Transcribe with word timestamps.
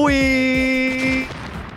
Muy 0.00 1.26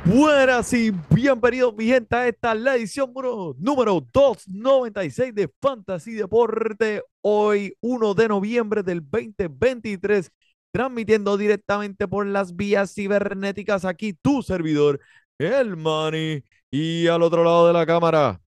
buenas 0.06 0.72
y 0.74 0.92
bienvenidos, 1.10 1.74
mi 1.74 1.88
gente, 1.88 2.16
a 2.16 2.28
esta 2.28 2.54
la 2.54 2.76
edición 2.76 3.12
número, 3.12 3.56
número 3.58 4.08
296 4.14 5.34
de 5.34 5.52
Fantasy 5.60 6.12
Deporte. 6.12 7.02
Hoy, 7.22 7.76
1 7.82 8.14
de 8.14 8.28
noviembre 8.28 8.84
del 8.84 9.02
2023, 9.02 10.32
transmitiendo 10.72 11.36
directamente 11.36 12.08
por 12.08 12.28
las 12.28 12.56
vías 12.56 12.94
cibernéticas. 12.94 13.86
Aquí 13.86 14.14
tu 14.14 14.44
servidor, 14.44 15.00
el 15.40 15.76
Manny. 15.76 16.44
Y 16.70 17.08
al 17.08 17.24
otro 17.24 17.44
lado 17.44 17.66
de 17.66 17.74
la 17.74 17.88
cámara, 17.88 18.40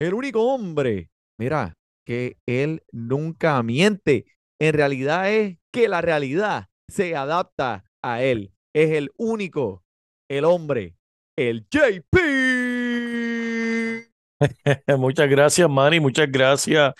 el 0.00 0.12
único 0.12 0.42
hombre, 0.42 1.08
mira, 1.38 1.76
que 2.04 2.36
él 2.46 2.82
nunca 2.90 3.62
miente. 3.62 4.26
En 4.58 4.74
realidad 4.74 5.32
es 5.32 5.56
que 5.70 5.86
la 5.86 6.00
realidad 6.00 6.66
se 6.88 7.14
adapta 7.14 7.84
a 8.02 8.24
él. 8.24 8.52
Es 8.72 8.90
el 8.92 9.10
único, 9.16 9.84
el 10.28 10.44
hombre, 10.44 10.94
el 11.36 11.66
JP. 11.68 12.18
Muchas 14.98 15.28
gracias, 15.28 15.68
Manny, 15.68 16.00
muchas 16.00 16.30
gracias. 16.30 16.94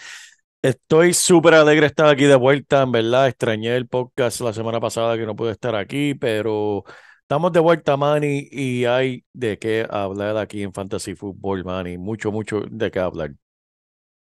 Estoy 0.62 1.14
súper 1.14 1.54
alegre 1.54 1.82
de 1.82 1.86
estar 1.88 2.06
aquí 2.06 2.24
de 2.24 2.34
vuelta, 2.36 2.82
en 2.82 2.92
verdad. 2.92 3.28
Extrañé 3.28 3.76
el 3.76 3.88
podcast 3.88 4.40
la 4.40 4.52
semana 4.52 4.80
pasada 4.80 5.16
que 5.16 5.26
no 5.26 5.36
pude 5.36 5.52
estar 5.52 5.74
aquí, 5.76 6.14
pero 6.14 6.84
estamos 7.22 7.52
de 7.52 7.60
vuelta, 7.60 7.96
Manny, 7.96 8.48
y 8.50 8.84
hay 8.84 9.24
de 9.32 9.58
qué 9.58 9.86
hablar 9.88 10.36
aquí 10.36 10.62
en 10.62 10.72
Fantasy 10.72 11.14
Football, 11.14 11.64
Manny. 11.64 11.98
Mucho, 11.98 12.32
mucho 12.32 12.62
de 12.70 12.90
qué 12.90 12.98
hablar. 12.98 13.30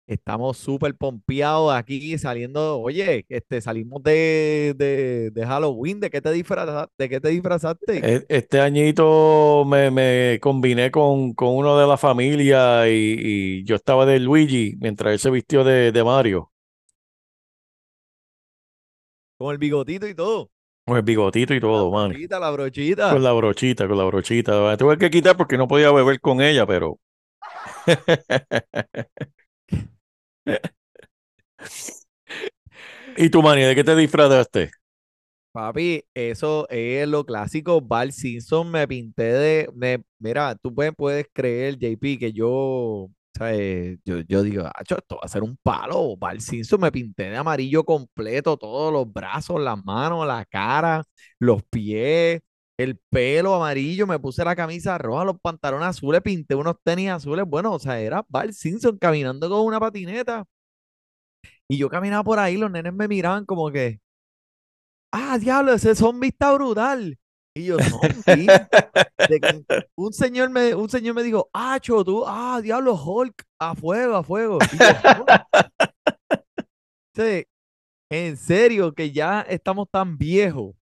Estamos 0.07 0.59
súper 0.59 0.95
pompeados 0.97 1.73
aquí 1.75 2.19
saliendo. 2.19 2.79
Oye, 2.81 3.25
este, 3.29 3.61
salimos 3.63 4.03
de, 4.03 4.75
de, 4.77 5.31
de 5.31 5.47
Halloween. 5.47 5.99
¿De 6.01 6.11
qué 6.11 6.21
te 6.21 6.31
disfrazaste? 6.31 6.93
¿De 6.99 7.09
qué 7.09 7.21
te 7.21 7.29
disfrazaste? 7.31 8.07
E- 8.07 8.27
Este 8.29 8.61
añito 8.61 9.65
me, 9.67 9.91
me 9.91 10.39
combiné 10.41 10.91
con, 10.91 11.33
con 11.35 11.49
uno 11.57 11.79
de 11.79 11.87
la 11.87 11.97
familia 11.97 12.89
y, 12.89 13.17
y 13.61 13.65
yo 13.65 13.77
estaba 13.77 14.05
de 14.07 14.21
Luigi 14.21 14.77
mientras 14.81 15.13
él 15.13 15.19
se 15.19 15.31
vistió 15.31 15.65
de, 15.65 15.91
de 15.93 16.05
Mario, 16.05 16.53
Con 19.39 19.53
el 19.53 19.59
bigotito 19.59 20.09
y 20.09 20.15
todo. 20.15 20.51
con 20.87 20.97
el 20.97 21.03
bigotito 21.03 21.55
y 21.55 21.61
todo, 21.61 21.91
la 21.91 22.07
brochita, 22.09 22.41
la 22.41 22.51
brochita. 22.51 23.11
Con 23.11 23.23
la 23.23 23.33
brochita, 23.33 23.89
con 23.89 23.99
la 23.99 24.05
brochita. 24.05 24.61
Me 24.71 24.77
tuve 24.77 24.99
que 24.99 25.11
quitar 25.11 25.37
porque 25.37 25.59
no 25.59 25.69
podía 25.69 25.91
beber 25.93 26.21
con 26.21 26.41
ella, 26.43 26.67
pero. 26.67 26.99
¿Y 33.17 33.31
tu 33.31 33.43
Manny, 33.43 33.63
de 33.63 33.75
qué 33.75 33.85
te 33.85 33.95
disfrazaste? 33.97 34.71
Papi, 35.53 36.03
eso 36.15 36.69
es 36.69 37.07
lo 37.07 37.25
clásico. 37.25 37.81
Val 37.81 38.13
Simpson 38.13 38.71
me 38.71 38.89
pinté 38.89 39.23
de. 39.25 40.03
mira, 40.19 40.57
tú 40.57 40.75
puedes, 40.75 41.27
creer, 41.33 41.79
JP, 41.79 42.19
que 42.19 42.33
yo. 42.33 43.09
¿sabes? 43.37 43.99
Yo, 44.05 44.21
yo 44.21 44.43
digo, 44.43 44.65
"Acho, 44.75 44.97
esto 44.99 45.17
va 45.17 45.23
a 45.25 45.29
ser 45.29 45.43
un 45.43 45.57
palo. 45.63 46.17
Val 46.17 46.41
Simpson 46.41 46.81
me 46.81 46.91
pinté 46.93 47.31
de 47.31 47.37
amarillo 47.37 47.85
completo, 47.85 48.57
todos 48.57 48.93
los 48.93 49.13
brazos, 49.13 49.61
las 49.61 49.83
manos, 49.85 50.27
la 50.27 50.45
cara, 50.45 51.05
los 51.39 51.63
pies, 51.65 52.41
el 52.79 52.99
pelo 53.11 53.55
amarillo. 53.55 54.07
Me 54.07 54.19
puse 54.19 54.45
la 54.45 54.57
camisa 54.57 54.99
roja, 54.99 55.25
los 55.25 55.41
pantalones 55.41 55.89
azules, 55.89 56.21
pinté 56.23 56.55
unos 56.55 56.77
tenis 56.83 57.11
azules. 57.11 57.45
Bueno, 57.47 57.73
o 57.73 57.79
sea, 57.79 58.01
era 58.01 58.25
Val 58.29 58.53
Simpson 58.53 58.99
caminando 58.99 59.49
con 59.49 59.61
una 59.65 59.81
patineta. 59.81 60.45
Y 61.69 61.79
yo 61.79 61.89
caminaba 61.89 62.25
por 62.25 62.39
ahí, 62.39 62.57
los 62.57 62.71
nenes 62.71 62.93
me 62.93 63.09
miraban 63.09 63.45
como 63.45 63.71
que. 63.71 64.01
Ah, 65.13 65.39
diablo, 65.39 65.73
ese 65.73 65.95
zombie 65.95 66.29
está 66.29 66.53
brutal. 66.55 67.17
Y 67.57 67.67
yo, 67.67 67.77
zombie. 67.79 68.47
Un 69.97 70.13
señor 70.13 70.51
me, 70.51 70.75
un 70.75 70.91
señor 70.91 71.15
me 71.15 71.23
dijo, 71.23 71.49
ah, 71.53 71.79
cho, 71.81 72.05
tú, 72.05 72.25
ah, 72.27 72.61
diablo, 72.61 72.95
Hulk, 72.95 73.45
a 73.61 73.75
fuego, 73.75 74.17
a 74.17 74.25
fuego. 74.25 74.59
Y 74.73 74.79
yo. 74.79 74.85
Sí, 77.17 77.47
en 78.11 78.37
serio, 78.37 78.93
que 78.93 79.13
ya 79.13 79.43
estamos 79.43 79.89
tan 79.89 80.19
viejos 80.19 80.75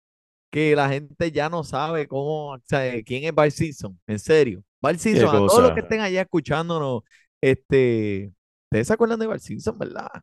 que 0.50 0.74
la 0.76 0.88
gente 0.88 1.30
ya 1.32 1.48
no 1.48 1.64
sabe 1.64 2.08
cómo, 2.08 2.52
o 2.54 2.58
sea, 2.64 3.02
quién 3.04 3.24
es 3.24 3.34
Bart 3.34 3.52
Simpson. 3.52 3.98
En 4.06 4.18
serio. 4.18 4.62
Bart 4.80 4.98
Simpson, 4.98 5.28
a 5.28 5.32
todos 5.32 5.62
los 5.62 5.72
que 5.72 5.80
estén 5.80 6.00
allá 6.00 6.22
escuchándonos, 6.22 7.02
este, 7.40 8.32
¿ustedes 8.64 8.86
se 8.88 8.92
acuerdan 8.94 9.18
de 9.20 9.26
Bart 9.26 9.40
Simpson, 9.42 9.78
verdad? 9.78 10.08
O 10.14 10.20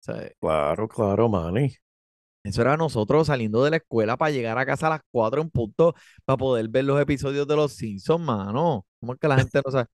sea, 0.00 0.30
Claro, 0.40 0.88
claro, 0.88 1.28
Manny. 1.28 1.74
eso 2.44 2.62
era 2.62 2.76
nosotros 2.76 3.26
saliendo 3.28 3.64
de 3.64 3.70
la 3.70 3.76
escuela 3.76 4.16
para 4.16 4.30
llegar 4.30 4.58
a 4.58 4.66
casa 4.66 4.86
a 4.88 4.90
las 4.90 5.00
4 5.10 5.42
en 5.42 5.50
punto 5.50 5.94
para 6.24 6.36
poder 6.38 6.68
ver 6.68 6.84
los 6.84 7.00
episodios 7.00 7.46
de 7.46 7.56
Los 7.56 7.74
Simpsons, 7.74 8.24
mano. 8.24 8.86
¿Cómo 9.00 9.12
es 9.14 9.18
que 9.20 9.28
la 9.28 9.38
gente 9.38 9.60
no 9.64 9.70
sabe? 9.72 9.86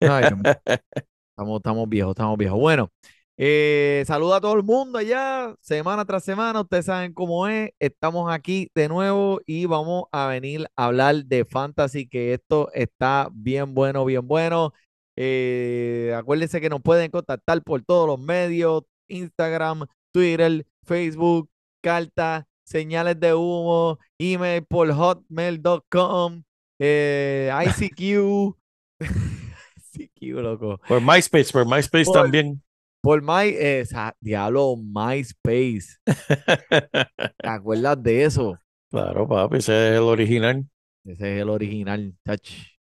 Ay, 0.00 0.24
estamos, 1.30 1.56
estamos 1.58 1.88
viejos, 1.88 2.10
estamos 2.12 2.38
viejos. 2.38 2.58
Bueno, 2.58 2.90
eh, 3.36 4.04
saluda 4.06 4.36
a 4.36 4.40
todo 4.40 4.54
el 4.54 4.62
mundo 4.62 4.98
allá, 4.98 5.54
semana 5.60 6.04
tras 6.04 6.24
semana. 6.24 6.60
Ustedes 6.60 6.86
saben 6.86 7.12
cómo 7.12 7.48
es. 7.48 7.70
Estamos 7.78 8.32
aquí 8.32 8.70
de 8.74 8.88
nuevo 8.88 9.40
y 9.46 9.66
vamos 9.66 10.04
a 10.12 10.28
venir 10.28 10.66
a 10.76 10.86
hablar 10.86 11.24
de 11.24 11.44
fantasy, 11.44 12.06
que 12.08 12.34
esto 12.34 12.70
está 12.72 13.28
bien 13.32 13.74
bueno, 13.74 14.04
bien 14.04 14.26
bueno. 14.26 14.72
Eh, 15.16 16.12
acuérdense 16.16 16.60
que 16.60 16.68
nos 16.68 16.82
pueden 16.82 17.10
contactar 17.10 17.62
por 17.62 17.82
todos 17.82 18.06
los 18.06 18.18
medios, 18.20 18.82
Instagram, 19.08 19.86
Twitter, 20.12 20.66
Facebook, 20.84 21.48
carta, 21.82 22.46
señales 22.64 23.18
de 23.20 23.34
humo, 23.34 23.98
email 24.18 24.64
por 24.64 24.90
hotmail.com, 24.92 26.42
eh, 26.78 27.50
ICQ, 27.66 28.56
ICQ, 29.94 30.22
loco. 30.40 30.80
Por 30.88 31.00
MySpace, 31.00 31.52
por 31.52 31.66
MySpace 31.66 32.04
Por- 32.06 32.22
también. 32.22 32.60
Por 33.04 33.20
My, 33.20 33.48
eh, 33.48 33.84
diablo, 34.18 34.76
MySpace. 34.78 35.98
¿Te 36.06 36.06
acuerdas 37.46 38.02
de 38.02 38.24
eso? 38.24 38.58
Claro, 38.90 39.28
papi, 39.28 39.58
ese 39.58 39.90
es 39.90 39.96
el 39.98 40.04
original. 40.04 40.66
Ese 41.04 41.36
es 41.36 41.42
el 41.42 41.50
original, 41.50 42.14
chach. 42.26 42.50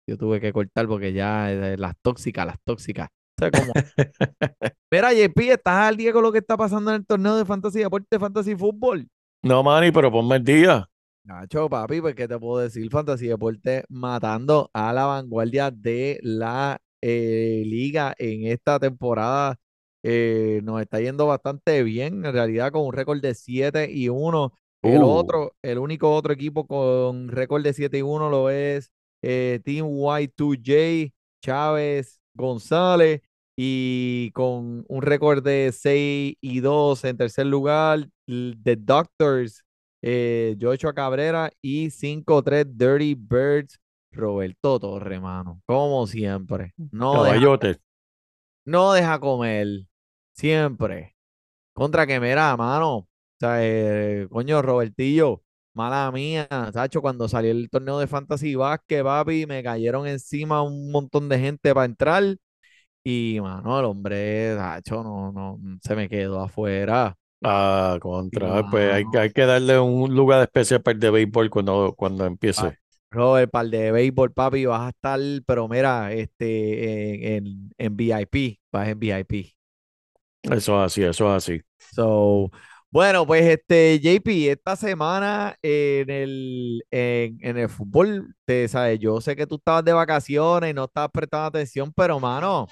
Yo 0.08 0.16
tuve 0.16 0.40
que 0.40 0.50
cortar 0.50 0.88
porque 0.88 1.12
ya 1.12 1.52
eh, 1.52 1.76
las 1.76 1.92
tóxicas, 2.00 2.46
las 2.46 2.56
tóxicas. 2.64 3.10
¿Sabes 3.38 3.60
cómo? 3.60 3.74
Mira, 4.90 5.12
JP, 5.12 5.38
¿estás 5.50 5.88
al 5.88 5.98
día 5.98 6.10
con 6.14 6.22
lo 6.22 6.32
que 6.32 6.38
está 6.38 6.56
pasando 6.56 6.90
en 6.90 7.02
el 7.02 7.06
torneo 7.06 7.36
de 7.36 7.44
Fantasy 7.44 7.80
Deporte, 7.80 8.18
Fantasy 8.18 8.56
Fútbol? 8.56 9.06
No, 9.42 9.62
Manny, 9.62 9.92
pero 9.92 10.10
ponme 10.10 10.36
el 10.36 10.44
día. 10.44 10.88
Nacho, 11.24 11.68
papi, 11.68 12.00
pues, 12.00 12.14
¿qué 12.14 12.26
te 12.26 12.38
puedo 12.38 12.62
decir? 12.62 12.90
Fantasy 12.90 13.26
Deporte 13.26 13.84
matando 13.90 14.70
a 14.72 14.90
la 14.94 15.04
vanguardia 15.04 15.70
de 15.70 16.18
la 16.22 16.78
eh, 17.02 17.62
liga 17.66 18.14
en 18.16 18.46
esta 18.46 18.78
temporada. 18.78 19.58
Eh, 20.02 20.60
nos 20.64 20.80
está 20.80 21.00
yendo 21.00 21.26
bastante 21.26 21.82
bien, 21.82 22.24
en 22.24 22.32
realidad, 22.32 22.72
con 22.72 22.86
un 22.86 22.92
récord 22.92 23.20
de 23.20 23.34
7 23.34 23.90
y 23.90 24.08
1. 24.08 24.52
El 24.82 25.02
Uh. 25.02 25.06
otro, 25.06 25.56
el 25.62 25.78
único 25.78 26.14
otro 26.14 26.32
equipo 26.32 26.66
con 26.66 27.28
récord 27.28 27.62
de 27.64 27.72
7 27.72 27.98
y 27.98 28.02
1 28.02 28.30
lo 28.30 28.48
es 28.50 28.90
eh, 29.22 29.60
Team 29.64 29.86
Y2J, 29.86 31.12
Chávez, 31.42 32.20
González, 32.34 33.22
y 33.56 34.30
con 34.34 34.84
un 34.88 35.02
récord 35.02 35.42
de 35.42 35.72
6 35.72 36.36
y 36.40 36.60
2 36.60 37.04
en 37.04 37.16
tercer 37.16 37.46
lugar, 37.46 38.08
The 38.26 38.76
Doctors, 38.76 39.64
eh, 40.00 40.56
Joshua 40.60 40.94
Cabrera 40.94 41.50
y 41.60 41.90
5-3 41.90 42.66
Dirty 42.76 43.16
Birds 43.16 43.80
Roberto 44.12 44.78
Torre, 44.78 45.18
mano. 45.18 45.60
Como 45.66 46.06
siempre. 46.06 46.72
No 46.92 47.24
deja, 47.24 47.36
no 48.64 48.92
deja 48.92 49.18
comer. 49.18 49.87
Siempre. 50.38 51.16
Contra 51.72 52.06
que 52.06 52.20
mira, 52.20 52.56
mano. 52.56 52.96
O 52.96 53.08
sea, 53.40 53.56
eh, 53.60 54.28
coño, 54.30 54.62
Robertillo, 54.62 55.42
mala 55.74 56.12
mía, 56.12 56.46
Sacho, 56.72 57.02
cuando 57.02 57.28
salió 57.28 57.50
el 57.50 57.68
torneo 57.68 57.98
de 57.98 58.06
Fantasy 58.06 58.54
Basket, 58.54 59.02
papi, 59.02 59.46
me 59.46 59.64
cayeron 59.64 60.06
encima 60.06 60.62
un 60.62 60.92
montón 60.92 61.28
de 61.28 61.40
gente 61.40 61.74
para 61.74 61.86
entrar. 61.86 62.36
Y, 63.02 63.38
mano, 63.40 63.80
el 63.80 63.84
hombre, 63.86 64.54
Sacho, 64.54 65.02
no, 65.02 65.32
no, 65.32 65.58
se 65.82 65.96
me 65.96 66.08
quedó 66.08 66.40
afuera. 66.40 67.16
Ah, 67.42 67.94
Y, 67.96 68.00
contra. 68.00 68.70
Pues 68.70 68.92
hay, 68.92 69.32
que 69.32 69.44
darle 69.44 69.80
un 69.80 70.14
lugar 70.14 70.40
especial 70.42 70.82
para 70.82 70.94
el 70.94 71.00
de 71.00 71.10
béisbol 71.10 71.50
cuando, 71.50 71.94
cuando 71.96 72.24
empiece. 72.26 72.78
Robert, 73.10 73.50
par 73.50 73.66
de 73.66 73.90
béisbol, 73.90 74.32
papi, 74.32 74.66
vas 74.66 74.82
a 74.82 74.88
estar, 74.90 75.20
pero 75.46 75.66
mira, 75.66 76.12
este, 76.12 77.36
en, 77.36 77.46
en, 77.46 77.70
en 77.76 77.96
VIP, 77.96 78.60
vas 78.70 78.86
en 78.86 79.00
VIP. 79.00 79.57
Eso 80.42 80.78
es 80.78 80.86
así, 80.86 81.02
eso 81.02 81.28
es 81.28 81.44
así. 81.44 81.60
So, 81.94 82.50
bueno, 82.90 83.26
pues 83.26 83.44
este, 83.44 84.00
JP, 84.00 84.50
esta 84.50 84.76
semana 84.76 85.56
en 85.62 86.08
el, 86.08 86.84
en, 86.90 87.38
en 87.42 87.58
el 87.58 87.68
fútbol, 87.68 88.34
te, 88.46 88.66
sabes, 88.68 88.98
yo 88.98 89.20
sé 89.20 89.36
que 89.36 89.46
tú 89.46 89.56
estabas 89.56 89.84
de 89.84 89.92
vacaciones 89.92 90.70
y 90.70 90.74
no 90.74 90.84
estabas 90.84 91.10
prestando 91.12 91.46
atención, 91.46 91.92
pero 91.94 92.18
mano, 92.18 92.66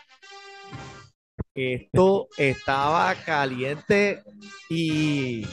esto 1.55 2.29
estaba 2.39 3.15
caliente 3.15 4.23
y 4.71 5.47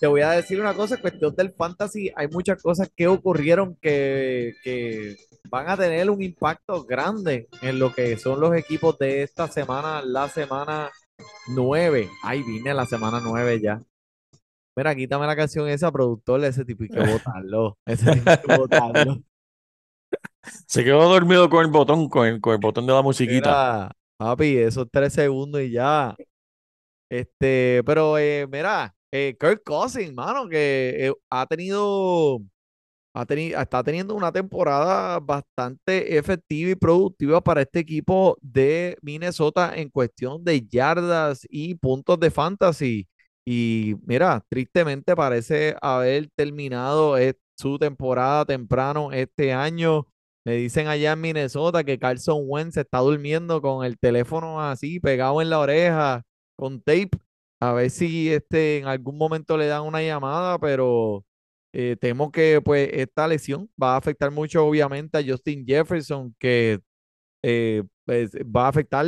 te 0.00 0.06
voy 0.06 0.22
a 0.22 0.30
decir 0.30 0.60
una 0.60 0.74
cosa, 0.74 1.00
cuestión 1.00 1.34
del 1.34 1.52
fantasy, 1.52 2.12
hay 2.16 2.28
muchas 2.28 2.62
cosas 2.62 2.90
que 2.94 3.06
ocurrieron 3.06 3.76
que, 3.80 4.54
que 4.62 5.16
van 5.50 5.68
a 5.68 5.76
tener 5.76 6.08
un 6.10 6.22
impacto 6.22 6.84
grande 6.84 7.48
en 7.60 7.78
lo 7.78 7.92
que 7.92 8.16
son 8.16 8.40
los 8.40 8.54
equipos 8.56 8.98
de 8.98 9.22
esta 9.22 9.48
semana, 9.48 10.02
la 10.02 10.28
semana 10.28 10.90
9. 11.48 12.08
Ay, 12.22 12.42
vine 12.42 12.74
la 12.74 12.86
semana 12.86 13.20
9 13.22 13.60
ya. 13.60 13.82
Mira, 14.76 14.94
quítame 14.94 15.26
la 15.26 15.36
canción 15.36 15.68
esa, 15.68 15.90
productor, 15.90 16.44
ese 16.44 16.64
tipo 16.64 16.84
hay 16.84 16.88
que 16.88 17.12
botarlo. 17.12 17.78
Ese 17.84 18.12
tipo 18.12 18.30
que 18.46 18.56
botarlo. 18.56 19.22
Se 20.66 20.84
quedó 20.84 21.08
dormido 21.08 21.50
con 21.50 21.64
el 21.64 21.70
botón, 21.70 22.08
con 22.08 22.26
el, 22.26 22.40
con 22.40 22.54
el 22.54 22.60
botón 22.60 22.86
de 22.86 22.92
la 22.92 23.02
musiquita. 23.02 23.50
Mira, 23.50 23.92
papi, 24.16 24.56
esos 24.56 24.88
tres 24.90 25.12
segundos 25.12 25.60
y 25.60 25.72
ya. 25.72 26.16
Este, 27.10 27.82
pero 27.84 28.16
eh, 28.18 28.46
mira, 28.50 28.94
eh, 29.12 29.36
Kirk 29.38 29.62
Cousins, 29.64 30.14
mano, 30.14 30.48
que 30.48 31.08
eh, 31.08 31.12
ha 31.28 31.46
tenido, 31.46 32.40
ha 33.12 33.26
tenido, 33.26 33.60
está 33.60 33.82
teniendo 33.82 34.14
una 34.14 34.32
temporada 34.32 35.18
bastante 35.20 36.16
efectiva 36.16 36.70
y 36.70 36.74
productiva 36.74 37.40
para 37.42 37.62
este 37.62 37.80
equipo 37.80 38.36
de 38.40 38.96
Minnesota 39.02 39.72
en 39.76 39.90
cuestión 39.90 40.44
de 40.44 40.66
yardas 40.66 41.46
y 41.50 41.74
puntos 41.74 42.18
de 42.20 42.30
fantasy. 42.30 43.08
Y 43.44 43.96
mira, 44.06 44.44
tristemente 44.48 45.16
parece 45.16 45.76
haber 45.82 46.28
terminado 46.36 47.18
eh, 47.18 47.34
su 47.56 47.78
temporada 47.78 48.44
temprano 48.44 49.12
este 49.12 49.52
año. 49.52 50.06
Me 50.44 50.54
dicen 50.54 50.88
allá 50.88 51.12
en 51.12 51.20
Minnesota 51.20 51.84
que 51.84 51.98
Carson 51.98 52.42
Wentz 52.46 52.76
está 52.76 52.98
durmiendo 52.98 53.60
con 53.60 53.84
el 53.84 53.98
teléfono 53.98 54.60
así 54.60 55.00
pegado 55.00 55.42
en 55.42 55.50
la 55.50 55.58
oreja, 55.58 56.22
con 56.56 56.80
tape. 56.80 57.10
A 57.60 57.72
ver 57.72 57.90
si 57.90 58.32
este, 58.32 58.78
en 58.78 58.86
algún 58.86 59.18
momento 59.18 59.56
le 59.58 59.66
dan 59.66 59.82
una 59.82 60.02
llamada, 60.02 60.58
pero 60.58 61.24
eh, 61.72 61.96
temo 62.00 62.32
que 62.32 62.60
pues 62.64 62.90
esta 62.92 63.28
lesión 63.28 63.70
va 63.82 63.94
a 63.94 63.96
afectar 63.98 64.30
mucho 64.30 64.66
obviamente 64.66 65.18
a 65.18 65.24
Justin 65.26 65.64
Jefferson, 65.66 66.34
que 66.38 66.80
eh, 67.42 67.82
pues, 68.04 68.32
va 68.34 68.66
a 68.66 68.68
afectar 68.68 69.06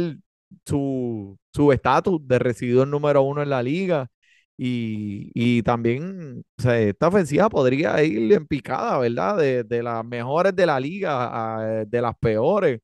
su 0.66 1.38
su 1.54 1.72
estatus 1.72 2.26
de 2.26 2.38
recibidor 2.38 2.88
número 2.88 3.22
uno 3.22 3.42
en 3.42 3.50
la 3.50 3.62
liga. 3.62 4.08
Y, 4.56 5.30
y 5.34 5.62
también, 5.62 6.44
o 6.58 6.62
sea, 6.62 6.78
esta 6.80 7.08
ofensiva 7.08 7.48
podría 7.50 8.02
ir 8.04 8.32
en 8.32 8.46
picada, 8.46 8.98
¿verdad? 8.98 9.38
De, 9.38 9.64
de 9.64 9.82
las 9.82 10.04
mejores 10.04 10.54
de 10.54 10.66
la 10.66 10.78
liga 10.78 11.58
a 11.80 11.84
de 11.84 12.00
las 12.02 12.14
peores. 12.18 12.80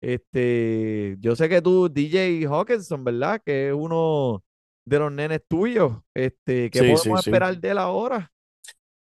Este, 0.00 1.16
yo 1.20 1.36
sé 1.36 1.48
que 1.48 1.62
tú, 1.62 1.88
DJ 1.88 2.46
Hawkinson, 2.48 3.04
¿verdad? 3.04 3.40
Que 3.44 3.68
es 3.68 3.74
uno 3.74 4.44
de 4.84 4.98
los 5.00 5.12
nenes 5.12 5.40
tuyos. 5.48 5.98
Este, 6.14 6.70
¿qué 6.70 6.82
Sí, 6.82 6.96
sí, 6.96 7.10
podemos 7.10 7.20
sí. 7.20 7.30
esperar 7.30 7.58
de 7.60 7.70
él 7.70 7.78
ahora? 7.78 8.30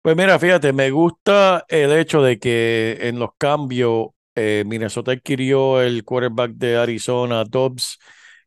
Pues 0.06 0.16
mira, 0.16 0.38
fíjate, 0.38 0.72
me 0.72 0.92
gusta 0.92 1.66
el 1.68 1.92
hecho 1.92 2.22
de 2.22 2.38
que 2.38 2.96
en 3.02 3.18
los 3.18 3.32
cambios 3.40 4.10
eh, 4.36 4.64
Minnesota 4.68 5.14
adquirió 5.14 5.82
el 5.82 6.04
quarterback 6.04 6.52
de 6.52 6.78
Arizona, 6.78 7.44
Dobbs, 7.44 7.98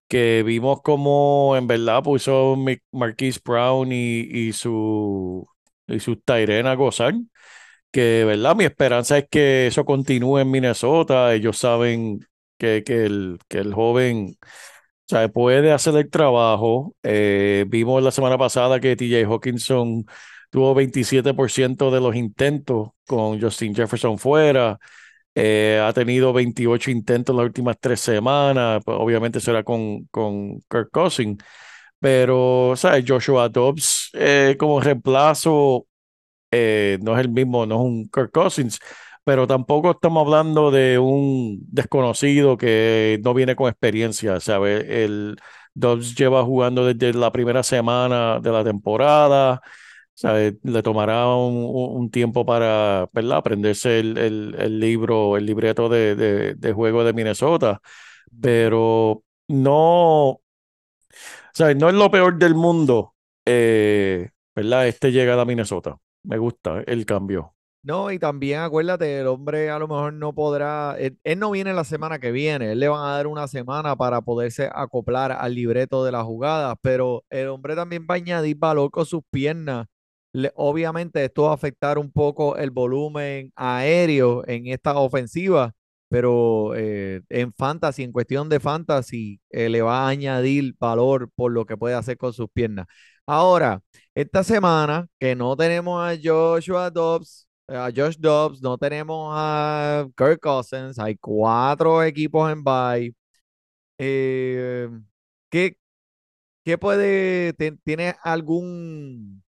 que 0.07 0.45
vimos 0.45 0.83
como 0.83 1.57
en 1.57 1.67
verdad 1.67 2.05
puso 2.05 2.57
Marquise 2.93 3.41
Brown 3.45 3.89
y, 3.91 4.53
su 4.53 5.49
y 5.89 5.99
sus 5.99 6.19
a 6.29 6.75
gozar. 6.77 7.15
Que, 7.91 8.25
¿verdad? 8.25 8.55
Mi 8.55 8.65
esperanza 8.65 9.19
es 9.19 9.27
que 9.29 9.67
eso 9.67 9.85
continúe 9.85 10.39
en 10.39 10.51
Minnesota. 10.53 11.35
Ellos 11.35 11.59
saben 11.59 12.21
que, 12.59 12.85
que 12.85 13.05
el, 13.07 13.41
que 13.49 13.59
el 13.59 13.75
joven 13.75 14.37
o 15.13 15.33
puede 15.33 15.73
hacer 15.73 15.97
el 15.97 16.11
trabajo. 16.11 16.95
Eh, 17.03 17.65
vimos 17.69 18.03
la 18.03 18.11
semana 18.11 18.39
pasada 18.39 18.81
que 18.81 18.97
TJ 18.97 19.25
Hawkinson 19.27 20.07
tuvo 20.51 20.75
27% 20.75 21.91
de 21.91 22.01
los 22.01 22.15
intentos 22.17 22.91
con 23.07 23.41
Justin 23.41 23.75
Jefferson 23.75 24.19
fuera. 24.19 24.79
Eh, 25.35 25.81
ha 25.83 25.93
tenido 25.93 26.33
28 26.33 26.91
intentos 26.91 27.35
las 27.37 27.45
últimas 27.47 27.77
tres 27.81 28.01
semanas. 28.01 28.83
Pues, 28.85 28.97
obviamente 29.01 29.41
será 29.41 29.63
con, 29.65 30.05
con 30.11 30.61
Kirk 30.71 30.91
Cousins. 30.91 31.43
Pero, 32.01 32.75
¿sabes? 32.77 33.05
Joshua 33.07 33.49
Dobbs 33.49 34.11
eh, 34.15 34.57
como 34.59 34.81
reemplazo 34.81 35.87
eh, 36.51 36.99
no 37.03 37.15
es 37.15 37.21
el 37.21 37.31
mismo, 37.31 37.67
no 37.67 37.77
es 37.77 37.81
un 37.83 38.09
Kirk 38.11 38.31
Cousins, 38.33 38.79
pero 39.25 39.47
tampoco 39.47 39.91
estamos 39.93 40.25
hablando 40.25 40.71
de 40.71 40.99
un 40.99 41.59
desconocido 41.69 42.57
que 42.57 43.21
no 43.23 43.35
viene 43.35 43.55
con 43.57 43.69
experiencia, 43.69 44.41
¿sabes? 44.41 44.85
El 44.89 45.37
Dobbs 45.75 46.15
lleva 46.17 46.45
jugando 46.45 46.87
desde 46.87 47.13
la 47.19 47.31
primera 47.33 47.63
semana 47.63 48.41
de 48.41 48.51
la 48.53 48.65
temporada, 48.65 49.61
¿sabes? 50.19 50.55
Le 50.65 50.83
tomará 50.83 51.29
un, 51.29 52.11
tiempo 52.11 52.45
para, 52.45 53.09
¿verdad? 53.13 53.39
Aprenderse 53.39 54.01
el, 54.01 54.19
el- 54.19 54.81
libro, 54.81 55.37
el 55.37 55.47
libreto 55.47 55.89
de, 55.89 56.17
de, 56.57 56.73
juego 56.73 57.05
de 57.05 57.13
Minnesota, 57.13 57.81
pero 58.41 59.23
no, 59.47 60.41
¿sabes? 61.53 61.77
No 61.77 61.89
es 61.89 61.95
lo 61.95 62.11
peor 62.11 62.37
del 62.39 62.55
mundo, 62.57 63.15
eh, 63.47 64.31
¿verdad? 64.57 64.89
Este 64.89 65.13
llega 65.13 65.41
a 65.41 65.45
Minnesota. 65.45 65.97
Me 66.25 66.39
gusta 66.39 66.83
el 66.87 67.07
cambio. 67.07 67.55
No, 67.83 68.11
y 68.11 68.19
también 68.19 68.59
acuérdate, 68.61 69.21
el 69.21 69.29
hombre 69.29 69.71
a 69.71 69.79
lo 69.79 69.87
mejor 69.87 70.13
no 70.13 70.35
podrá, 70.35 70.97
él, 70.99 71.17
él 71.23 71.39
no 71.39 71.53
viene 71.53 71.73
la 71.73 71.85
semana 71.85 72.19
que 72.19 72.33
viene, 72.33 72.73
él 72.73 72.81
le 72.81 72.89
van 72.89 73.09
a 73.09 73.13
dar 73.13 73.29
una 73.29 73.47
semana 73.47 73.95
para 73.97 74.21
poderse 74.21 74.69
acoplar 74.75 75.31
al 75.33 75.55
libreto 75.55 76.05
de 76.05 76.11
las 76.13 76.25
jugadas, 76.25 76.77
pero 76.83 77.25
el 77.31 77.47
hombre 77.49 77.77
también 77.77 78.05
va 78.11 78.15
a 78.15 78.19
añadir 78.19 78.57
valor 78.57 78.91
con 78.91 79.07
sus 79.07 79.23
piernas. 79.31 79.87
Obviamente 80.55 81.25
esto 81.25 81.45
va 81.45 81.51
a 81.51 81.55
afectar 81.55 81.99
un 81.99 82.11
poco 82.13 82.57
el 82.57 82.71
volumen 82.71 83.53
aéreo 83.57 84.47
en 84.47 84.67
esta 84.69 84.99
ofensiva, 84.99 85.75
pero 86.09 86.75
eh, 86.77 87.23
en 87.29 87.53
fantasy, 87.53 88.03
en 88.03 88.13
cuestión 88.13 88.49
de 88.49 88.61
fantasy, 88.61 89.41
eh, 89.51 89.69
le 89.69 89.83
va 89.83 90.07
a 90.07 90.09
añadir 90.09 90.75
valor 90.79 91.31
por 91.35 91.53
lo 91.53 91.67
que 91.67 91.77
puede 91.77 91.95
hacer 91.95 92.17
con 92.19 92.33
sus 92.33 92.49
piernas. 92.51 92.87
Ahora, 93.27 93.83
esta 94.15 94.43
semana 94.45 95.07
que 95.19 95.35
no 95.37 95.57
tenemos 95.57 96.01
a 96.03 96.17
Joshua 96.23 96.91
Dobbs, 96.91 97.47
a 97.67 97.91
Josh 97.95 98.17
Dobbs, 98.19 98.63
no 98.63 98.79
tenemos 98.79 99.31
a 99.35 100.07
Kirk 100.17 100.41
Cousins, 100.41 100.99
hay 100.99 101.17
cuatro 101.17 102.03
equipos 102.03 102.51
en 102.51 102.65
bye. 102.65 103.15
Eh, 103.99 104.89
¿qué, 105.51 105.77
qué 106.65 106.79
puede, 106.79 107.55
tiene 107.85 108.15
algún, 108.23 109.43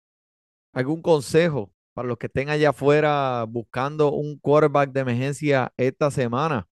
algún 0.73 1.03
consejo 1.03 1.73
para 1.95 2.09
los 2.09 2.19
que 2.19 2.27
estén 2.27 2.49
allá 2.51 2.71
afuera 2.71 3.45
buscando 3.49 4.13
un 4.13 4.39
quarterback 4.39 4.93
de 4.93 5.01
emergencia 5.01 5.73
esta 5.77 6.11
semana? 6.11 6.69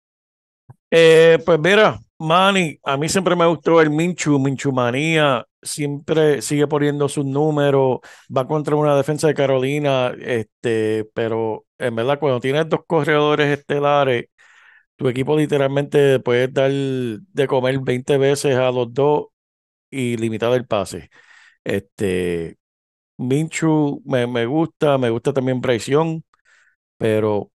Eh, 0.89 1.39
pues 1.45 1.59
mira, 1.59 1.99
Manny, 2.19 2.79
a 2.83 2.97
mí 2.97 3.07
siempre 3.09 3.35
me 3.35 3.45
gustó 3.45 3.81
el 3.81 3.89
Minchu, 3.89 4.37
Minchu 4.39 4.71
Manía, 4.71 5.45
siempre 5.61 6.41
sigue 6.41 6.67
poniendo 6.67 7.07
sus 7.07 7.25
números, 7.25 7.99
va 8.35 8.45
contra 8.47 8.75
una 8.75 8.95
defensa 8.95 9.27
de 9.27 9.33
Carolina, 9.33 10.13
este, 10.19 11.05
pero 11.13 11.65
en 11.77 11.95
verdad 11.95 12.19
cuando 12.19 12.39
tienes 12.41 12.67
dos 12.67 12.81
corredores 12.85 13.57
estelares, 13.57 14.25
tu 14.95 15.09
equipo 15.09 15.37
literalmente 15.37 16.19
puede 16.19 16.47
dar 16.49 16.71
de 16.71 17.47
comer 17.47 17.79
20 17.81 18.17
veces 18.17 18.55
a 18.57 18.71
los 18.71 18.93
dos 18.93 19.27
y 19.91 20.17
limitar 20.17 20.53
el 20.53 20.67
pase. 20.67 21.09
Este, 21.63 22.57
Minchu 23.21 24.01
me, 24.05 24.27
me 24.27 24.45
gusta, 24.45 24.97
me 24.97 25.09
gusta 25.09 25.33
también 25.33 25.61
Young, 25.61 26.21
pero 26.97 27.51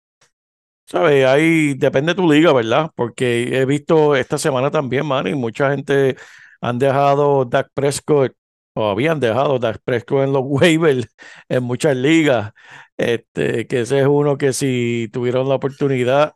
¿Sabes? 0.88 1.26
Ahí 1.26 1.74
depende 1.76 2.12
de 2.14 2.16
tu 2.22 2.32
liga, 2.32 2.54
¿verdad? 2.54 2.92
Porque 2.96 3.60
he 3.60 3.66
visto 3.66 4.16
esta 4.16 4.38
semana 4.38 4.70
también, 4.72 5.06
man, 5.06 5.26
y 5.28 5.34
mucha 5.36 5.72
gente 5.72 6.16
han 6.62 6.78
dejado 6.78 7.46
Dak 7.46 7.70
Prescott, 7.74 8.34
o 8.74 8.90
habían 8.90 9.20
dejado 9.20 9.58
Dak 9.58 9.80
Prescott 9.84 10.24
en 10.26 10.34
los 10.34 10.44
waivers 10.46 11.08
en 11.50 11.64
muchas 11.64 11.96
ligas. 11.96 12.52
Este, 12.98 13.68
que 13.68 13.82
ese 13.82 14.00
es 14.02 14.08
uno 14.08 14.38
que 14.38 14.54
si 14.54 15.10
tuvieron 15.12 15.50
la 15.50 15.56
oportunidad, 15.56 16.36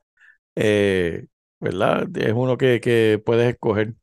eh, 0.55 1.27
¿verdad? 1.59 2.07
Es 2.17 2.33
uno 2.33 2.57
que, 2.57 2.81
que 2.81 3.21
puedes 3.25 3.51
escoger. 3.53 3.95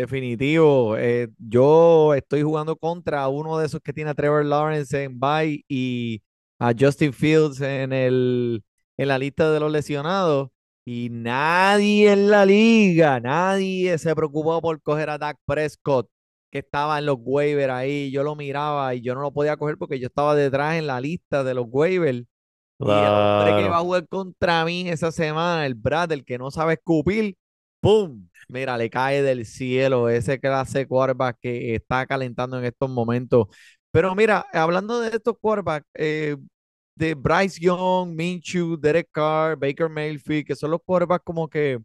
Definitivo. 0.00 0.96
eh, 0.96 1.28
yo 1.36 2.14
estoy 2.14 2.40
jugando 2.40 2.74
contra 2.74 3.28
uno 3.28 3.58
de 3.58 3.66
esos 3.66 3.82
que 3.82 3.92
tiene 3.92 4.10
a 4.10 4.14
Trevor 4.14 4.46
Lawrence 4.46 5.02
en 5.02 5.20
bye 5.20 5.62
y 5.68 6.22
a 6.58 6.72
Justin 6.78 7.12
Fields 7.12 7.60
en 7.60 7.92
el, 7.92 8.64
en 8.96 9.08
la 9.08 9.18
lista 9.18 9.52
de 9.52 9.60
los 9.60 9.70
lesionados. 9.70 10.48
Y 10.86 11.10
nadie 11.10 12.12
en 12.12 12.30
la 12.30 12.46
liga, 12.46 13.20
nadie 13.20 13.98
se 13.98 14.14
preocupó 14.16 14.62
por 14.62 14.80
coger 14.80 15.10
a 15.10 15.18
Dak 15.18 15.36
Prescott, 15.44 16.08
que 16.50 16.60
estaba 16.60 16.98
en 16.98 17.04
los 17.04 17.18
waivers 17.20 17.70
ahí. 17.70 18.10
Yo 18.10 18.22
lo 18.22 18.34
miraba 18.36 18.94
y 18.94 19.02
yo 19.02 19.14
no 19.14 19.20
lo 19.20 19.32
podía 19.32 19.58
coger 19.58 19.76
porque 19.76 19.98
yo 20.00 20.06
estaba 20.06 20.34
detrás 20.34 20.76
en 20.76 20.86
la 20.86 20.98
lista 21.02 21.44
de 21.44 21.52
los 21.52 21.66
waivers. 21.68 22.20
Y 22.20 22.84
el 22.84 22.88
hombre 22.88 23.62
que 23.62 23.68
va 23.68 23.78
a 23.78 23.80
jugar 23.82 24.08
contra 24.08 24.64
mí 24.64 24.88
esa 24.88 25.12
semana, 25.12 25.66
el 25.66 25.74
Brad, 25.74 26.12
el 26.12 26.24
que 26.24 26.38
no 26.38 26.50
sabe 26.50 26.74
escupir, 26.74 27.36
¡pum! 27.80 28.29
Mira, 28.52 28.76
le 28.76 28.90
cae 28.90 29.22
del 29.22 29.46
cielo 29.46 30.08
ese 30.08 30.38
clase 30.40 30.86
quarterback 30.86 31.38
que 31.40 31.74
está 31.74 32.06
calentando 32.06 32.58
en 32.58 32.64
estos 32.64 32.90
momentos. 32.90 33.48
Pero 33.90 34.14
mira, 34.14 34.46
hablando 34.52 35.00
de 35.00 35.10
estos 35.16 35.34
quarterbacks, 35.40 35.86
eh, 35.94 36.36
de 36.94 37.14
Bryce 37.14 37.60
Young, 37.60 38.14
Minshew, 38.14 38.76
Derek 38.76 39.08
Carr, 39.12 39.56
Baker 39.56 39.88
Mayfield, 39.88 40.46
que 40.46 40.56
son 40.56 40.70
los 40.70 40.80
quarterbacks 40.84 41.24
como 41.24 41.48
que 41.48 41.78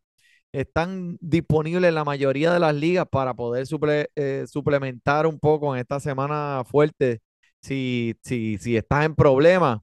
están 0.52 1.18
disponibles 1.22 1.90
en 1.90 1.96
la 1.96 2.04
mayoría 2.06 2.54
de 2.54 2.60
las 2.60 2.76
ligas 2.76 3.08
para 3.10 3.34
poder 3.34 3.68
eh, 4.16 4.46
suplementar 4.48 5.28
un 5.28 5.40
poco 5.40 5.76
en 5.76 5.82
esta 5.82 6.00
semana 6.00 6.64
fuerte 6.66 7.22
si, 7.62 8.16
si, 8.24 8.58
si 8.60 8.78
estás 8.78 9.06
en 9.06 9.16
problemas. 9.16 9.80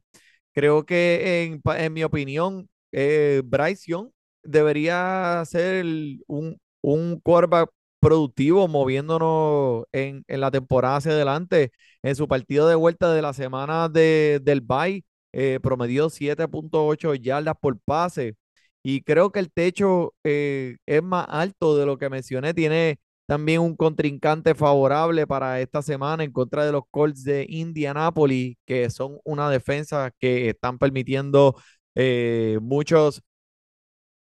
Creo 0.52 0.84
que 0.86 1.44
en, 1.44 1.62
en 1.78 1.92
mi 1.92 2.04
opinión, 2.04 2.68
eh, 2.92 3.42
Bryce 3.44 3.90
Young 3.90 4.10
debería 4.42 5.42
ser 5.46 5.84
un, 6.26 6.58
un 6.82 7.20
quarterback 7.20 7.70
productivo 8.00 8.68
moviéndonos 8.68 9.84
en, 9.92 10.24
en 10.28 10.40
la 10.40 10.50
temporada 10.50 10.96
hacia 10.96 11.12
adelante. 11.12 11.72
En 12.02 12.16
su 12.16 12.28
partido 12.28 12.68
de 12.68 12.74
vuelta 12.74 13.12
de 13.12 13.22
la 13.22 13.32
semana 13.32 13.88
de, 13.88 14.40
del 14.42 14.60
bye, 14.60 15.04
eh, 15.32 15.60
promedió 15.62 16.10
7.8 16.10 17.14
yardas 17.14 17.54
por 17.60 17.78
pase. 17.80 18.36
Y 18.82 19.02
creo 19.02 19.30
que 19.32 19.38
el 19.40 19.52
techo 19.52 20.14
eh, 20.24 20.76
es 20.86 21.02
más 21.02 21.26
alto 21.28 21.76
de 21.76 21.86
lo 21.86 21.98
que 21.98 22.10
mencioné. 22.10 22.54
Tiene 22.54 22.98
también 23.26 23.60
un 23.60 23.76
contrincante 23.76 24.54
favorable 24.54 25.26
para 25.26 25.60
esta 25.60 25.82
semana 25.82 26.24
en 26.24 26.32
contra 26.32 26.64
de 26.66 26.72
los 26.72 26.82
Colts 26.90 27.24
de 27.24 27.46
Indianapolis, 27.48 28.56
que 28.66 28.90
son 28.90 29.18
una 29.24 29.48
defensa 29.50 30.10
que 30.18 30.48
están 30.50 30.78
permitiendo 30.78 31.54
eh, 31.94 32.58
muchos 32.60 33.22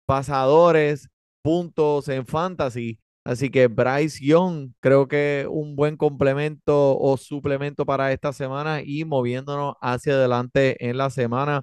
pasadores, 0.05 1.09
puntos 1.41 2.07
en 2.09 2.25
fantasy. 2.25 2.99
Así 3.23 3.51
que 3.51 3.67
Bryce 3.67 4.23
Young 4.25 4.71
creo 4.79 5.07
que 5.07 5.45
un 5.49 5.75
buen 5.75 5.95
complemento 5.95 6.97
o 6.97 7.17
suplemento 7.17 7.85
para 7.85 8.11
esta 8.11 8.33
semana 8.33 8.81
y 8.83 9.05
moviéndonos 9.05 9.75
hacia 9.81 10.13
adelante 10.13 10.75
en 10.87 10.97
la 10.97 11.09
semana. 11.09 11.61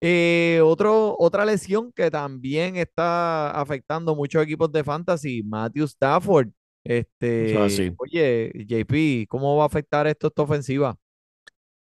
Eh, 0.00 0.60
otro, 0.64 1.14
otra 1.18 1.44
lesión 1.44 1.92
que 1.92 2.10
también 2.10 2.74
está 2.74 3.52
afectando 3.52 4.16
muchos 4.16 4.42
equipos 4.42 4.72
de 4.72 4.82
fantasy, 4.82 5.42
Matthew 5.44 5.84
Stafford. 5.84 6.48
Este, 6.84 7.56
oye, 7.96 8.50
JP, 8.66 9.28
¿cómo 9.28 9.56
va 9.56 9.62
a 9.62 9.66
afectar 9.66 10.08
esto 10.08 10.26
esta 10.26 10.42
ofensiva? 10.42 10.96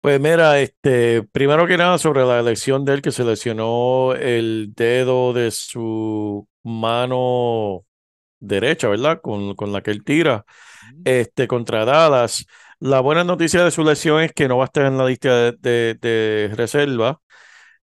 Pues 0.01 0.19
mira, 0.19 0.59
este, 0.59 1.23
primero 1.23 1.65
que 1.65 1.77
nada 1.77 1.97
sobre 1.97 2.23
la 2.23 2.39
elección 2.39 2.85
de 2.85 2.93
él 2.93 3.01
que 3.01 3.11
se 3.11 3.23
lesionó 3.23 4.13
el 4.13 4.73
dedo 4.75 5.33
de 5.33 5.49
su 5.49 6.47
mano 6.63 7.85
derecha, 8.39 8.87
¿verdad? 8.89 9.21
Con, 9.21 9.55
con 9.55 9.71
la 9.73 9.81
que 9.83 9.91
él 9.91 10.03
tira, 10.03 10.45
este, 11.05 11.47
contra 11.47 11.85
Dallas. 11.85 12.45
La 12.79 13.01
buena 13.01 13.23
noticia 13.23 13.63
de 13.65 13.71
su 13.71 13.83
lesión 13.83 14.21
es 14.23 14.33
que 14.33 14.47
no 14.47 14.57
va 14.57 14.65
a 14.65 14.67
estar 14.67 14.85
en 14.85 14.97
la 14.97 15.05
lista 15.07 15.29
de, 15.53 15.53
de- 15.61 15.95
de 16.49 16.55
reserva. 16.55 17.21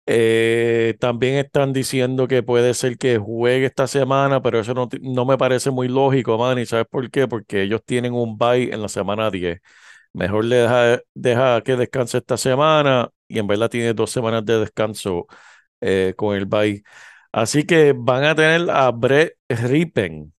Eh, 0.10 0.96
también 1.00 1.36
están 1.36 1.74
diciendo 1.74 2.28
que 2.30 2.42
puede 2.44 2.74
ser 2.74 2.98
que 2.98 3.18
juegue 3.18 3.66
esta 3.66 3.88
semana, 3.88 4.42
pero 4.42 4.60
eso 4.60 4.74
no, 4.74 4.88
no 5.02 5.26
me 5.26 5.38
parece 5.38 5.70
muy 5.72 5.90
lógico, 5.90 6.38
man. 6.38 6.58
¿Y 6.60 6.66
sabes 6.66 6.86
por 6.90 7.10
qué? 7.12 7.28
Porque 7.28 7.64
ellos 7.64 7.82
tienen 7.86 8.14
un 8.14 8.38
bye 8.38 8.74
en 8.74 8.82
la 8.82 8.88
semana 8.90 9.30
10. 9.32 9.60
Mejor 10.14 10.46
le 10.46 10.56
deja, 10.58 11.00
deja 11.14 11.62
que 11.62 11.76
descanse 11.76 12.18
esta 12.20 12.38
semana 12.38 13.10
y 13.28 13.40
en 13.40 13.48
verdad 13.48 13.70
tiene 13.70 13.94
dos 13.94 14.10
semanas 14.12 14.46
de 14.46 14.60
descanso 14.60 15.28
eh, 15.82 16.14
con 16.18 16.36
el 16.38 16.46
bye. 16.46 16.84
Así 17.32 17.66
que 17.66 17.94
van 17.96 18.24
a 18.24 18.36
tener 18.36 18.70
a 18.72 18.92
Brett 18.92 19.34
Rippen 19.50 20.34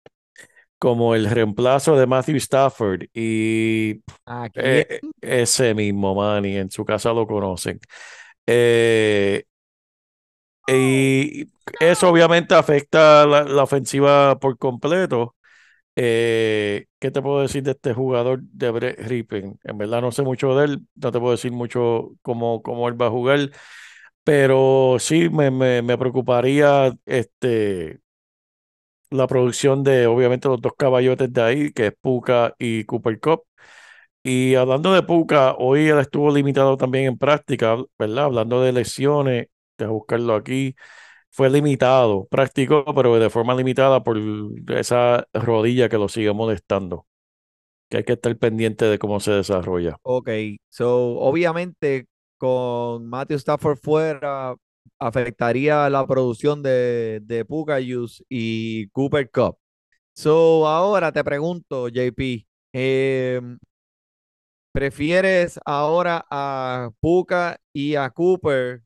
como 0.79 1.15
el 1.15 1.31
reemplazo 1.31 1.97
de 1.97 2.07
Matthew 2.07 2.37
Stafford 2.37 3.05
y 3.15 4.03
eh, 4.55 5.01
ese 5.21 5.75
mismo 5.75 6.15
Manny, 6.15 6.57
en 6.59 6.71
su 6.71 6.85
casa 6.85 7.13
lo 7.13 7.27
conocen. 7.27 7.81
Eh, 8.47 9.45
y 10.67 11.47
eso 11.81 12.09
obviamente 12.11 12.55
afecta 12.55 13.27
la, 13.27 13.45
la 13.45 13.63
ofensiva 13.63 14.39
por 14.39 14.59
completo. 14.59 15.35
Eh, 15.97 16.87
¿qué 17.01 17.11
te 17.11 17.23
puedo 17.23 17.43
decir 17.43 17.63
de 17.65 17.73
este 17.73 17.95
jugador 17.95 18.41
de 18.43 18.71
Brett 18.71 19.01
Rippen? 19.01 19.59
En 19.65 19.79
verdad 19.79 20.03
no 20.03 20.13
sé 20.13 20.23
mucho 20.23 20.57
de 20.57 20.67
él, 20.67 20.81
no 20.97 21.13
te 21.13 21.21
puedo 21.21 21.33
decir 21.33 21.53
mucho 21.53 22.11
cómo, 22.23 22.63
cómo 22.63 22.89
él 22.89 23.01
va 23.01 23.07
a 23.09 23.11
jugar, 23.11 23.51
pero 24.29 24.99
sí 24.99 25.31
me, 25.31 25.51
me, 25.51 25.97
preocuparía 25.97 26.93
este, 27.07 27.99
la 29.09 29.27
producción 29.27 29.83
de 29.83 30.07
obviamente 30.07 30.49
los 30.49 30.61
dos 30.61 30.73
caballotes 30.77 31.33
de 31.33 31.43
ahí, 31.43 31.73
que 31.73 31.87
es 31.87 31.95
Puka 31.99 32.55
y 32.59 32.85
Cooper 32.85 33.21
Cup. 33.21 33.45
Y 34.23 34.55
hablando 34.55 34.93
de 34.93 35.03
Puka, 35.03 35.55
hoy 35.59 35.89
él 35.89 35.99
estuvo 35.99 36.31
limitado 36.31 36.77
también 36.77 37.07
en 37.07 37.17
práctica, 37.17 37.79
¿verdad? 37.99 38.27
Hablando 38.27 38.61
de 38.61 38.73
lesiones, 38.73 39.47
deja 39.79 39.91
buscarlo 39.91 40.35
aquí. 40.35 40.77
Fue 41.31 41.49
limitado, 41.49 42.27
practicó, 42.31 42.85
pero 42.95 43.19
de 43.19 43.31
forma 43.31 43.55
limitada 43.55 44.05
por 44.05 44.19
esa 44.77 45.27
rodilla 45.33 45.89
que 45.89 45.97
lo 45.97 46.11
sigue 46.11 46.35
molestando. 46.35 47.07
Que 47.89 47.99
hay 47.99 48.05
que 48.05 48.13
estar 48.13 48.37
pendiente 48.37 48.85
de 48.85 48.99
cómo 48.99 49.21
se 49.21 49.33
desarrolla. 49.33 49.97
Ok, 50.03 50.29
so 50.69 51.19
obviamente 51.19 52.09
con 52.39 53.07
Matthew 53.09 53.39
Stafford 53.39 53.79
fuera 53.79 54.57
afectaría 54.99 55.89
la 55.91 56.07
producción 56.07 56.63
de, 56.63 57.21
de 57.23 57.45
Puka 57.45 57.81
Yus 57.81 58.25
y 58.29 58.89
Cooper 58.91 59.31
Cup. 59.31 59.59
So 60.15 60.67
ahora 60.67 61.13
te 61.13 61.23
pregunto, 61.25 61.89
JP, 61.89 62.47
em, 62.73 63.59
¿prefieres 64.73 65.59
ahora 65.65 66.25
a 66.31 66.91
Puka 67.01 67.59
y 67.73 67.95
a 67.95 68.11
Cooper, 68.11 68.83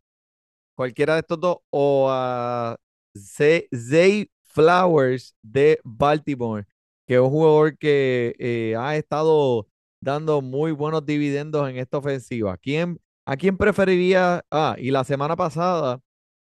cualquiera 0.74 1.14
de 1.14 1.20
estos 1.20 1.40
dos, 1.40 1.58
o 1.70 2.08
a 2.10 2.76
Zay 3.16 4.30
Flowers 4.44 5.34
de 5.42 5.80
Baltimore, 5.84 6.66
que 7.06 7.14
es 7.14 7.20
un 7.20 7.30
jugador 7.30 7.78
que 7.78 8.34
eh, 8.38 8.76
ha 8.78 8.96
estado 8.96 9.68
dando 10.00 10.42
muy 10.42 10.72
buenos 10.72 11.06
dividendos 11.06 11.68
en 11.70 11.78
esta 11.78 11.98
ofensiva? 11.98 12.56
¿Quién, 12.58 13.00
a 13.26 13.36
quién 13.36 13.56
preferiría? 13.56 14.44
Ah, 14.50 14.76
y 14.78 14.90
la 14.90 15.04
semana 15.04 15.36
pasada, 15.36 16.00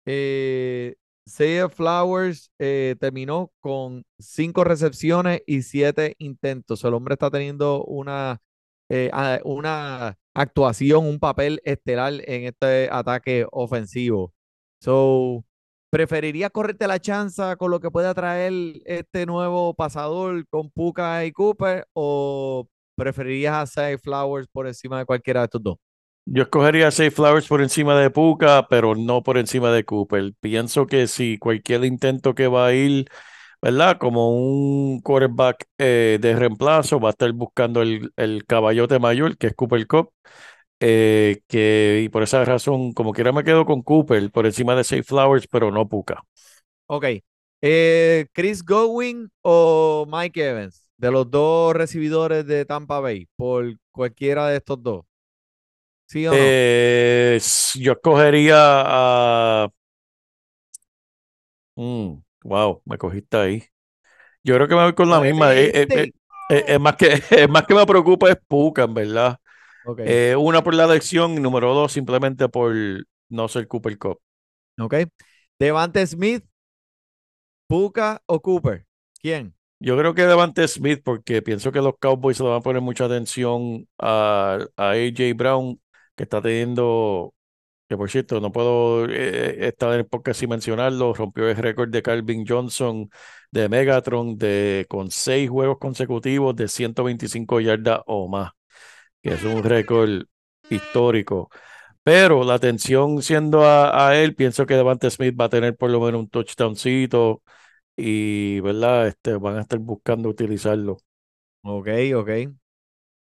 eh, 0.07 0.97
Flowers 1.71 2.51
eh, 2.59 2.97
terminó 3.01 3.53
con 3.61 4.05
cinco 4.19 4.65
recepciones 4.65 5.43
y 5.47 5.63
siete 5.63 6.15
intentos. 6.19 6.85
El 6.85 6.95
hombre 6.95 7.15
está 7.15 7.31
teniendo 7.31 7.85
una, 7.85 8.41
eh, 8.89 9.11
a- 9.13 9.41
una 9.45 10.17
actuación, 10.35 11.07
un 11.07 11.19
papel 11.21 11.61
estelar 11.65 12.15
en 12.27 12.45
este 12.47 12.89
ataque 12.93 13.47
ofensivo. 13.53 14.33
So, 14.81 15.45
¿preferirías 15.91 16.51
correrte 16.53 16.87
la 16.87 17.01
chanza 17.01 17.57
con 17.57 17.71
lo 17.71 17.81
que 17.81 17.91
pueda 17.91 18.15
traer 18.15 18.53
este 18.87 19.27
nuevo 19.27 19.75
pasador 19.75 20.47
con 20.49 20.71
Puka 20.71 21.25
y 21.25 21.33
Cooper 21.33 21.87
o 21.95 22.69
preferirías 22.97 23.77
a 23.79 23.99
Flowers 23.99 24.49
por 24.49 24.67
encima 24.67 24.99
de 24.99 25.07
cualquiera 25.07 25.41
de 25.41 25.45
estos 25.47 25.63
dos? 25.63 25.77
Yo 26.29 26.43
escogería 26.45 26.91
Zay 26.91 27.11
Flowers 27.11 27.47
por 27.47 27.63
encima 27.63 27.97
de 27.99 28.11
Puka, 28.11 28.67
pero 28.69 28.95
no 28.97 29.23
por 29.23 29.39
encima 29.39 29.71
de 29.73 29.85
Cooper. 29.85 30.33
Pienso 30.41 30.87
que 30.87 31.07
si 31.07 31.39
cualquier 31.39 31.85
intento 31.85 32.35
que 32.35 32.49
va 32.49 32.67
a 32.67 32.75
ir, 32.75 33.09
¿verdad? 33.63 33.99
Como 33.99 34.31
un 34.37 35.01
quarterback 35.03 35.67
eh, 35.79 36.19
de 36.21 36.37
reemplazo, 36.37 37.01
va 37.01 37.11
a 37.11 37.13
estar 37.13 37.33
buscando 37.33 37.83
el, 37.83 38.13
el 38.17 38.47
caballote 38.47 38.99
mayor, 39.01 39.37
que 39.39 39.49
es 39.49 39.55
Cooper 39.55 39.87
Cup. 39.89 40.11
eh, 40.81 41.43
que, 41.49 42.03
y 42.05 42.11
por 42.11 42.23
esa 42.25 42.45
razón, 42.45 42.93
como 42.95 43.13
quiera 43.13 43.33
me 43.33 43.45
quedo 43.45 43.67
con 43.67 43.83
Cooper 43.83 44.31
por 44.33 44.47
encima 44.47 44.77
de 44.77 44.85
Safe 44.85 45.05
Flowers, 45.05 45.49
pero 45.49 45.71
no 45.73 45.89
Puka. 45.89 46.25
Ok. 46.87 47.05
Eh, 47.63 48.27
Chris 48.33 48.63
Godwin 48.65 49.31
o 49.43 50.07
Mike 50.09 50.41
Evans, 50.51 50.89
de 50.97 51.11
los 51.11 51.31
dos 51.31 51.75
recibidores 51.75 52.47
de 52.47 52.65
Tampa 52.65 53.01
Bay, 53.01 53.27
por 53.37 53.77
cualquiera 53.91 54.49
de 54.49 54.59
estos 54.59 54.83
dos. 54.83 55.05
¿Sí 56.07 56.27
o 56.27 56.31
no? 56.31 56.37
Eh, 56.39 57.39
yo 57.75 57.93
escogería 57.93 58.57
a... 58.59 59.69
Mm, 61.77 62.23
wow, 62.45 62.83
me 62.85 62.99
cogiste 62.99 63.37
ahí. 63.37 63.65
Yo 64.43 64.55
creo 64.55 64.69
que 64.69 64.75
me 64.75 64.83
voy 64.85 64.95
con 64.95 65.11
la 65.11 65.21
misma. 65.21 65.55
eh, 65.55 65.87
eh, 65.91 66.13
es 66.49 66.81
más 66.81 66.97
que, 66.97 67.09
es 67.31 67.49
más 67.49 67.67
que 67.67 67.75
me 67.75 67.85
preocupa 67.87 68.31
es 68.31 68.39
Puka, 68.49 68.85
en 68.85 68.95
verdad. 68.95 69.39
Una 70.39 70.63
por 70.63 70.75
la 70.75 70.85
elección 70.85 71.33
y 71.33 71.41
número 71.41 71.75
dos 71.75 71.93
simplemente 71.93 72.49
por 72.49 72.75
no 73.29 73.49
ser 73.49 73.67
Cooper 73.67 73.99
Cup. 73.99 74.21
ok. 74.79 74.95
Devante 75.59 76.07
Smith, 76.07 76.45
Puka 77.67 78.23
o 78.27 78.41
Cooper. 78.41 78.87
¿Quién? 79.21 79.55
Yo 79.79 79.99
creo 79.99 80.15
que 80.15 80.23
Devante 80.23 80.67
Smith, 80.69 81.01
porque 81.05 81.43
pienso 81.43 81.73
que 81.73 81.81
los 81.81 81.95
Cowboys 81.99 82.41
le 82.41 82.47
van 82.47 82.59
a 82.59 82.61
poner 82.61 82.81
mucha 82.81 83.05
atención 83.07 83.87
a, 83.99 84.59
a 84.77 84.91
AJ 84.91 85.35
Brown, 85.35 85.81
que 86.17 86.25
está 86.25 86.43
teniendo, 86.43 87.35
que 87.89 87.97
por 87.97 88.11
cierto, 88.11 88.41
no 88.41 88.53
puedo 88.53 89.07
eh, 89.11 89.69
estar 89.69 89.93
en 89.95 90.01
el 90.01 90.07
podcast 90.07 90.41
sin 90.41 90.51
mencionarlo, 90.51 91.15
rompió 91.15 91.49
el 91.49 91.57
récord 91.57 91.91
de 91.91 92.03
Calvin 92.03 92.47
Johnson 92.47 93.11
de 93.51 93.69
Megatron 93.69 94.39
de, 94.39 94.87
con 94.89 95.11
seis 95.11 95.51
juegos 95.51 95.79
consecutivos 95.79 96.57
de 96.57 96.69
125 96.69 97.61
yardas 97.61 98.01
o 98.07 98.29
más, 98.29 98.53
que 99.23 99.31
es 99.35 99.45
un 99.45 99.63
récord 99.63 100.25
histórico. 100.71 101.51
Pero 102.03 102.45
la 102.45 102.55
atención 102.55 103.23
siendo 103.23 103.65
a, 103.65 104.09
a 104.09 104.17
él, 104.17 104.35
pienso 104.37 104.67
que 104.67 104.75
Devante 104.75 105.11
Smith 105.11 105.37
va 105.41 105.47
a 105.47 105.49
tener 105.51 105.77
por 105.77 105.91
lo 105.91 106.01
menos 106.01 106.21
un 106.23 106.29
touchdowncito 106.31 107.43
y, 107.97 108.61
¿verdad? 108.61 109.09
Este, 109.09 109.37
van 109.37 109.59
a 109.59 109.63
estar 109.63 109.79
buscando 109.81 110.29
utilizarlo. 110.31 110.99
Ok, 111.63 111.89
ok. 112.17 112.31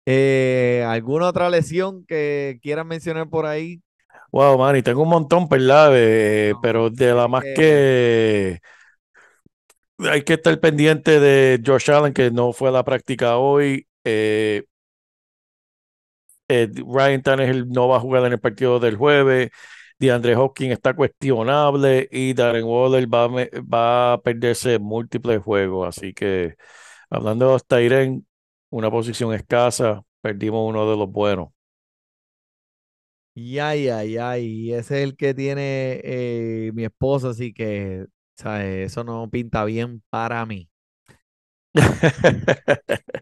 Eh, 0.09 0.83
¿alguna 0.87 1.27
otra 1.27 1.49
lesión 1.49 2.05
que 2.05 2.59
quieran 2.61 2.87
mencionar 2.87 3.29
por 3.29 3.45
ahí? 3.45 3.81
Wow, 4.31 4.57
man, 4.57 4.75
y 4.75 4.81
tengo 4.83 5.03
un 5.03 5.09
montón, 5.09 5.47
¿verdad? 5.49 5.91
Eh, 5.95 6.53
No, 6.53 6.61
pero 6.61 6.89
de 6.89 7.13
la 7.13 7.27
más 7.27 7.43
que- 7.43 7.53
que 7.53 8.61
hay 9.99 10.23
que 10.23 10.33
estar 10.33 10.59
pendiente 10.59 11.19
de 11.19 11.61
Josh 11.65 11.91
Allen, 11.91 12.13
que 12.13 12.31
no 12.31 12.53
fue 12.53 12.69
a 12.69 12.71
la 12.71 12.83
práctica 12.83 13.37
hoy. 13.37 13.87
Eh, 14.03 14.63
eh, 16.47 16.69
Ryan 16.75 17.21
Tannehill 17.21 17.69
no 17.69 17.87
va 17.87 17.97
a 17.97 17.99
jugar 17.99 18.25
en 18.25 18.33
el 18.33 18.39
partido 18.39 18.79
del 18.79 18.95
jueves. 18.97 19.49
DeAndre 19.99 20.35
Hopkins 20.35 20.73
está 20.73 20.93
cuestionable 20.93 22.07
y 22.11 22.33
Darren 22.33 22.65
Waller 22.65 23.07
va, 23.11 23.27
va 23.27 24.13
a 24.13 24.21
perderse 24.21 24.77
múltiples 24.79 25.41
juegos. 25.41 25.87
Así 25.97 26.13
que, 26.13 26.55
hablando 27.09 27.47
de 27.47 27.51
los 27.53 27.65
Tyren, 27.67 28.27
una 28.69 28.89
posición 28.91 29.33
escasa, 29.33 30.01
perdimos 30.21 30.67
uno 30.69 30.89
de 30.89 30.97
los 30.97 31.11
buenos. 31.11 31.49
Y 33.35 33.59
ay, 33.59 33.87
ay, 33.89 34.17
ay, 34.17 34.73
ese 34.73 34.97
es 35.03 35.09
el 35.09 35.15
que 35.15 35.33
tiene 35.35 36.01
eh, 36.03 36.71
mi 36.73 36.85
esposa, 36.85 37.29
así 37.29 37.53
que, 37.53 38.07
¿sabes? 38.35 38.91
Eso 38.91 39.03
no 39.03 39.29
pinta 39.29 39.63
bien 39.65 40.01
para 40.09 40.43
mí. 40.47 40.67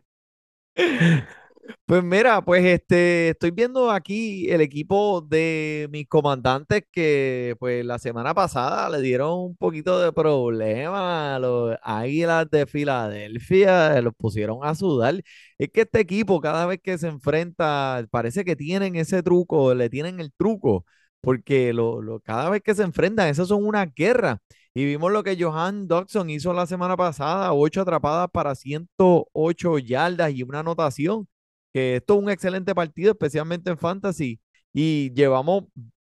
Pues 1.85 2.03
mira, 2.03 2.41
pues 2.43 2.63
este, 2.65 3.29
estoy 3.29 3.49
viendo 3.51 3.89
aquí 3.91 4.49
el 4.51 4.61
equipo 4.61 5.21
de 5.21 5.87
mis 5.91 6.07
comandantes 6.07 6.83
que 6.91 7.55
pues 7.59 7.83
la 7.85 7.97
semana 7.97 8.33
pasada 8.35 8.87
le 8.89 9.01
dieron 9.01 9.31
un 9.39 9.55
poquito 9.55 9.99
de 9.99 10.11
problema 10.13 11.35
a 11.35 11.39
los 11.39 11.75
Águilas 11.81 12.49
de 12.51 12.67
Filadelfia, 12.67 13.99
los 14.01 14.13
pusieron 14.15 14.59
a 14.63 14.75
sudar. 14.75 15.21
Es 15.57 15.69
que 15.71 15.81
este 15.81 15.99
equipo 16.01 16.39
cada 16.39 16.65
vez 16.67 16.79
que 16.83 16.97
se 16.99 17.07
enfrenta, 17.07 18.05
parece 18.11 18.45
que 18.45 18.55
tienen 18.55 18.95
ese 18.95 19.23
truco, 19.23 19.73
le 19.73 19.89
tienen 19.89 20.19
el 20.19 20.31
truco, 20.33 20.85
porque 21.21 21.73
lo, 21.73 22.01
lo- 22.01 22.19
cada 22.19 22.49
vez 22.49 22.61
que 22.61 22.75
se 22.75 22.83
enfrentan, 22.83 23.27
esas 23.29 23.47
son 23.47 23.65
una 23.65 23.85
guerra. 23.87 24.39
Y 24.73 24.85
vimos 24.85 25.11
lo 25.11 25.23
que 25.23 25.37
Johan 25.41 25.87
Dodson 25.87 26.29
hizo 26.29 26.53
la 26.53 26.65
semana 26.67 26.97
pasada, 26.97 27.53
ocho 27.53 27.81
atrapadas 27.81 28.29
para 28.31 28.53
108 28.55 29.79
yardas 29.79 30.31
y 30.33 30.43
una 30.43 30.59
anotación 30.59 31.27
que 31.75 31.97
esto 31.97 32.15
es 32.15 32.23
un 32.23 32.29
excelente 32.29 32.73
partido, 32.73 33.11
especialmente 33.11 33.69
en 33.69 33.77
Fantasy. 33.77 34.39
Y 34.73 35.13
llevamos 35.13 35.65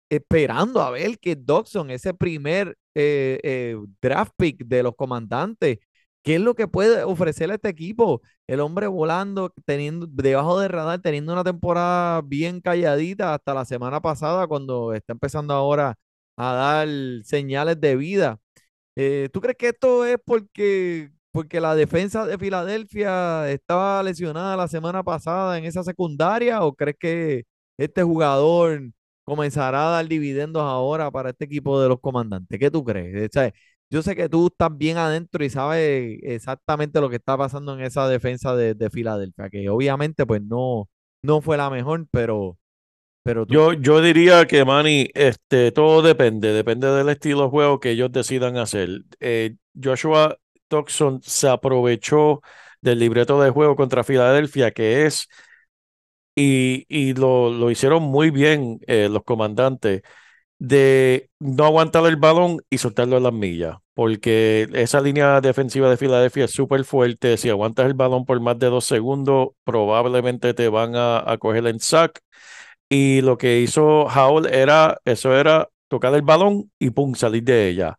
esperando 0.10 0.82
a 0.82 0.92
ver 0.92 1.18
que 1.20 1.36
Dodson, 1.38 1.92
ese 1.92 2.14
primer 2.14 2.78
eh, 2.96 3.40
eh, 3.44 3.78
draft 4.02 4.34
pick 4.38 4.66
de 4.66 4.84
los 4.84 4.96
comandantes, 4.98 5.80
¿qué 6.24 6.36
es 6.36 6.42
lo 6.42 6.56
que 6.56 6.68
puede 6.68 7.04
ofrecer 7.04 7.52
a 7.52 7.56
este 7.56 7.70
equipo? 7.70 8.22
El 8.48 8.60
hombre 8.60 8.88
volando, 8.88 9.54
teniendo 9.66 10.08
debajo 10.08 10.60
del 10.60 10.70
radar, 10.72 11.02
teniendo 11.02 11.32
una 11.34 11.44
temporada 11.46 12.22
bien 12.22 12.60
calladita 12.62 13.34
hasta 13.34 13.54
la 13.54 13.64
semana 13.66 14.02
pasada, 14.02 14.48
cuando 14.48 14.94
está 14.94 15.14
empezando 15.14 15.54
ahora 15.54 15.96
a 16.38 16.54
dar 16.54 16.88
señales 17.24 17.80
de 17.80 17.96
vida. 17.96 18.40
Eh, 18.96 19.30
¿tú 19.34 19.42
crees 19.42 19.58
que 19.58 19.70
esto 19.70 20.06
es 20.06 20.18
porque, 20.26 21.12
porque 21.36 21.60
la 21.60 21.76
defensa 21.76 22.26
de 22.26 22.38
Filadelfia 22.38 23.52
estaba 23.52 24.02
lesionada 24.02 24.56
la 24.56 24.70
semana 24.70 25.04
pasada 25.04 25.58
en 25.58 25.66
esa 25.66 25.84
secundaria 25.84 26.64
o 26.64 26.74
crees 26.74 26.96
que 26.98 27.44
este 27.78 28.04
jugador 28.04 28.82
comenzará 29.26 29.90
a 29.90 29.92
dar 29.92 30.08
dividendos 30.08 30.64
ahora 30.64 31.12
para 31.12 31.32
este 31.32 31.44
equipo 31.44 31.82
de 31.82 31.90
los 31.90 32.00
comandantes? 32.00 32.58
¿Qué 32.58 32.72
tú 32.72 32.86
crees? 32.86 33.36
O 33.36 33.52
yo 33.90 34.02
sé 34.02 34.16
que 34.16 34.30
tú 34.30 34.48
estás 34.48 34.78
bien 34.78 34.96
adentro 34.96 35.44
y 35.44 35.50
sabes 35.50 36.20
exactamente 36.24 37.02
lo 37.02 37.10
que 37.10 37.18
está 37.18 37.38
pasando 37.38 37.74
en 37.74 37.82
esa 37.82 38.08
defensa 38.08 38.56
de, 38.56 38.74
de 38.74 38.90
Filadelfia, 38.90 39.50
que 39.50 39.68
obviamente 39.68 40.26
pues 40.26 40.42
no, 40.42 40.88
no 41.22 41.42
fue 41.42 41.58
la 41.58 41.70
mejor, 41.70 42.08
pero, 42.12 42.58
pero 43.24 43.46
tú 43.46 43.54
Yo, 43.54 43.74
yo 43.74 44.02
diría 44.02 44.48
que, 44.48 44.64
Manny, 44.64 45.10
este, 45.14 45.74
todo 45.74 46.02
depende, 46.02 46.54
depende 46.54 46.88
del 46.88 47.10
estilo 47.10 47.44
de 47.44 47.50
juego 47.50 47.82
que 47.82 47.92
ellos 47.92 48.10
decidan 48.14 48.56
hacer. 48.56 49.04
Eh, 49.20 49.58
Joshua 49.84 50.38
Toxon 50.68 51.22
se 51.24 51.50
aprovechó 51.50 52.42
del 52.82 53.00
libreto 53.00 53.42
de 53.42 53.50
juego 53.52 53.76
contra 53.76 54.04
Filadelfia, 54.04 54.72
que 54.72 55.06
es, 55.06 55.28
y, 56.36 56.86
y 56.90 57.14
lo, 57.14 57.50
lo 57.52 57.72
hicieron 57.72 58.04
muy 58.04 58.30
bien 58.32 58.80
eh, 58.88 59.08
los 59.10 59.24
comandantes, 59.24 60.02
de 60.60 61.30
no 61.40 61.66
aguantar 61.66 62.06
el 62.08 62.18
balón 62.18 62.60
y 62.70 62.80
soltarlo 62.80 63.18
en 63.18 63.24
las 63.24 63.34
millas, 63.34 63.78
porque 63.94 64.70
esa 64.74 65.02
línea 65.02 65.42
defensiva 65.42 65.90
de 65.90 65.98
Filadelfia 65.98 66.46
es 66.46 66.52
súper 66.52 66.86
fuerte. 66.86 67.38
Si 67.38 67.50
aguantas 67.50 67.88
el 67.88 67.94
balón 67.96 68.26
por 68.26 68.40
más 68.42 68.60
de 68.60 68.68
dos 68.70 68.86
segundos, 68.86 69.50
probablemente 69.66 70.54
te 70.56 70.70
van 70.70 70.96
a, 70.96 71.20
a 71.32 71.38
coger 71.40 71.68
en 71.68 71.80
sack. 71.80 72.22
Y 72.90 73.22
lo 73.22 73.38
que 73.38 73.60
hizo 73.62 74.04
Howell 74.08 74.48
era, 74.54 75.00
eso 75.06 75.36
era 75.36 75.70
tocar 75.88 76.14
el 76.16 76.22
balón 76.24 76.72
y 76.80 76.92
pum, 76.92 77.16
salir 77.16 77.44
de 77.44 77.70
ella. 77.70 77.98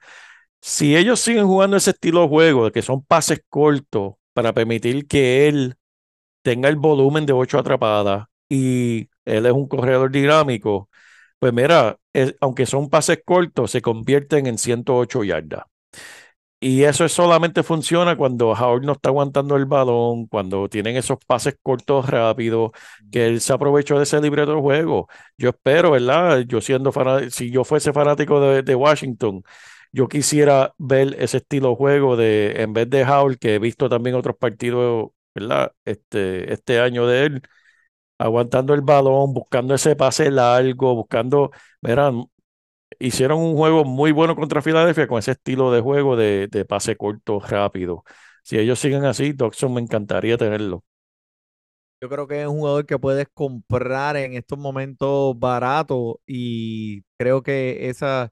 Si 0.68 0.96
ellos 0.96 1.20
siguen 1.20 1.46
jugando 1.46 1.76
ese 1.76 1.90
estilo 1.90 2.22
de 2.22 2.28
juego, 2.28 2.72
que 2.72 2.82
son 2.82 3.04
pases 3.04 3.40
cortos 3.48 4.14
para 4.32 4.52
permitir 4.52 5.06
que 5.06 5.46
él 5.46 5.76
tenga 6.42 6.68
el 6.68 6.76
volumen 6.76 7.26
de 7.26 7.32
ocho 7.32 7.58
atrapadas 7.58 8.26
y 8.48 9.08
él 9.24 9.46
es 9.46 9.52
un 9.52 9.68
corredor 9.68 10.10
dinámico, 10.10 10.90
pues 11.38 11.52
mira, 11.52 11.98
aunque 12.40 12.66
son 12.66 12.90
pases 12.90 13.20
cortos, 13.24 13.70
se 13.70 13.82
convierten 13.82 14.46
en 14.48 14.58
108 14.58 15.24
yardas. 15.24 15.64
Y 16.58 16.82
eso 16.84 17.08
solamente 17.08 17.62
funciona 17.62 18.16
cuando 18.16 18.50
Howard 18.50 18.82
no 18.84 18.92
está 18.92 19.10
aguantando 19.10 19.56
el 19.56 19.66
balón, 19.66 20.26
cuando 20.26 20.68
tienen 20.68 20.96
esos 20.96 21.18
pases 21.26 21.56
cortos 21.62 22.08
rápidos, 22.08 22.72
que 23.12 23.26
él 23.26 23.40
se 23.40 23.52
aprovechó 23.52 23.98
de 23.98 24.04
ese 24.04 24.20
libreto 24.20 24.54
de 24.56 24.60
juego. 24.60 25.08
Yo 25.38 25.50
espero, 25.50 25.92
¿verdad? 25.92 26.40
Yo 26.40 26.60
siendo 26.60 26.92
fanático, 26.92 27.30
si 27.30 27.50
yo 27.50 27.62
fuese 27.62 27.92
fanático 27.92 28.40
de, 28.40 28.62
de 28.62 28.74
Washington, 28.74 29.42
yo 29.96 30.08
quisiera 30.08 30.74
ver 30.78 31.16
ese 31.20 31.38
estilo 31.38 31.70
de 31.70 31.76
juego 31.76 32.16
de, 32.16 32.62
en 32.62 32.74
vez 32.74 32.90
de 32.90 33.04
Howard, 33.04 33.38
que 33.38 33.56
he 33.56 33.58
visto 33.60 33.88
también 33.88 34.16
otros 34.16 34.36
partidos, 34.36 35.10
¿verdad? 35.34 35.72
Este, 35.86 36.52
este 36.52 36.80
año 36.80 37.06
de 37.06 37.24
él, 37.26 37.42
aguantando 38.18 38.74
el 38.74 38.82
balón, 38.82 39.34
buscando 39.34 39.74
ese 39.74 39.96
pase 39.96 40.30
largo, 40.30 40.94
buscando, 40.96 41.50
verán, 41.82 42.24
hicieron 43.00 43.40
un 43.40 43.56
juego 43.56 43.84
muy 43.84 44.12
bueno 44.12 44.36
contra 44.36 44.62
Filadelfia 44.62 45.08
con 45.08 45.18
ese 45.20 45.32
estilo 45.32 45.72
de 45.72 45.80
juego 45.82 46.16
de, 46.16 46.48
de 46.50 46.64
pase 46.64 46.96
corto, 46.96 47.40
rápido. 47.40 48.04
Si 48.44 48.58
ellos 48.58 48.78
siguen 48.80 49.04
así, 49.06 49.32
Dodson 49.32 49.74
me 49.74 49.80
encantaría 49.82 50.38
tenerlo. 50.38 50.84
Yo 52.00 52.08
creo 52.10 52.28
que 52.28 52.42
es 52.42 52.48
un 52.48 52.58
jugador 52.58 52.84
que 52.86 52.98
puedes 52.98 53.26
comprar 53.32 54.16
en 54.16 54.34
estos 54.34 54.58
momentos 54.58 55.38
barato 55.38 56.20
y 56.26 57.02
creo 57.18 57.42
que 57.42 57.88
esa 57.88 58.30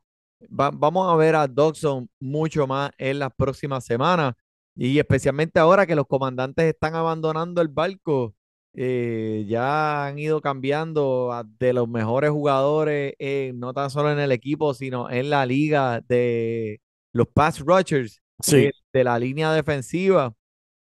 va- 0.49 0.71
vamos 0.73 1.13
a 1.13 1.17
ver 1.17 1.35
a 1.37 1.47
Dodson 1.49 2.09
mucho 2.21 2.67
más 2.67 2.91
en 2.99 3.19
las 3.19 3.31
próximas 3.37 3.85
semanas 3.85 4.35
y 4.77 4.99
especialmente 4.99 5.59
ahora 5.61 5.87
que 5.87 5.95
los 5.97 6.07
comandantes 6.07 6.65
están 6.67 6.95
abandonando 6.95 7.61
el 7.63 7.69
barco. 7.69 8.35
eh, 8.77 9.45
ya 9.49 10.07
han 10.07 10.19
ido 10.19 10.41
cambiando 10.41 11.33
a- 11.33 11.45
de 11.45 11.73
los 11.73 11.89
mejores 11.89 12.31
jugadores, 12.33 13.15
eh, 13.21 13.53
no 13.55 13.73
tan 13.73 13.89
solo 13.89 14.11
en 14.11 14.19
el 14.19 14.33
equipo, 14.33 14.75
sino 14.75 15.09
en 15.11 15.31
la 15.31 15.47
liga 15.47 16.01
de 16.09 16.81
los 17.13 17.29
pass 17.29 17.61
rushers 17.61 18.21
Sí, 18.43 18.57
de, 18.57 18.73
de 18.93 19.05
la 19.05 19.17
línea 19.21 19.53
defensiva, 19.53 20.35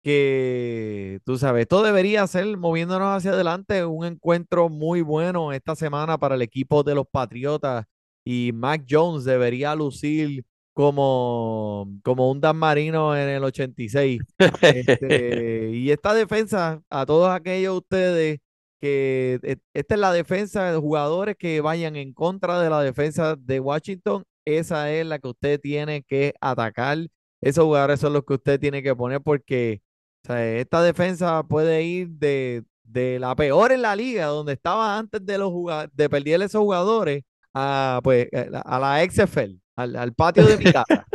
que 0.03 1.19
tú 1.25 1.37
sabes, 1.37 1.61
esto 1.63 1.81
debería 1.83 2.27
ser, 2.27 2.57
moviéndonos 2.57 3.17
hacia 3.17 3.31
adelante, 3.31 3.85
un 3.85 4.05
encuentro 4.05 4.69
muy 4.69 5.01
bueno 5.01 5.51
esta 5.53 5.75
semana 5.75 6.17
para 6.17 6.35
el 6.35 6.41
equipo 6.41 6.83
de 6.83 6.95
los 6.95 7.05
Patriotas 7.09 7.85
y 8.25 8.51
Mac 8.53 8.85
Jones 8.89 9.23
debería 9.25 9.75
lucir 9.75 10.43
como, 10.73 11.87
como 12.03 12.31
un 12.31 12.41
Dan 12.41 12.57
Marino 12.57 13.15
en 13.15 13.29
el 13.29 13.43
86. 13.43 14.21
Este, 14.61 15.71
y 15.73 15.91
esta 15.91 16.13
defensa, 16.13 16.81
a 16.89 17.05
todos 17.05 17.29
aquellos 17.29 17.73
de 17.73 17.77
ustedes 17.77 18.39
que 18.81 19.39
e- 19.43 19.57
esta 19.73 19.95
es 19.95 20.01
la 20.01 20.11
defensa 20.11 20.71
de 20.71 20.77
jugadores 20.77 21.35
que 21.37 21.61
vayan 21.61 21.95
en 21.95 22.13
contra 22.13 22.59
de 22.61 22.69
la 22.69 22.81
defensa 22.81 23.35
de 23.35 23.59
Washington, 23.59 24.23
esa 24.45 24.91
es 24.91 25.05
la 25.05 25.19
que 25.19 25.27
usted 25.29 25.59
tiene 25.59 26.03
que 26.03 26.33
atacar. 26.41 26.97
Esos 27.41 27.65
jugadores 27.65 27.99
son 27.99 28.13
los 28.13 28.23
que 28.25 28.33
usted 28.33 28.59
tiene 28.59 28.81
que 28.83 28.95
poner 28.95 29.21
porque 29.21 29.81
esta 30.27 30.81
defensa 30.81 31.43
puede 31.43 31.83
ir 31.83 32.09
de, 32.09 32.63
de 32.83 33.19
la 33.19 33.35
peor 33.35 33.71
en 33.71 33.81
la 33.81 33.95
liga, 33.95 34.25
donde 34.27 34.53
estaba 34.53 34.97
antes 34.97 35.25
de 35.25 35.37
los 35.37 35.51
de 35.93 36.09
perder 36.09 36.41
esos 36.41 36.61
jugadores, 36.61 37.23
a 37.53 37.99
pues 38.03 38.27
a 38.33 38.45
la 38.49 38.59
a 38.61 38.79
la 38.79 39.03
XFL, 39.03 39.59
al, 39.75 39.95
al 39.95 40.13
patio 40.13 40.47
de 40.47 40.57
mi 40.57 40.67
casa. 40.69 41.05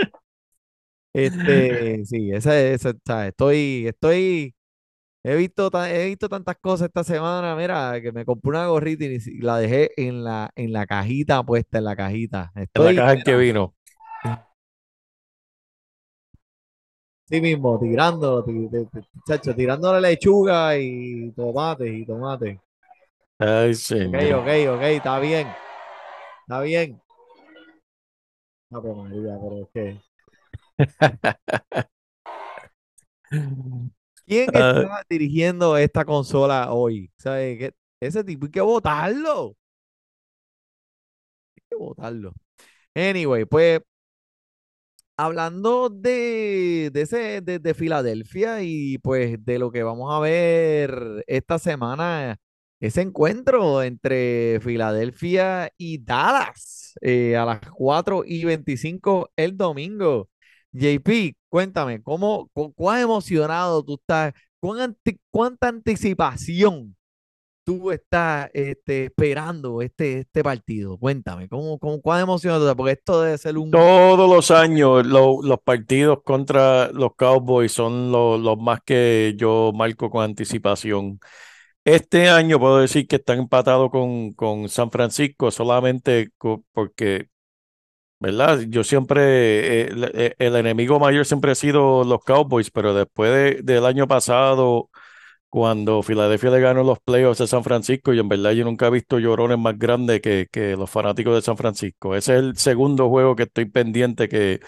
Este, 1.12 2.04
sí, 2.04 2.30
esa 2.32 2.58
es, 2.60 2.84
estoy, 2.84 3.86
estoy, 3.88 4.54
he 5.24 5.36
visto, 5.36 5.70
he 5.86 6.06
visto 6.08 6.28
tantas 6.28 6.56
cosas 6.60 6.88
esta 6.88 7.04
semana, 7.04 7.56
mira, 7.56 8.00
que 8.02 8.12
me 8.12 8.24
compré 8.26 8.50
una 8.50 8.66
gorrita 8.68 9.04
y 9.04 9.18
la 9.40 9.58
dejé 9.58 9.90
en 9.98 10.24
la, 10.24 10.50
en 10.56 10.72
la 10.72 10.86
cajita 10.86 11.44
puesta, 11.44 11.78
en 11.78 11.84
la 11.84 11.96
cajita. 11.96 12.52
en 12.74 12.82
la 12.84 12.94
Estoy, 12.94 12.94
caja 12.94 13.12
en 13.14 13.22
que 13.22 13.36
mira, 13.36 13.36
vino. 13.36 13.74
sí 17.28 17.40
mismo, 17.40 17.78
tirando, 17.78 18.42
ti- 18.44 18.68
ti- 18.68 18.86
ti- 18.92 19.08
chacho, 19.26 19.54
tirándole 19.54 20.00
lechuga 20.00 20.76
y 20.76 21.30
tomates 21.32 21.92
y 21.92 22.04
tomates. 22.04 22.58
Ay, 23.38 23.74
Ok, 24.00 24.14
señor. 24.14 24.40
ok, 24.40 24.48
ok, 24.74 24.82
está 24.82 25.18
bien, 25.20 25.46
está 26.48 26.60
bien. 26.62 27.00
No, 28.70 28.80
pero 28.82 28.94
María, 28.96 29.38
pero 29.40 29.62
es 29.62 29.68
que, 29.74 30.00
¿quién 34.26 34.54
Ah, 34.54 34.84
está 34.84 35.04
dirigiendo 35.08 35.76
esta 35.76 36.04
consola 36.04 36.72
hoy? 36.72 37.10
¿Sabes? 37.18 37.58
qué? 37.58 37.74
Ese 38.00 38.22
tipo 38.24 38.46
hay 38.46 38.52
que 38.52 38.60
votarlo, 38.60 39.56
hay 41.56 41.62
que 41.70 41.76
votarlo. 41.76 42.32
Anyway, 42.94 43.44
pues 43.46 43.80
hablando 45.16 45.88
de, 45.90 46.90
de 46.92 47.00
ese, 47.02 47.40
de, 47.40 47.58
de 47.58 47.74
Filadelfia 47.74 48.62
y 48.62 48.98
pues 48.98 49.44
de 49.44 49.58
lo 49.58 49.70
que 49.70 49.82
vamos 49.82 50.12
a 50.14 50.20
ver 50.20 51.24
esta 51.26 51.58
semana, 51.58 52.36
ese 52.80 53.00
encuentro 53.02 53.82
entre 53.82 54.60
Filadelfia 54.60 55.70
y 55.76 55.98
Dallas 56.04 56.94
eh, 57.00 57.36
a 57.36 57.44
las 57.44 57.60
4 57.72 58.22
y 58.26 58.44
25 58.44 59.30
el 59.36 59.56
domingo. 59.56 60.28
JP, 60.72 61.36
cuéntame, 61.48 62.02
¿cómo, 62.02 62.48
cu- 62.52 62.72
cuán 62.74 63.00
emocionado 63.00 63.82
tú 63.84 63.94
estás? 63.94 64.32
¿Cuán 64.60 64.80
anti- 64.80 65.18
¿Cuánta 65.30 65.68
anticipación 65.68 66.96
tú 67.64 67.90
estás 67.92 68.50
este, 68.54 69.06
esperando 69.06 69.82
este, 69.82 70.20
este 70.20 70.42
partido? 70.44 70.98
Cuéntame, 70.98 71.48
¿cómo, 71.48 71.78
cómo, 71.78 72.00
cuán 72.02 72.22
emocionado 72.22 72.64
estás? 72.64 72.76
Porque 72.76 72.92
esto 72.94 73.22
debe 73.22 73.38
ser 73.38 73.58
un... 73.58 73.70
Todos 73.70 74.30
los 74.34 74.50
años 74.50 75.06
lo- 75.06 75.42
los 75.42 75.60
partidos 75.60 76.22
contra 76.22 76.90
los 76.92 77.14
Cowboys 77.16 77.70
son 77.72 78.10
lo- 78.10 78.38
los 78.38 78.56
más 78.58 78.80
que 78.84 79.34
yo 79.36 79.72
marco 79.74 80.08
con 80.10 80.24
anticipación. 80.24 81.20
Este 81.84 82.28
año 82.28 82.58
puedo 82.60 82.78
decir 82.80 83.06
que 83.06 83.16
están 83.16 83.38
empatados 83.38 83.90
con, 83.90 84.32
con 84.34 84.68
San 84.68 84.90
Francisco 84.90 85.50
solamente 85.50 86.30
porque, 86.72 87.28
¿verdad? 88.20 88.60
Yo 88.68 88.84
siempre, 88.84 89.82
el, 89.82 90.04
eh, 90.14 90.34
el 90.38 90.56
enemigo 90.56 91.00
mayor 91.00 91.26
siempre 91.26 91.52
ha 91.52 91.54
sido 91.56 92.04
los 92.04 92.24
Cowboys, 92.24 92.70
pero 92.70 92.94
después 92.94 93.32
de- 93.32 93.62
del 93.62 93.86
año 93.86 94.08
pasado, 94.08 94.90
cuando 95.48 96.02
Filadelfia 96.02 96.50
le 96.50 96.60
ganó 96.60 96.84
los 96.84 97.00
playoffs 97.00 97.40
a 97.42 97.46
San 97.48 97.64
Francisco, 97.64 98.14
y 98.14 98.20
en 98.20 98.28
verdad 98.28 98.52
yo 98.52 98.64
nunca 98.64 98.88
he 98.88 98.90
visto 98.90 99.18
llorones 99.20 99.58
más 99.58 99.78
grandes 99.78 100.20
que, 100.22 100.48
que 100.52 100.76
los 100.76 100.90
fanáticos 100.90 101.34
de 101.36 101.42
San 101.42 101.56
Francisco. 101.58 102.16
Ese 102.16 102.34
es 102.36 102.40
el 102.40 102.56
segundo 102.58 103.08
juego 103.10 103.36
que 103.36 103.44
estoy 103.44 103.66
pendiente 103.66 104.28
que, 104.28 104.60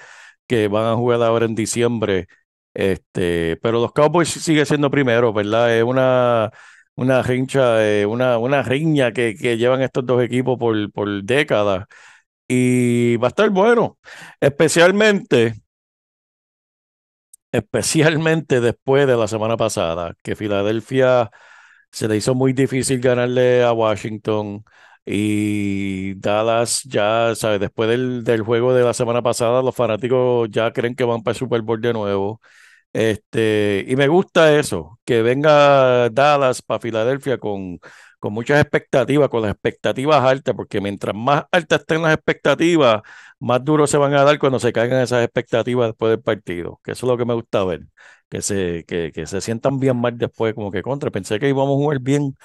que 0.46 0.68
van 0.68 0.86
a 0.86 0.96
jugar 0.96 1.22
ahora 1.22 1.46
en 1.46 1.54
diciembre. 1.54 2.26
Este, 2.74 3.56
pero 3.62 3.80
los 3.80 3.92
Cowboys 3.92 4.28
sigue 4.28 4.64
siendo 4.66 4.90
primero, 4.90 5.32
¿verdad? 5.32 5.76
Es 5.76 5.82
una, 5.84 6.50
una 6.96 7.22
rincha, 7.22 7.84
eh, 7.86 8.06
una, 8.06 8.38
una 8.38 8.62
riña 8.62 9.12
que, 9.12 9.34
que 9.36 9.56
llevan 9.58 9.82
estos 9.82 10.06
dos 10.06 10.22
equipos 10.22 10.58
por, 10.58 10.92
por 10.92 11.22
décadas. 11.24 11.86
Y 12.48 13.16
va 13.18 13.28
a 13.28 13.30
estar 13.30 13.50
bueno, 13.50 13.98
especialmente, 14.40 15.54
especialmente 17.52 18.60
después 18.60 19.06
de 19.06 19.16
la 19.16 19.28
semana 19.28 19.56
pasada, 19.56 20.14
que 20.22 20.36
Filadelfia 20.36 21.30
se 21.92 22.08
le 22.08 22.16
hizo 22.16 22.34
muy 22.34 22.52
difícil 22.52 23.00
ganarle 23.00 23.64
a 23.64 23.72
Washington 23.72 24.64
y 25.06 26.14
Dallas 26.16 26.82
ya, 26.84 27.34
¿sabes? 27.36 27.60
Después 27.60 27.88
del, 27.90 28.24
del 28.24 28.42
juego 28.42 28.74
de 28.74 28.84
la 28.84 28.94
semana 28.94 29.22
pasada, 29.22 29.62
los 29.62 29.74
fanáticos 29.76 30.48
ya 30.52 30.72
creen 30.72 30.94
que 30.96 31.04
van 31.04 31.22
para 31.22 31.32
el 31.34 31.38
Super 31.38 31.62
Bowl 31.62 31.80
de 31.80 31.92
nuevo. 31.92 32.40
Este, 32.92 33.84
y 33.86 33.94
me 33.96 34.08
gusta 34.08 34.58
eso, 34.58 34.98
que 35.04 35.22
venga 35.22 36.08
Dallas 36.10 36.60
para 36.62 36.80
Filadelfia 36.80 37.38
con, 37.38 37.78
con 38.18 38.32
muchas 38.32 38.60
expectativas, 38.60 39.28
con 39.28 39.42
las 39.42 39.52
expectativas 39.52 40.24
altas, 40.24 40.54
porque 40.56 40.80
mientras 40.80 41.14
más 41.14 41.44
altas 41.52 41.80
estén 41.80 42.02
las 42.02 42.14
expectativas, 42.14 43.02
más 43.38 43.64
duro 43.64 43.86
se 43.86 43.96
van 43.96 44.14
a 44.14 44.24
dar 44.24 44.38
cuando 44.40 44.58
se 44.58 44.72
caigan 44.72 45.00
esas 45.02 45.22
expectativas 45.24 45.88
después 45.90 46.10
del 46.10 46.20
partido, 46.22 46.80
que 46.82 46.92
eso 46.92 47.06
es 47.06 47.10
lo 47.12 47.16
que 47.16 47.24
me 47.24 47.34
gusta 47.34 47.62
ver, 47.64 47.82
que 48.28 48.42
se, 48.42 48.84
que, 48.88 49.12
que 49.14 49.24
se 49.26 49.40
sientan 49.40 49.78
bien 49.78 49.96
mal 50.00 50.18
después, 50.18 50.54
como 50.54 50.72
que 50.72 50.82
contra, 50.82 51.10
pensé 51.12 51.38
que 51.38 51.48
íbamos 51.48 51.74
a 51.74 51.76
jugar 51.76 52.00
bien, 52.00 52.36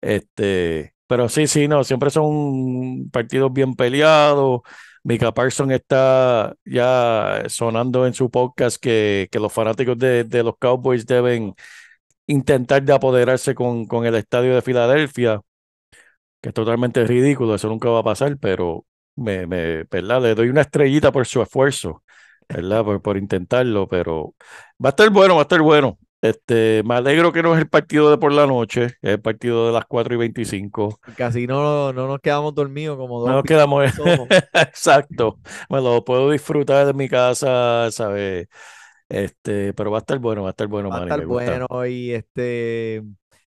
este, 0.00 0.94
pero 1.06 1.28
sí, 1.28 1.46
sí, 1.46 1.68
no, 1.68 1.84
siempre 1.84 2.10
son 2.10 3.10
partidos 3.10 3.52
bien 3.52 3.74
peleados. 3.74 4.60
Mika 5.06 5.32
Parson 5.32 5.70
está 5.70 6.56
ya 6.64 7.44
sonando 7.48 8.06
en 8.08 8.14
su 8.14 8.28
podcast 8.28 8.76
que, 8.82 9.28
que 9.30 9.38
los 9.38 9.52
fanáticos 9.52 9.96
de, 9.96 10.24
de 10.24 10.42
los 10.42 10.56
Cowboys 10.58 11.06
deben 11.06 11.54
intentar 12.26 12.82
de 12.82 12.92
apoderarse 12.92 13.54
con, 13.54 13.86
con 13.86 14.04
el 14.06 14.16
estadio 14.16 14.54
de 14.56 14.62
Filadelfia, 14.62 15.42
que 16.40 16.48
es 16.48 16.54
totalmente 16.54 17.04
ridículo, 17.04 17.54
eso 17.54 17.68
nunca 17.68 17.88
va 17.88 18.00
a 18.00 18.04
pasar, 18.04 18.36
pero 18.38 18.84
me, 19.16 19.46
me, 19.46 19.84
¿verdad? 19.84 20.22
Le 20.22 20.34
doy 20.34 20.48
una 20.48 20.62
estrellita 20.62 21.12
por 21.12 21.24
su 21.26 21.40
esfuerzo, 21.40 22.02
¿verdad? 22.48 22.84
Por, 22.84 23.00
por 23.00 23.16
intentarlo, 23.16 23.88
pero 23.88 24.34
va 24.84 24.88
a 24.88 24.90
estar 24.90 25.10
bueno, 25.10 25.34
va 25.36 25.42
a 25.42 25.44
estar 25.44 25.62
bueno. 25.62 25.98
Este, 26.30 26.82
me 26.84 26.94
alegro 26.94 27.32
que 27.32 27.42
no 27.42 27.54
es 27.54 27.60
el 27.60 27.68
partido 27.68 28.10
de 28.10 28.18
por 28.18 28.32
la 28.32 28.46
noche, 28.46 28.84
es 28.84 29.12
el 29.12 29.20
partido 29.20 29.66
de 29.66 29.72
las 29.72 29.84
4 29.86 30.14
y 30.14 30.16
25. 30.16 31.00
Y 31.08 31.12
casi 31.12 31.46
no, 31.46 31.92
no 31.92 32.08
nos 32.08 32.20
quedamos 32.20 32.54
dormidos 32.54 32.96
como 32.96 33.20
No 33.20 33.26
dos 33.26 33.34
nos 33.36 33.44
quedamos. 33.44 33.84
Exacto. 34.54 35.38
Me 35.68 35.80
lo 35.80 36.04
puedo 36.04 36.30
disfrutar 36.30 36.86
de 36.86 36.94
mi 36.94 37.08
casa, 37.08 37.90
¿sabes? 37.90 38.48
Este, 39.08 39.72
pero 39.74 39.90
va 39.90 39.98
a 39.98 40.00
estar 40.00 40.18
bueno, 40.18 40.42
va 40.42 40.48
a 40.48 40.50
estar 40.50 40.66
bueno, 40.66 40.88
Va 40.88 40.98
a 40.98 41.02
estar 41.02 41.24
bueno 41.24 41.66
y 41.86 42.12
este... 42.12 43.02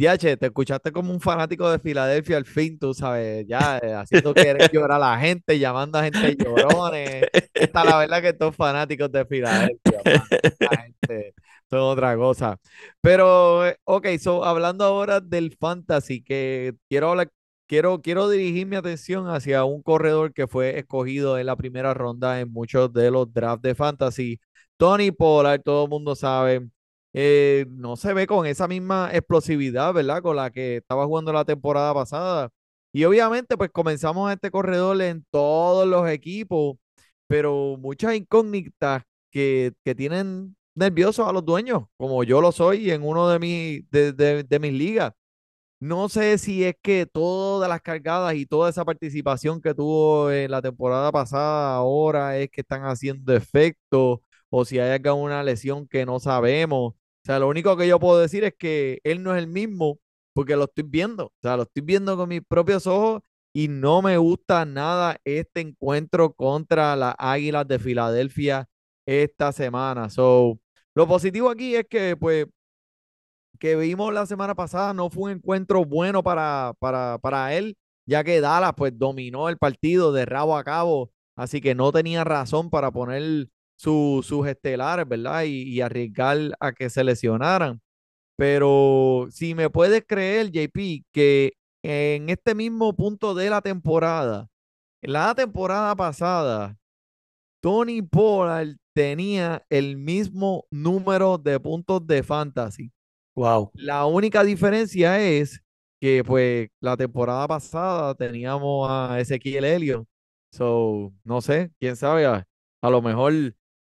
DH, 0.01 0.37
te 0.37 0.47
escuchaste 0.47 0.93
como 0.93 1.13
un 1.13 1.21
fanático 1.21 1.69
de 1.69 1.81
Filadelfia 1.81 2.37
al 2.37 2.45
fin, 2.45 2.79
tú 2.79 2.95
sabes, 2.95 3.45
ya 3.49 3.79
eh, 3.79 3.95
haciendo 3.95 4.33
querer 4.35 4.71
llorar 4.71 4.93
a 4.93 4.99
la 5.01 5.19
gente, 5.19 5.59
llamando 5.59 5.99
a 5.99 6.05
gente 6.05 6.37
llorones. 6.37 7.25
Esta 7.53 7.83
la 7.83 7.99
verdad 7.99 8.23
que 8.23 8.29
estos 8.29 8.55
fanáticos 8.55 9.11
de 9.11 9.25
Filadelfia, 9.27 10.01
gente 10.05 11.35
otra 11.71 12.17
cosa. 12.17 12.59
Pero, 13.01 13.67
eh, 13.67 13.77
ok, 13.85 14.07
so, 14.21 14.45
hablando 14.45 14.85
ahora 14.85 15.21
del 15.21 15.57
fantasy, 15.57 16.23
que 16.23 16.75
quiero 16.89 17.11
hablar, 17.11 17.31
quiero, 17.67 18.01
quiero 18.01 18.29
dirigir 18.29 18.67
mi 18.67 18.77
atención 18.77 19.29
hacia 19.29 19.65
un 19.65 19.83
corredor 19.83 20.33
que 20.33 20.47
fue 20.47 20.79
escogido 20.79 21.39
en 21.39 21.47
la 21.47 21.57
primera 21.57 21.95
ronda 21.95 22.41
en 22.41 22.53
muchos 22.53 22.93
de 22.93 23.11
los 23.11 23.33
drafts 23.33 23.63
de 23.63 23.75
fantasy. 23.75 24.41
Tony 24.77 25.11
Pollard, 25.11 25.63
todo 25.63 25.85
el 25.85 25.91
mundo 25.91 26.15
sabe, 26.17 26.69
eh, 27.13 27.67
no 27.71 27.97
se 27.97 28.13
ve 28.15 28.27
con 28.27 28.47
esa 28.47 28.69
misma 28.69 29.11
explosividad, 29.13 29.93
¿verdad? 29.95 30.23
Con 30.23 30.37
la 30.37 30.51
que 30.51 30.77
estaba 30.79 31.07
jugando 31.07 31.33
la 31.33 31.45
temporada 31.45 31.93
pasada. 31.95 32.51
Y 32.93 33.05
obviamente, 33.05 33.57
pues 33.57 33.71
comenzamos 33.71 34.33
este 34.33 34.51
corredor 34.51 35.01
en 35.03 35.25
todos 35.31 35.87
los 35.87 36.09
equipos, 36.09 36.77
pero 37.27 37.77
muchas 37.79 38.15
incógnitas 38.15 39.03
que, 39.31 39.73
que 39.85 39.95
tienen 39.95 40.57
nerviosos 40.79 41.27
a 41.29 41.33
los 41.33 41.45
dueños, 41.45 41.85
como 41.97 42.25
yo 42.25 42.41
lo 42.41 42.53
soy 42.53 42.91
en 42.91 43.03
uno 43.03 43.29
de, 43.29 43.39
mis 43.39 43.91
de, 43.91 44.13
de- 44.13 44.45
de 44.45 44.59
mis 44.59 44.73
ligas. 44.73 45.13
No 45.81 46.09
sé 46.09 46.39
si 46.39 46.65
es 46.65 46.75
que 46.83 47.07
todas 47.07 47.69
las 47.69 47.81
cargadas 47.83 48.35
y 48.35 48.47
toda 48.47 48.69
esa 48.71 48.85
participación 48.85 49.61
que 49.61 49.75
tuvo 49.75 50.31
en 50.33 50.51
la 50.51 50.61
temporada 50.61 51.13
pasada 51.13 51.77
ahora 51.77 52.37
es 52.39 52.51
que 52.51 52.63
están 52.63 52.83
haciendo 52.85 53.33
efecto 53.35 54.23
o 54.51 54.65
si 54.65 54.79
hay 54.81 55.01
alguna 55.05 55.43
lesión 55.45 55.87
que 55.87 56.05
no 56.05 56.19
sabemos. 56.21 56.95
O 56.95 56.97
sea, 57.25 57.39
lo 57.39 57.49
único 57.49 57.77
que 57.77 57.87
yo 57.87 58.01
puedo 58.01 58.19
decir 58.21 58.43
es 58.45 58.55
que 58.59 59.01
él 59.05 59.23
no 59.23 59.33
es 59.37 59.39
el 59.39 59.47
mismo 59.49 59.99
porque 60.33 60.57
lo 60.57 60.65
estoy 60.65 60.85
viendo. 60.85 61.27
O 61.27 61.33
sea, 61.43 61.57
lo 61.57 61.63
estoy 61.65 61.83
viendo 61.85 62.17
con 62.17 62.29
mis 62.29 62.43
propios 62.47 62.87
ojos 62.89 63.23
y 63.53 63.69
no 63.69 64.03
me 64.03 64.17
gusta 64.19 64.65
nada 64.65 65.19
este 65.25 65.61
encuentro 65.61 66.33
contra 66.35 66.97
las 66.97 67.15
Águilas 67.19 67.67
de 67.69 67.79
Filadelfia 67.79 68.69
esta 69.07 69.53
semana. 69.53 70.11
So, 70.11 70.59
lo 70.99 71.07
positivo 71.07 71.49
aquí 71.49 71.77
es 71.77 71.87
que, 71.89 72.17
pues, 72.17 72.47
que 73.59 73.77
vimos 73.77 74.13
la 74.13 74.27
semana 74.27 74.55
pasada 74.55 74.95
no 74.95 75.11
fue 75.11 75.25
un 75.33 75.39
encuentro 75.39 75.85
bueno 75.85 76.23
para, 76.23 76.75
para, 76.79 77.19
para 77.19 77.55
él, 77.55 77.77
ya 78.07 78.23
que 78.25 78.41
Dallas, 78.41 78.73
pues, 78.77 78.97
dominó 78.97 79.49
el 79.49 79.59
partido 79.59 80.13
de 80.13 80.25
rabo 80.27 80.57
a 80.57 80.65
cabo, 80.65 81.11
así 81.37 81.61
que 81.61 81.75
no 81.75 81.91
tenía 81.93 82.25
razón 82.25 82.71
para 82.71 82.91
poner 82.93 83.49
su- 83.77 84.23
sus 84.27 84.47
estelares, 84.47 85.09
¿verdad? 85.09 85.45
Y, 85.45 85.63
y 85.65 85.81
arriesgar 85.81 86.39
a 86.61 86.73
que 86.73 86.91
se 86.91 87.05
lesionaran. 87.05 87.81
Pero 88.37 89.29
si 89.33 89.55
me 89.55 89.71
puedes 89.71 90.05
creer, 90.07 90.51
JP, 90.53 91.05
que 91.13 91.55
en 91.85 92.31
este 92.31 92.55
mismo 92.57 92.95
punto 92.97 93.35
de 93.35 93.51
la 93.51 93.63
temporada, 93.63 94.49
la 95.03 95.35
temporada 95.37 95.97
pasada, 95.97 96.78
Tony 97.61 98.03
Pollard 98.03 98.77
tenía 98.95 99.65
el 99.69 99.97
mismo 99.97 100.67
número 100.71 101.39
de 101.39 101.59
puntos 101.61 102.07
de 102.07 102.23
fantasy. 102.23 102.93
Wow. 103.37 103.71
La 103.75 104.07
única 104.07 104.43
diferencia 104.43 105.21
es 105.21 105.63
que 106.01 106.23
pues 106.25 106.69
la 106.81 106.97
temporada 106.97 107.47
pasada 107.49 108.15
teníamos 108.15 108.89
a 108.91 109.19
Ezequiel 109.21 109.65
Elliott. 109.65 110.07
So, 110.53 111.13
no 111.25 111.41
sé, 111.41 111.71
quién 111.79 111.95
sabe, 111.97 112.25
a, 112.25 112.47
a 112.83 112.91
lo 112.91 113.03
mejor, 113.03 113.33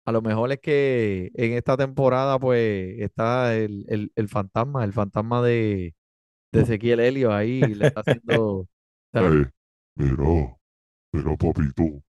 a 0.06 0.12
lo 0.12 0.22
mejor 0.22 0.52
es 0.52 0.60
que 0.60 1.32
en 1.36 1.54
esta 1.54 1.78
temporada 1.78 2.38
pues 2.38 3.00
está 3.00 3.56
el, 3.56 3.86
el, 3.88 4.12
el 4.16 4.28
fantasma, 4.28 4.84
el 4.84 4.92
fantasma 4.92 5.42
de, 5.42 5.96
de 6.52 6.62
Ezequiel 6.62 7.00
Elliott 7.00 7.32
ahí 7.32 7.62
le 7.62 7.88
está 7.88 8.02
haciendo. 8.02 8.68
Eh, 9.14 9.46
pero, 9.96 10.60
pero 11.12 11.38
papito, 11.38 12.04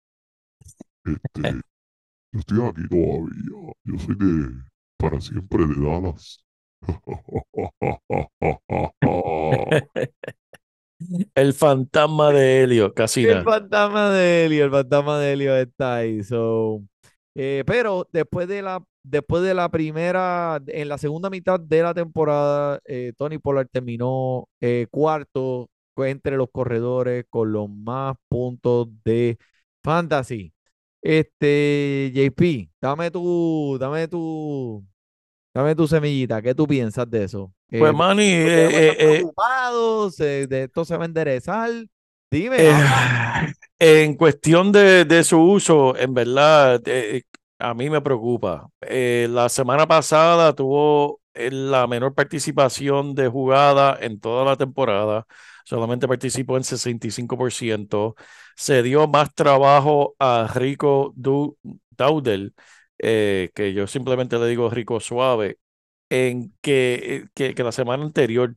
este, 1.12 1.60
yo 2.32 2.40
estoy 2.40 2.66
aquí 2.66 2.88
todavía. 2.88 3.72
Yo 3.84 3.98
soy 3.98 4.16
de 4.16 4.62
para 4.98 5.20
siempre 5.20 5.66
de 5.66 5.74
Dallas. 5.74 6.44
El 11.34 11.54
fantasma 11.54 12.32
de 12.32 12.62
Helio, 12.62 12.92
casi 12.92 13.24
El 13.24 13.44
fantasma 13.44 14.10
de 14.10 14.44
Helio, 14.44 14.64
el 14.64 14.70
fantasma 14.70 15.18
de 15.20 15.32
Helio 15.32 15.56
está 15.56 15.96
ahí. 15.96 16.24
So, 16.24 16.82
eh, 17.36 17.62
pero 17.66 18.08
después 18.12 18.48
de 18.48 18.62
la, 18.62 18.82
después 19.04 19.44
de 19.44 19.54
la 19.54 19.68
primera, 19.68 20.60
en 20.66 20.88
la 20.88 20.98
segunda 20.98 21.30
mitad 21.30 21.60
de 21.60 21.82
la 21.84 21.94
temporada, 21.94 22.80
eh, 22.84 23.12
Tony 23.16 23.38
Pollard 23.38 23.68
terminó 23.70 24.48
eh, 24.60 24.88
cuarto 24.90 25.70
entre 25.96 26.36
los 26.36 26.48
corredores 26.50 27.24
con 27.30 27.52
los 27.52 27.70
más 27.70 28.16
puntos 28.28 28.88
de 29.04 29.38
fantasy. 29.84 30.52
Este, 31.00 32.10
JP, 32.14 32.70
dame 32.80 33.10
tu, 33.10 33.76
dame 33.78 34.08
tu, 34.08 34.84
dame 35.54 35.74
tu 35.74 35.86
semillita. 35.88 36.42
¿Qué 36.42 36.54
tú 36.54 36.66
piensas 36.66 37.08
de 37.10 37.24
eso? 37.24 37.52
Pues 37.76 37.90
Eh, 37.90 37.94
Manny, 37.94 38.24
¿Debemos 38.42 38.72
eh, 38.72 38.88
eh, 38.90 38.96
eh, 38.98 39.18
preocupados? 39.20 40.16
¿Se- 40.16 40.46
¿De 40.46 40.64
esto 40.64 40.84
se 40.84 40.96
va 40.96 41.04
a 41.04 41.06
enderezar? 41.06 41.70
Dime, 42.30 42.56
eh, 42.58 42.74
en 43.78 44.14
cuestión 44.14 44.72
de, 44.72 45.04
de 45.04 45.24
su 45.24 45.40
uso, 45.40 45.96
en 45.96 46.14
verdad, 46.14 46.82
a 47.58 47.74
mí 47.74 47.90
me 47.90 48.00
preocupa. 48.00 48.68
La 48.80 49.48
semana 49.48 49.86
pasada 49.86 50.54
tuvo 50.54 51.20
la 51.34 51.86
menor 51.86 52.14
participación 52.14 53.14
de 53.14 53.28
jugada 53.28 53.96
en 54.00 54.20
toda 54.20 54.44
la 54.44 54.56
temporada. 54.56 55.26
Solamente 55.64 56.08
participó 56.08 56.56
en 56.56 56.64
65%. 56.64 58.14
Se 58.58 58.82
dio 58.82 59.06
más 59.08 59.34
trabajo 59.34 60.16
a 60.18 60.50
Rico 60.54 61.12
Du- 61.16 61.56
Daudel, 61.90 62.54
eh, 62.98 63.50
que 63.54 63.72
yo 63.72 63.86
simplemente 63.86 64.38
le 64.38 64.48
digo 64.48 64.68
Rico 64.70 64.98
Suave, 65.00 65.58
en 66.10 66.54
que, 66.62 67.26
que, 67.34 67.54
que 67.54 67.64
la 67.64 67.72
semana 67.72 68.04
anterior. 68.04 68.56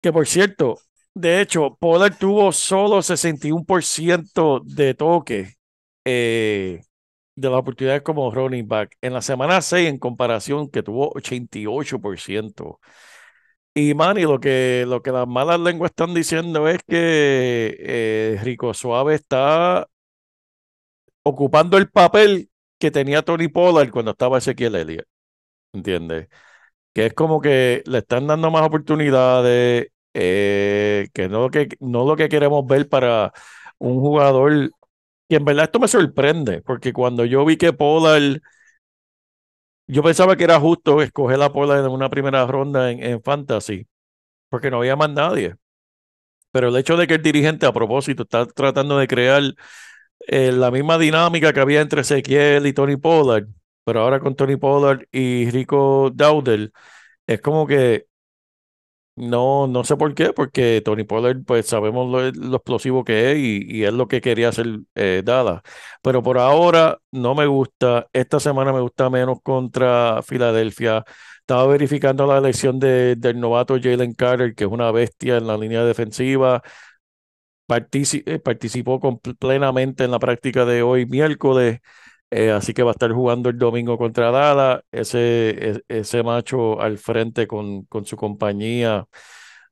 Que 0.00 0.12
por 0.12 0.26
cierto, 0.26 0.78
de 1.14 1.40
hecho, 1.40 1.76
Pollard 1.80 2.16
tuvo 2.18 2.52
solo 2.52 3.02
61% 3.02 4.60
de 4.64 4.94
toque 4.94 5.54
eh, 6.04 6.80
de 7.36 7.50
las 7.50 7.58
oportunidades 7.60 8.02
como 8.02 8.30
running 8.30 8.68
back. 8.68 8.96
En 9.02 9.12
la 9.14 9.22
semana 9.22 9.62
6, 9.62 9.88
en 9.88 9.98
comparación, 9.98 10.70
que 10.70 10.82
tuvo 10.82 11.12
88%. 11.16 12.80
Y 13.82 13.94
Manny, 13.94 14.22
lo 14.24 14.40
que, 14.40 14.84
lo 14.86 15.02
que 15.02 15.10
las 15.10 15.26
malas 15.26 15.58
lenguas 15.58 15.90
están 15.90 16.12
diciendo 16.12 16.68
es 16.68 16.80
que 16.86 17.76
eh, 17.78 18.38
Rico 18.42 18.74
Suave 18.74 19.14
está 19.14 19.88
ocupando 21.22 21.78
el 21.78 21.88
papel 21.90 22.50
que 22.78 22.90
tenía 22.90 23.22
Tony 23.22 23.48
Pollard 23.48 23.90
cuando 23.90 24.10
estaba 24.12 24.38
Ezequiel 24.38 24.74
Elliott. 24.74 25.06
¿Entiendes? 25.72 26.28
Que 26.94 27.06
es 27.06 27.14
como 27.14 27.40
que 27.40 27.82
le 27.86 27.98
están 27.98 28.26
dando 28.26 28.50
más 28.50 28.66
oportunidades, 28.66 29.88
eh, 30.14 31.08
que 31.14 31.28
no 31.28 31.42
lo 31.42 31.50
que, 31.50 31.68
no 31.80 32.06
lo 32.06 32.16
que 32.16 32.28
queremos 32.28 32.66
ver 32.66 32.88
para 32.88 33.32
un 33.78 34.00
jugador. 34.00 34.70
Y 35.28 35.36
en 35.36 35.44
verdad 35.44 35.66
esto 35.66 35.80
me 35.80 35.88
sorprende, 35.88 36.62
porque 36.62 36.92
cuando 36.92 37.24
yo 37.24 37.44
vi 37.46 37.56
que 37.56 37.72
Pollard, 37.72 38.40
yo 39.90 40.02
pensaba 40.02 40.36
que 40.36 40.44
era 40.44 40.60
justo 40.60 41.02
escoger 41.02 41.40
a 41.42 41.52
Pollard 41.52 41.84
en 41.84 41.92
una 41.92 42.10
primera 42.10 42.46
ronda 42.46 42.90
en, 42.90 43.02
en 43.02 43.22
Fantasy, 43.22 43.86
porque 44.50 44.70
no 44.70 44.78
había 44.78 44.96
más 44.96 45.10
nadie. 45.10 45.56
Pero 46.52 46.68
el 46.68 46.76
hecho 46.76 46.96
de 46.96 47.06
que 47.06 47.14
el 47.14 47.22
dirigente 47.22 47.66
a 47.66 47.72
propósito 47.72 48.24
está 48.24 48.46
tratando 48.46 48.98
de 48.98 49.06
crear 49.08 49.42
eh, 50.26 50.52
la 50.52 50.70
misma 50.70 50.98
dinámica 50.98 51.52
que 51.52 51.60
había 51.60 51.80
entre 51.80 52.02
Ezequiel 52.02 52.66
y 52.66 52.72
Tony 52.72 52.96
Pollard, 52.96 53.46
pero 53.84 54.02
ahora 54.02 54.20
con 54.20 54.36
Tony 54.36 54.56
Pollard 54.56 55.04
y 55.12 55.50
Rico 55.50 56.10
Daudel, 56.14 56.72
es 57.26 57.40
como 57.40 57.66
que 57.66 58.06
no, 59.20 59.66
no 59.66 59.84
sé 59.84 59.96
por 59.96 60.14
qué, 60.14 60.32
porque 60.32 60.82
Tony 60.84 61.04
Pollard, 61.04 61.44
pues 61.44 61.66
sabemos 61.66 62.10
lo, 62.10 62.30
lo 62.32 62.56
explosivo 62.56 63.04
que 63.04 63.32
es 63.32 63.38
y, 63.38 63.64
y 63.68 63.84
es 63.84 63.92
lo 63.92 64.08
que 64.08 64.20
quería 64.20 64.48
hacer 64.48 64.66
eh, 64.94 65.22
Dallas. 65.24 65.62
Pero 66.02 66.22
por 66.22 66.38
ahora 66.38 66.98
no 67.12 67.34
me 67.34 67.46
gusta. 67.46 68.08
Esta 68.12 68.40
semana 68.40 68.72
me 68.72 68.80
gusta 68.80 69.10
menos 69.10 69.38
contra 69.42 70.22
Filadelfia. 70.22 71.04
Estaba 71.40 71.66
verificando 71.66 72.26
la 72.26 72.38
elección 72.38 72.78
de, 72.78 73.16
del 73.16 73.40
novato 73.40 73.76
Jalen 73.80 74.14
Carter, 74.14 74.54
que 74.54 74.64
es 74.64 74.70
una 74.70 74.90
bestia 74.92 75.36
en 75.38 75.46
la 75.46 75.56
línea 75.56 75.84
defensiva. 75.84 76.62
Eh, 78.26 78.38
participó 78.40 79.20
plenamente 79.38 80.04
en 80.04 80.10
la 80.10 80.18
práctica 80.18 80.64
de 80.64 80.82
hoy 80.82 81.06
miércoles. 81.06 81.78
Eh, 82.30 82.50
así 82.52 82.72
que 82.74 82.82
va 82.84 82.90
a 82.90 82.92
estar 82.92 83.12
jugando 83.12 83.48
el 83.50 83.58
domingo 83.58 83.98
contra 83.98 84.30
Dallas. 84.30 84.82
Ese, 84.92 85.50
e- 85.50 85.82
ese 85.88 86.22
macho 86.22 86.80
al 86.80 86.98
frente 86.98 87.46
con, 87.46 87.84
con 87.86 88.04
su 88.06 88.16
compañía 88.16 89.06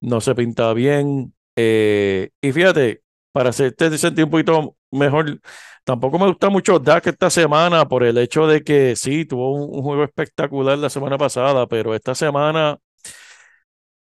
no 0.01 0.21
se 0.21 0.35
pinta 0.35 0.73
bien. 0.75 1.35
Eh, 1.57 2.31
y 2.41 2.53
fíjate, 2.53 3.03
para 3.33 3.51
hacerte 3.51 3.97
sentir 3.99 4.25
un 4.25 4.31
poquito 4.31 4.77
mejor, 4.91 5.41
tampoco 5.85 6.19
me 6.19 6.27
gusta 6.29 6.49
mucho 6.51 6.79
Dak 6.79 7.07
esta 7.09 7.31
semana 7.31 7.87
por 7.89 8.05
el 8.05 8.19
hecho 8.19 8.47
de 8.47 8.63
que 8.65 8.97
sí, 8.97 9.25
tuvo 9.25 9.53
un, 9.55 9.77
un 9.77 9.83
juego 9.83 10.05
espectacular 10.05 10.79
la 10.79 10.91
semana 10.91 11.19
pasada, 11.19 11.67
pero 11.67 11.95
esta 11.95 12.15
semana 12.15 12.79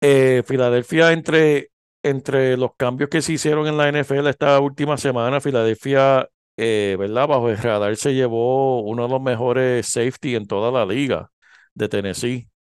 eh, 0.01 0.43
Filadelfia 0.47 1.13
entre, 1.13 1.71
entre 2.03 2.57
los 2.57 2.73
cambios 2.77 3.11
que 3.11 3.23
se 3.23 3.33
hicieron 3.35 3.67
en 3.67 3.77
la 3.77 3.89
NFL 3.89 4.31
esta 4.31 4.59
última 4.61 4.97
semana, 4.97 5.41
Filadelfia, 5.41 6.29
eh, 6.59 6.97
¿verdad? 6.99 7.29
Bajo 7.29 7.51
el 7.51 7.59
radar 7.59 7.97
se 7.97 8.15
llevó 8.15 8.83
uno 8.83 9.05
de 9.05 9.11
los 9.11 9.23
mejores 9.23 9.87
safety 9.89 10.37
en 10.37 10.47
toda 10.49 10.73
la 10.73 10.87
liga 10.93 11.31
de 11.75 11.89
Tennessee. 11.91 12.51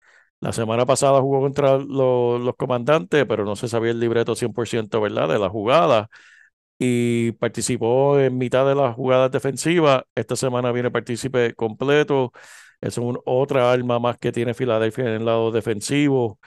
La 0.41 0.53
semana 0.53 0.87
pasada 0.87 1.21
jugó 1.21 1.41
contra 1.43 1.79
lo- 1.79 2.39
los 2.39 2.57
comandantes, 2.57 3.27
pero 3.29 3.45
no 3.45 3.57
se 3.57 3.69
sabía 3.69 3.91
el 3.93 4.01
libreto 4.01 4.37
100%, 4.37 5.01
¿verdad? 5.01 5.29
De 5.29 5.39
la 5.41 5.51
jugada 5.51 6.09
y 6.79 7.33
participó 7.33 8.19
en 8.21 8.39
mitad 8.39 8.67
de 8.67 8.75
las 8.75 8.95
jugadas 8.95 9.31
defensivas. 9.33 10.03
Esta 10.15 10.37
semana 10.37 10.73
viene 10.73 10.91
partícipe 10.91 11.55
completo. 11.55 12.33
Es 12.81 12.99
otra 13.25 13.73
arma 13.73 13.99
más 13.99 14.19
que 14.19 14.31
tiene 14.33 14.55
Filadelfia 14.55 15.05
en 15.07 15.11
el 15.15 15.25
lado 15.27 15.51
defensivo, 15.51 16.39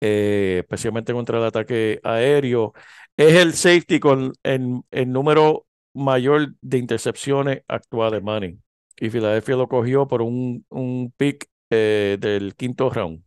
eh, 0.00 0.58
especialmente 0.62 1.12
contra 1.12 1.38
el 1.38 1.44
ataque 1.44 2.00
aéreo. 2.04 2.72
Es 3.16 3.34
el 3.36 3.54
safety 3.54 4.00
con 4.00 4.32
el 4.42 4.82
número 5.12 5.66
mayor 5.94 6.54
de 6.60 6.78
intercepciones 6.78 7.62
actuales, 7.68 8.22
Manny. 8.22 8.58
Y 8.98 9.10
Filadelfia 9.10 9.56
lo 9.56 9.68
cogió 9.68 10.06
por 10.08 10.22
un, 10.22 10.64
un 10.70 11.12
pick 11.16 11.48
eh, 11.70 12.16
del 12.20 12.54
quinto 12.56 12.90
round. 12.90 13.22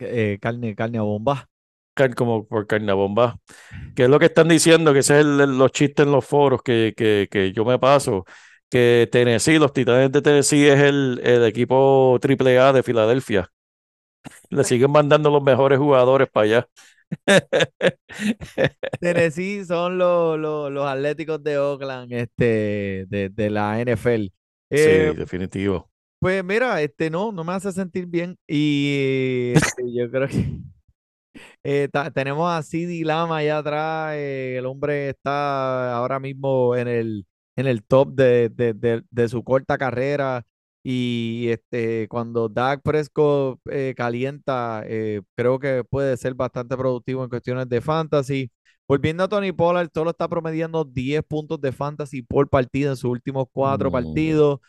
Eh, 0.00 0.38
carne, 0.40 0.74
carne 0.74 0.98
a 0.98 1.02
bomba. 1.02 1.48
como 2.16 2.46
por 2.46 2.66
carnabomba. 2.66 3.38
Que 3.94 4.04
es 4.04 4.08
lo 4.10 4.18
que 4.18 4.26
están 4.26 4.48
diciendo, 4.48 4.92
que 4.92 5.00
ese 5.00 5.20
es 5.20 5.26
el- 5.26 5.40
el- 5.40 5.58
los 5.58 5.72
chistes 5.72 6.06
en 6.06 6.12
los 6.12 6.24
foros 6.26 6.62
que, 6.62 6.94
que, 6.96 7.28
que 7.30 7.52
yo 7.52 7.64
me 7.64 7.78
paso, 7.78 8.24
que 8.70 9.08
Tennessee, 9.12 9.58
los 9.58 9.72
Titanes 9.72 10.10
de 10.12 10.22
Tennessee 10.22 10.66
es 10.68 10.80
el, 10.80 11.20
el 11.24 11.44
equipo 11.44 12.18
AAA 12.20 12.72
de 12.72 12.82
Filadelfia. 12.82 13.48
Le 14.50 14.64
siguen 14.64 14.90
mandando 14.90 15.30
los 15.30 15.42
mejores 15.42 15.78
jugadores 15.78 16.28
para 16.30 16.44
allá. 16.44 16.68
Tennessee 19.00 19.64
son 19.64 19.98
los, 19.98 20.38
los, 20.38 20.70
los 20.70 20.86
Atléticos 20.86 21.42
de 21.42 21.58
Oakland, 21.58 22.12
este, 22.12 23.06
de, 23.08 23.28
de 23.30 23.50
la 23.50 23.80
NFL. 23.80 24.32
Eh, 24.70 25.12
Sí, 25.12 25.14
definitivo. 25.14 25.90
Pues 26.20 26.44
mira, 26.44 26.80
este 26.82 27.10
no, 27.10 27.32
no 27.32 27.42
me 27.44 27.52
hace 27.52 27.72
sentir 27.72 28.06
bien. 28.06 28.38
Y 28.46 29.52
este, 29.56 29.92
yo 29.92 30.08
creo 30.10 30.28
que 30.28 30.60
eh, 31.64 31.88
tenemos 32.14 32.50
a 32.52 32.62
Sidi 32.62 33.04
Lama 33.04 33.38
allá 33.38 33.58
atrás. 33.58 34.14
eh, 34.16 34.56
el 34.58 34.66
hombre 34.66 35.10
está 35.10 35.94
ahora 35.96 36.20
mismo 36.20 36.76
en 36.76 36.88
el, 36.88 37.26
en 37.56 37.66
el 37.66 37.84
top 37.84 38.14
de, 38.14 38.48
de, 38.50 38.74
de- 38.74 39.04
de 39.10 39.28
su 39.28 39.44
corta 39.44 39.78
carrera. 39.78 40.44
Y 40.82 41.48
este, 41.50 42.08
cuando 42.08 42.48
Dak 42.48 42.82
Prescott 42.82 43.60
eh, 43.70 43.94
calienta, 43.96 44.82
eh, 44.86 45.22
creo 45.36 45.58
que 45.58 45.84
puede 45.84 46.16
ser 46.16 46.34
bastante 46.34 46.76
productivo 46.76 47.22
en 47.22 47.30
cuestiones 47.30 47.68
de 47.68 47.80
fantasy. 47.80 48.50
Volviendo 48.88 49.22
a 49.24 49.28
Tony 49.28 49.52
Pollard, 49.52 49.88
solo 49.94 50.10
está 50.10 50.28
promediando 50.28 50.84
10 50.84 51.22
puntos 51.24 51.60
de 51.60 51.72
fantasy 51.72 52.22
por 52.22 52.48
partido 52.48 52.90
en 52.90 52.96
sus 52.96 53.10
últimos 53.10 53.46
cuatro 53.52 53.90
Mm. 53.90 53.92
partidos. 53.92 54.60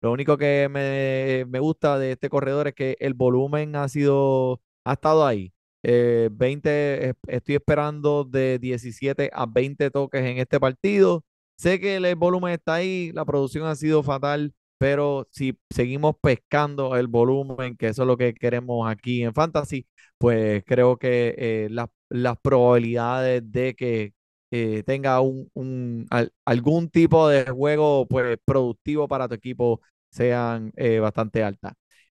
Lo 0.00 0.12
único 0.12 0.36
que 0.36 0.68
me, 0.70 1.44
me 1.50 1.58
gusta 1.60 1.98
de 1.98 2.12
este 2.12 2.28
corredor 2.28 2.68
es 2.68 2.74
que 2.74 2.96
el 3.00 3.14
volumen 3.14 3.76
ha 3.76 3.88
sido, 3.88 4.60
ha 4.84 4.94
estado 4.94 5.26
ahí. 5.26 5.52
Eh, 5.82 6.28
20, 6.32 7.10
es- 7.10 7.14
estoy 7.28 7.54
esperando 7.56 8.24
de 8.24 8.58
17 8.58 9.30
a 9.32 9.46
20 9.46 9.90
toques 9.90 10.22
en 10.24 10.38
este 10.38 10.58
partido. 10.60 11.24
Sé 11.56 11.80
que 11.80 11.96
el 11.96 12.14
volumen 12.16 12.52
está 12.54 12.74
ahí, 12.74 13.12
la 13.14 13.24
producción 13.24 13.66
ha 13.66 13.76
sido 13.76 14.02
fatal, 14.02 14.52
pero 14.78 15.26
si 15.30 15.58
seguimos 15.70 16.16
pescando 16.20 16.96
el 16.96 17.06
volumen, 17.08 17.76
que 17.76 17.88
eso 17.88 18.02
es 18.02 18.06
lo 18.08 18.16
que 18.16 18.34
queremos 18.34 18.88
aquí 18.90 19.22
en 19.22 19.34
Fantasy, 19.34 19.86
pues 20.18 20.62
creo 20.66 20.96
que 20.98 21.34
eh, 21.38 21.68
las- 21.70 21.88
las 22.08 22.36
probabilidades 22.40 23.42
de 23.52 23.74
que 23.74 24.12
eh, 24.50 24.82
tenga 24.86 25.20
un, 25.20 25.50
un- 25.54 26.06
al- 26.10 26.32
algún 26.44 26.88
tipo 26.90 27.28
de 27.28 27.44
juego 27.50 28.06
pues, 28.06 28.38
productivo 28.44 29.08
para 29.08 29.28
tu 29.28 29.34
equipo 29.34 29.80
sean 30.10 30.72
eh, 30.76 30.98
bastante 31.00 31.42
altas. 31.42 31.72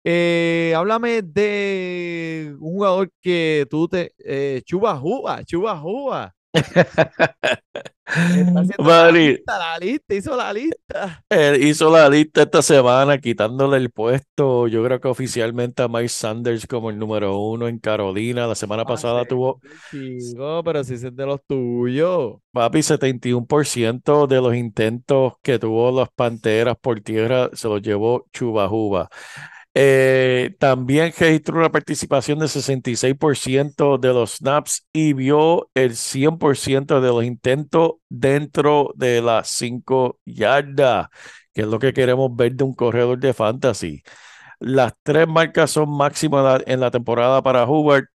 Eh, 0.05 0.73
háblame 0.77 1.23
de 1.23 2.55
un 2.61 2.75
jugador 2.75 3.11
que 3.21 3.67
tú 3.71 3.89
te... 3.89 4.13
Chuba 4.65 4.97
Juba, 4.99 5.45
Chuba 5.45 5.77
Juba. 5.79 6.35
La 8.79 9.11
lista, 9.11 9.59
la 9.59 9.79
lista, 9.79 10.15
hizo 10.15 10.37
la 10.37 10.53
lista. 10.53 11.25
él 11.29 11.63
hizo 11.65 11.91
la 11.91 12.09
lista 12.09 12.43
esta 12.43 12.63
semana 12.63 13.19
quitándole 13.19 13.77
el 13.79 13.91
puesto, 13.91 14.69
yo 14.69 14.85
creo 14.85 15.01
que 15.01 15.09
oficialmente 15.09 15.83
a 15.83 15.89
Mike 15.89 16.09
Sanders 16.09 16.67
como 16.67 16.91
el 16.91 16.99
número 16.99 17.39
uno 17.39 17.67
en 17.67 17.79
Carolina. 17.79 18.47
La 18.47 18.55
semana 18.55 18.85
pasada 18.85 19.25
tuvo, 19.25 19.61
Chico, 19.91 20.63
pero 20.65 20.85
si 20.85 20.95
es 20.95 21.03
de 21.03 21.27
los 21.27 21.41
tuyos. 21.47 22.37
papi, 22.53 22.83
71% 22.83 24.27
de 24.27 24.41
los 24.41 24.55
intentos 24.55 25.35
que 25.43 25.59
tuvo 25.59 25.91
las 25.91 26.09
Panteras 26.11 26.77
por 26.81 27.01
tierra 27.01 27.51
se 27.55 27.69
los 27.69 27.83
llevó 27.83 28.27
Chuba 28.33 28.69
Juba. 28.69 29.09
Eh, 29.79 30.57
también 30.59 31.13
registró 31.19 31.59
una 31.59 31.71
participación 31.71 32.39
de 32.39 32.49
66% 32.49 33.99
de 33.99 34.09
los 34.15 34.37
snaps 34.39 34.87
y 34.93 35.13
vio 35.13 35.71
el 35.75 35.97
100% 35.97 37.01
de 37.03 37.09
los 37.09 37.25
intentos 37.25 37.93
dentro 38.09 38.93
de 38.97 39.21
las 39.21 39.51
5 39.51 40.19
yardas, 40.25 41.09
que 41.53 41.63
es 41.63 41.67
lo 41.67 41.79
que 41.79 41.93
queremos 41.93 42.35
ver 42.35 42.55
de 42.55 42.65
un 42.65 42.73
corredor 42.75 43.19
de 43.19 43.35
fantasy. 43.35 44.03
Las 44.61 44.95
tres 45.03 45.29
marcas 45.29 45.71
son 45.73 45.91
máximas 45.97 46.63
en 46.67 46.81
la- 46.81 46.91
temporada 46.91 47.43
para 47.43 47.67
Hubert 47.67 48.09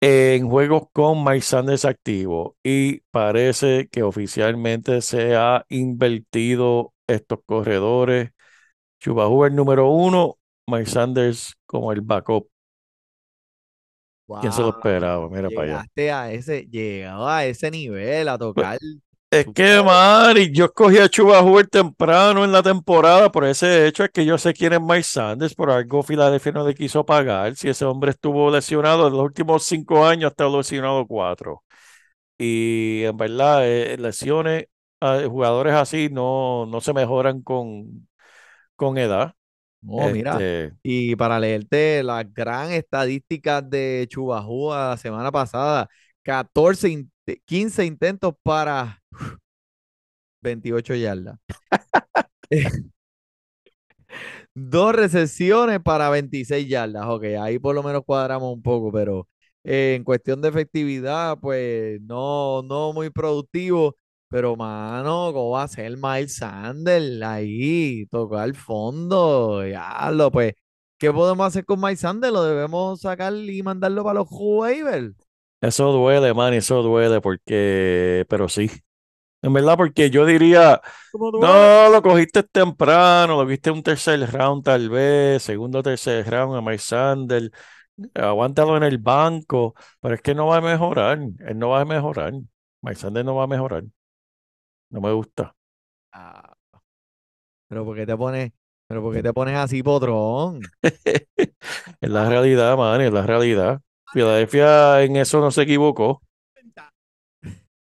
en 0.00 0.48
juegos 0.50 0.84
con 0.92 1.24
Mike 1.24 1.40
Sanders 1.42 1.84
activo 1.84 2.56
y 2.62 3.00
parece 3.10 3.88
que 3.90 4.02
oficialmente 4.02 5.00
se 5.00 5.34
ha 5.36 5.64
invertido 5.68 6.92
estos 7.06 7.38
corredores. 7.46 8.30
Chuba 9.00 9.28
Hubbard 9.28 9.52
número 9.54 9.88
uno, 9.90 10.38
Mike 10.66 10.90
Sanders 10.90 11.54
como 11.66 11.92
el 11.92 12.00
backup. 12.00 12.48
¿Quién 14.40 14.52
se 14.52 14.62
lo 14.62 14.70
esperaba? 14.70 15.28
Mira 15.28 15.50
para 15.50 15.80
allá. 15.80 16.22
A 16.22 16.32
ese, 16.32 16.66
llegaba 16.70 17.38
a 17.38 17.46
ese 17.46 17.70
nivel, 17.70 18.28
a 18.28 18.38
tocar. 18.38 18.78
Es 19.30 19.46
que. 19.54 19.82
Mari, 19.82 20.50
yo 20.52 20.66
escogí 20.66 20.98
a 20.98 21.08
Chuba 21.08 21.42
Hubbard 21.42 21.68
temprano 21.68 22.44
en 22.44 22.52
la 22.52 22.62
temporada 22.62 23.30
por 23.30 23.44
ese 23.44 23.86
hecho 23.86 24.04
es 24.04 24.10
que 24.10 24.24
yo 24.24 24.38
sé 24.38 24.54
quién 24.54 24.72
es 24.72 24.80
Mike 24.80 25.02
Sanders, 25.02 25.54
por 25.54 25.70
algo 25.70 26.02
Filadelfia 26.02 26.52
no 26.52 26.66
le 26.66 26.74
quiso 26.74 27.04
pagar. 27.04 27.54
Si 27.56 27.68
ese 27.68 27.84
hombre 27.84 28.12
estuvo 28.12 28.50
lesionado 28.50 29.08
en 29.08 29.12
los 29.12 29.22
últimos 29.22 29.64
cinco 29.64 30.06
años, 30.06 30.32
ha 30.38 30.44
lesionado 30.48 31.06
cuatro. 31.06 31.62
Y 32.38 33.02
en 33.04 33.16
verdad, 33.16 33.68
eh, 33.68 33.96
lesiones, 33.98 34.66
a 35.00 35.20
jugadores 35.28 35.74
así 35.74 36.08
no, 36.10 36.66
no 36.66 36.80
se 36.80 36.92
mejoran 36.92 37.42
con, 37.42 38.08
con 38.76 38.98
edad. 38.98 39.34
Oh, 39.86 40.10
mira. 40.10 40.46
Este, 40.46 40.72
Y 40.82 41.16
para 41.16 41.40
leerte 41.40 42.02
las 42.02 42.32
gran 42.34 42.70
estadísticas 42.72 43.68
de 43.68 44.06
Chubajúa 44.08 44.90
la 44.90 44.96
semana 44.98 45.32
pasada, 45.32 45.88
14, 46.22 46.88
in- 46.90 47.10
15 47.46 47.84
intentos 47.86 48.34
para 48.42 49.02
28 50.42 50.94
yardas. 50.94 51.38
Dos 54.54 54.94
recepciones 54.94 55.80
para 55.82 56.08
26 56.10 56.68
yardas. 56.68 57.04
Ok, 57.08 57.24
ahí 57.40 57.58
por 57.58 57.74
lo 57.74 57.82
menos 57.82 58.02
cuadramos 58.04 58.52
un 58.54 58.62
poco, 58.62 58.92
pero 58.92 59.28
eh, 59.64 59.94
en 59.96 60.04
cuestión 60.04 60.40
de 60.42 60.48
efectividad, 60.48 61.38
pues 61.40 62.00
no, 62.02 62.62
no 62.62 62.92
muy 62.92 63.10
productivo. 63.10 63.96
Pero, 64.34 64.56
mano, 64.56 65.30
¿cómo 65.32 65.50
va 65.50 65.62
a 65.62 65.68
ser 65.68 65.96
Miles 65.96 66.38
Sanders 66.38 67.22
ahí? 67.22 68.04
Tocar 68.06 68.48
el 68.48 68.56
fondo, 68.56 69.64
ya 69.64 70.10
lo, 70.10 70.32
pues. 70.32 70.54
¿Qué 70.98 71.12
podemos 71.12 71.46
hacer 71.46 71.64
con 71.64 71.80
Miles 71.80 72.00
Sanders? 72.00 72.32
¿Lo 72.32 72.42
debemos 72.42 73.00
sacar 73.00 73.32
y 73.32 73.62
mandarlo 73.62 74.02
para 74.02 74.14
los 74.14 74.26
waivers? 74.32 75.14
Eso 75.60 75.92
duele, 75.92 76.34
man, 76.34 76.52
eso 76.52 76.82
duele 76.82 77.20
porque, 77.20 78.26
pero 78.28 78.48
sí. 78.48 78.68
En 79.40 79.52
verdad, 79.52 79.76
porque 79.76 80.10
yo 80.10 80.26
diría, 80.26 80.80
no, 81.12 81.88
lo 81.88 82.02
cogiste 82.02 82.42
temprano, 82.42 83.36
lo 83.36 83.46
viste 83.46 83.70
un 83.70 83.84
tercer 83.84 84.18
round 84.32 84.64
tal 84.64 84.90
vez, 84.90 85.44
segundo 85.44 85.80
tercer 85.80 86.28
round 86.28 86.56
a 86.56 86.60
Mike 86.60 86.78
Sanders, 86.78 87.50
aguántalo 88.16 88.76
en 88.78 88.82
el 88.82 88.98
banco, 88.98 89.76
pero 90.00 90.16
es 90.16 90.22
que 90.22 90.34
no 90.34 90.48
va 90.48 90.56
a 90.56 90.60
mejorar, 90.60 91.20
él 91.20 91.56
no 91.56 91.68
va 91.68 91.82
a 91.82 91.84
mejorar, 91.84 92.32
Mike 92.82 92.98
Sanders 92.98 93.24
no 93.24 93.36
va 93.36 93.44
a 93.44 93.46
mejorar, 93.46 93.84
no 94.94 95.00
me 95.00 95.12
gusta. 95.12 95.52
Ah, 96.12 96.54
pero 97.68 97.84
¿por 97.84 97.96
qué 97.96 98.06
te 98.06 98.16
pones, 98.16 98.52
pero 98.86 99.02
por 99.02 99.12
qué 99.12 99.22
te 99.22 99.32
pones 99.32 99.56
así, 99.56 99.82
potrón? 99.82 100.60
Es 102.00 102.10
la 102.10 102.28
realidad, 102.28 102.76
man, 102.76 103.00
es 103.00 103.12
la 103.12 103.26
realidad. 103.26 103.80
Filadelfia 104.12 105.02
en 105.02 105.16
eso 105.16 105.40
no 105.40 105.50
se 105.50 105.62
equivocó. 105.62 106.22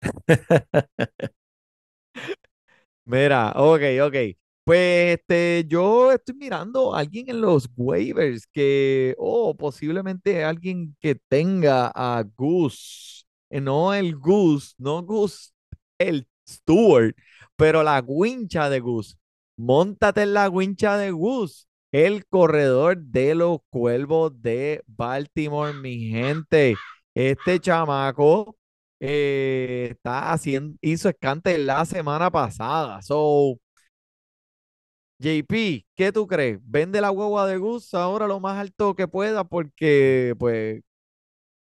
Mira, 3.06 3.52
ok, 3.56 3.82
ok. 4.04 4.16
Pues 4.64 5.20
este, 5.20 5.66
yo 5.68 6.12
estoy 6.12 6.36
mirando 6.36 6.96
a 6.96 7.00
alguien 7.00 7.30
en 7.30 7.40
los 7.42 7.70
waivers 7.78 8.48
que, 8.48 9.14
o 9.20 9.56
posiblemente 9.56 10.44
alguien 10.44 10.96
que 11.00 11.16
tenga 11.30 11.92
a 11.94 12.24
Goose, 12.36 13.26
eh, 13.52 13.62
no 13.62 13.94
el 13.94 14.16
Goose, 14.16 14.74
no 14.80 15.04
Goose, 15.04 15.52
el 16.00 16.28
Stewart, 16.48 17.16
pero 17.56 17.84
la 17.84 18.04
wincha 18.06 18.70
de 18.70 18.80
Goose. 18.80 19.16
Móntate 19.58 20.24
en 20.24 20.34
la 20.34 20.50
wincha 20.50 20.98
de 20.98 21.12
Goose, 21.12 21.66
el 21.92 22.26
corredor 22.28 22.98
de 22.98 23.36
los 23.36 23.60
cuervos 23.70 24.42
de 24.42 24.84
Baltimore, 24.88 25.74
mi 25.74 26.10
gente. 26.10 26.76
Este 27.14 27.60
chamaco 27.60 28.58
eh, 29.00 29.90
está 29.92 30.32
haciendo, 30.34 30.78
hizo 30.82 31.10
escante 31.10 31.58
la 31.58 31.86
semana 31.86 32.30
pasada. 32.32 33.02
So, 33.02 33.58
JP, 35.20 35.86
¿qué 35.96 36.12
tú 36.12 36.28
crees? 36.28 36.60
Vende 36.64 37.02
la 37.02 37.12
hueva 37.12 37.48
de 37.48 37.58
Gus 37.58 37.94
ahora 37.94 38.28
lo 38.28 38.40
más 38.40 38.58
alto 38.60 38.96
que 38.96 39.08
pueda 39.08 39.44
porque, 39.46 40.36
pues, 40.40 40.82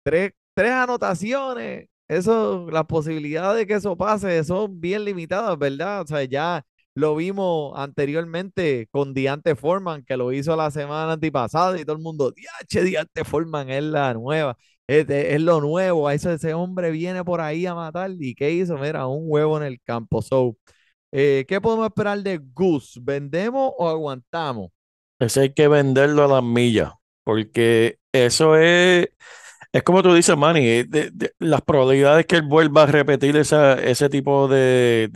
tres, 0.03 0.31
tres 0.53 0.71
anotaciones, 0.71 1.87
eso, 2.07 2.69
las 2.71 2.85
posibilidades 2.85 3.59
de 3.59 3.67
que 3.67 3.73
eso 3.75 3.95
pase 3.97 4.43
son 4.43 4.79
bien 4.79 5.05
limitadas, 5.05 5.57
¿verdad? 5.57 6.01
O 6.01 6.07
sea, 6.07 6.23
ya 6.23 6.65
lo 6.95 7.15
vimos 7.15 7.73
anteriormente 7.75 8.87
con 8.91 9.13
Diante 9.13 9.55
Foreman, 9.55 10.03
que 10.03 10.17
lo 10.17 10.31
hizo 10.31 10.55
la 10.55 10.71
semana 10.71 11.13
antipasada 11.13 11.79
y 11.79 11.85
todo 11.85 11.95
el 11.95 12.01
mundo, 12.01 12.31
Diache, 12.31 12.83
Diante 12.83 13.23
Foreman 13.23 13.69
es 13.69 13.83
la 13.83 14.13
nueva, 14.13 14.57
es, 14.87 15.07
es 15.09 15.41
lo 15.41 15.61
nuevo, 15.61 16.09
eso, 16.09 16.31
ese 16.31 16.53
hombre 16.53 16.91
viene 16.91 17.23
por 17.23 17.41
ahí 17.41 17.65
a 17.65 17.75
matar. 17.75 18.11
¿Y 18.19 18.33
qué 18.35 18.51
hizo? 18.51 18.77
Mira, 18.77 19.05
un 19.07 19.25
huevo 19.27 19.57
en 19.57 19.63
el 19.63 19.81
campo. 19.81 20.21
So, 20.21 20.57
eh, 21.11 21.45
¿qué 21.47 21.61
podemos 21.61 21.87
esperar 21.87 22.19
de 22.23 22.39
Goose? 22.53 22.99
¿Vendemos 23.01 23.73
o 23.77 23.89
aguantamos? 23.89 24.71
Ese 25.19 25.41
hay 25.41 25.53
que 25.53 25.67
venderlo 25.67 26.23
a 26.23 26.27
las 26.27 26.43
millas, 26.43 26.93
porque 27.23 27.99
eso 28.11 28.55
es, 28.55 29.07
es 29.77 29.83
como 29.83 30.03
tú 30.03 30.13
dices, 30.13 30.37
Manny, 30.37 30.61
eh, 30.67 30.87
las 31.39 31.61
probabilidades 31.61 32.25
que 32.25 32.37
él 32.37 32.43
vuelva 32.43 32.83
a 32.83 32.85
repetir 32.87 33.37
esa, 33.37 33.75
ese 33.75 34.09
tipo 34.09 34.47
de, 34.47 35.09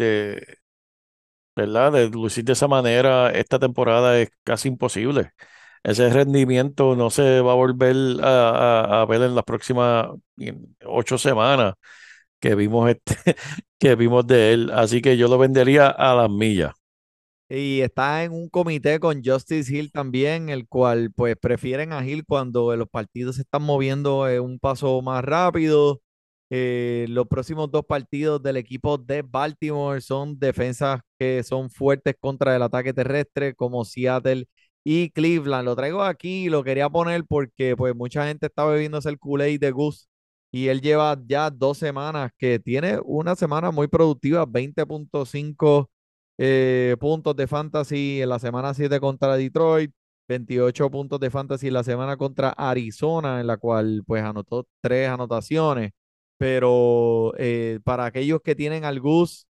¿verdad? 1.55 1.91
De 1.91 2.09
lucir 2.09 2.43
de 2.45 2.53
esa 2.53 2.67
manera 2.67 3.31
esta 3.31 3.59
temporada 3.59 4.19
es 4.19 4.29
casi 4.43 4.69
imposible. 4.69 5.31
Ese 5.83 6.09
rendimiento 6.09 6.95
no 6.95 7.09
se 7.09 7.41
va 7.41 7.53
a 7.53 7.55
volver 7.55 7.95
a, 8.23 9.01
a- 9.01 9.05
ver 9.05 9.21
en 9.23 9.35
las 9.35 9.43
próximas 9.45 10.07
ocho 10.85 11.17
semanas 11.17 11.73
que 12.39 12.55
vimos 12.55 12.89
este, 12.91 13.15
que 13.79 13.95
vimos 13.95 14.27
de 14.27 14.53
él. 14.53 14.71
Así 14.73 15.01
que 15.01 15.17
yo 15.17 15.27
lo 15.29 15.37
vendería 15.39 15.89
a 15.89 16.15
las 16.15 16.29
millas. 16.31 16.73
Y 17.53 17.81
está 17.81 18.23
en 18.23 18.31
un 18.31 18.47
comité 18.47 18.99
con 19.01 19.21
Justice 19.23 19.75
Hill 19.75 19.91
también, 19.91 20.47
el 20.47 20.67
cual 20.69 21.11
pues 21.13 21.35
prefieren 21.35 21.91
a 21.91 22.05
Hill 22.07 22.23
cuando 22.25 22.73
los 22.77 22.87
partidos 22.87 23.35
se 23.35 23.41
están 23.41 23.63
moviendo 23.63 24.25
eh, 24.29 24.39
un 24.39 24.57
paso 24.57 25.01
más 25.01 25.21
rápido. 25.23 26.01
Eh, 26.49 27.05
los 27.09 27.27
próximos 27.27 27.69
dos 27.69 27.85
partidos 27.85 28.41
del 28.41 28.55
equipo 28.57 28.97
de 28.97 29.21
Baltimore 29.23 29.99
son 29.99 30.39
defensas 30.39 31.01
que 31.19 31.43
son 31.43 31.69
fuertes 31.69 32.15
contra 32.21 32.55
el 32.55 32.61
ataque 32.61 32.93
terrestre, 32.93 33.53
como 33.53 33.83
Seattle 33.83 34.47
y 34.85 35.09
Cleveland. 35.09 35.65
Lo 35.65 35.75
traigo 35.75 36.03
aquí, 36.03 36.49
lo 36.49 36.63
quería 36.63 36.89
poner 36.89 37.25
porque 37.27 37.75
pues 37.75 37.93
mucha 37.95 38.27
gente 38.27 38.45
está 38.47 38.65
bebiéndose 38.65 39.09
el 39.09 39.19
Kool-Aid 39.19 39.59
de 39.59 39.71
Goose 39.71 40.07
y 40.51 40.67
él 40.69 40.81
lleva 40.81 41.17
ya 41.25 41.49
dos 41.49 41.77
semanas 41.79 42.31
que 42.37 42.59
tiene 42.59 42.99
una 43.03 43.35
semana 43.35 43.71
muy 43.71 43.87
productiva, 43.89 44.45
20.5 44.47 45.89
eh, 46.43 46.95
puntos 46.99 47.35
de 47.35 47.45
fantasy 47.47 48.21
en 48.21 48.29
la 48.29 48.39
semana 48.39 48.73
7 48.73 48.99
contra 48.99 49.37
Detroit, 49.37 49.91
28 50.27 50.89
puntos 50.89 51.19
de 51.19 51.29
fantasy 51.29 51.67
en 51.67 51.73
la 51.73 51.83
semana 51.83 52.17
contra 52.17 52.49
Arizona, 52.51 53.39
en 53.41 53.47
la 53.47 53.57
cual 53.57 54.03
pues 54.07 54.23
anotó 54.23 54.67
tres 54.81 55.09
anotaciones. 55.09 55.91
Pero 56.37 57.33
eh, 57.37 57.79
para 57.83 58.05
aquellos 58.05 58.41
que 58.43 58.55
tienen 58.55 58.85
al 58.85 58.99
Gus, 58.99 59.47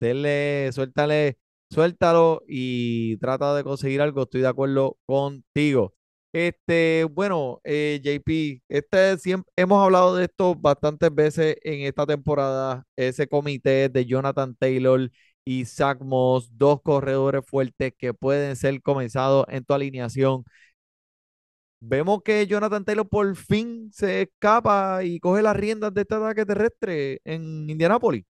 denle, 0.00 0.70
suéltale, 0.72 1.38
suéltalo 1.70 2.42
y 2.48 3.18
trata 3.18 3.54
de 3.54 3.64
conseguir 3.64 4.00
algo. 4.02 4.22
Estoy 4.22 4.42
de 4.42 4.48
acuerdo 4.48 4.98
contigo. 5.06 5.94
Este, 6.32 7.04
bueno, 7.10 7.60
eh, 7.64 8.00
JP, 8.02 8.62
este 8.68 9.18
siempre, 9.18 9.52
hemos 9.56 9.84
hablado 9.84 10.16
de 10.16 10.24
esto 10.24 10.54
bastantes 10.54 11.14
veces 11.14 11.56
en 11.62 11.82
esta 11.82 12.06
temporada. 12.06 12.84
Ese 12.96 13.26
comité 13.28 13.90
de 13.90 14.06
Jonathan 14.06 14.54
Taylor 14.56 15.10
y 15.44 15.64
Zach 15.64 15.98
dos 16.00 16.82
corredores 16.82 17.44
fuertes 17.46 17.92
que 17.96 18.14
pueden 18.14 18.56
ser 18.56 18.80
comenzados 18.82 19.46
en 19.48 19.64
tu 19.64 19.74
alineación. 19.74 20.44
Vemos 21.80 22.22
que 22.24 22.46
Jonathan 22.46 22.84
Taylor 22.84 23.08
por 23.08 23.34
fin 23.34 23.90
se 23.92 24.22
escapa 24.22 25.02
y 25.02 25.18
coge 25.18 25.42
las 25.42 25.56
riendas 25.56 25.92
de 25.92 26.02
este 26.02 26.14
ataque 26.14 26.46
terrestre 26.46 27.20
en 27.24 27.68
Indianápolis. 27.68 28.24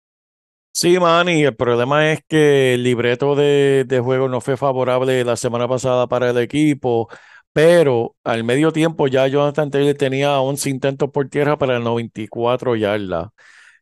Sí, 0.73 0.99
Manny, 0.99 1.43
el 1.45 1.57
problema 1.57 2.13
es 2.13 2.21
que 2.29 2.75
el 2.75 2.85
libreto 2.85 3.35
de, 3.35 3.85
de 3.87 4.01
juego 4.01 4.29
no 4.29 4.41
fue 4.41 4.57
favorable 4.57 5.25
la 5.25 5.37
semana 5.37 5.67
pasada 5.69 6.07
para 6.07 6.31
el 6.31 6.39
equipo, 6.39 7.09
pero 7.53 8.17
al 8.25 8.45
medio 8.45 8.73
tiempo 8.73 9.09
ya 9.09 9.27
Jonathan 9.27 9.71
Taylor 9.71 9.95
tenía 9.97 10.41
11 10.41 10.71
intentos 10.71 11.11
por 11.11 11.29
tierra 11.29 11.59
para 11.59 11.81
94 11.81 12.77
yardas. 12.77 13.29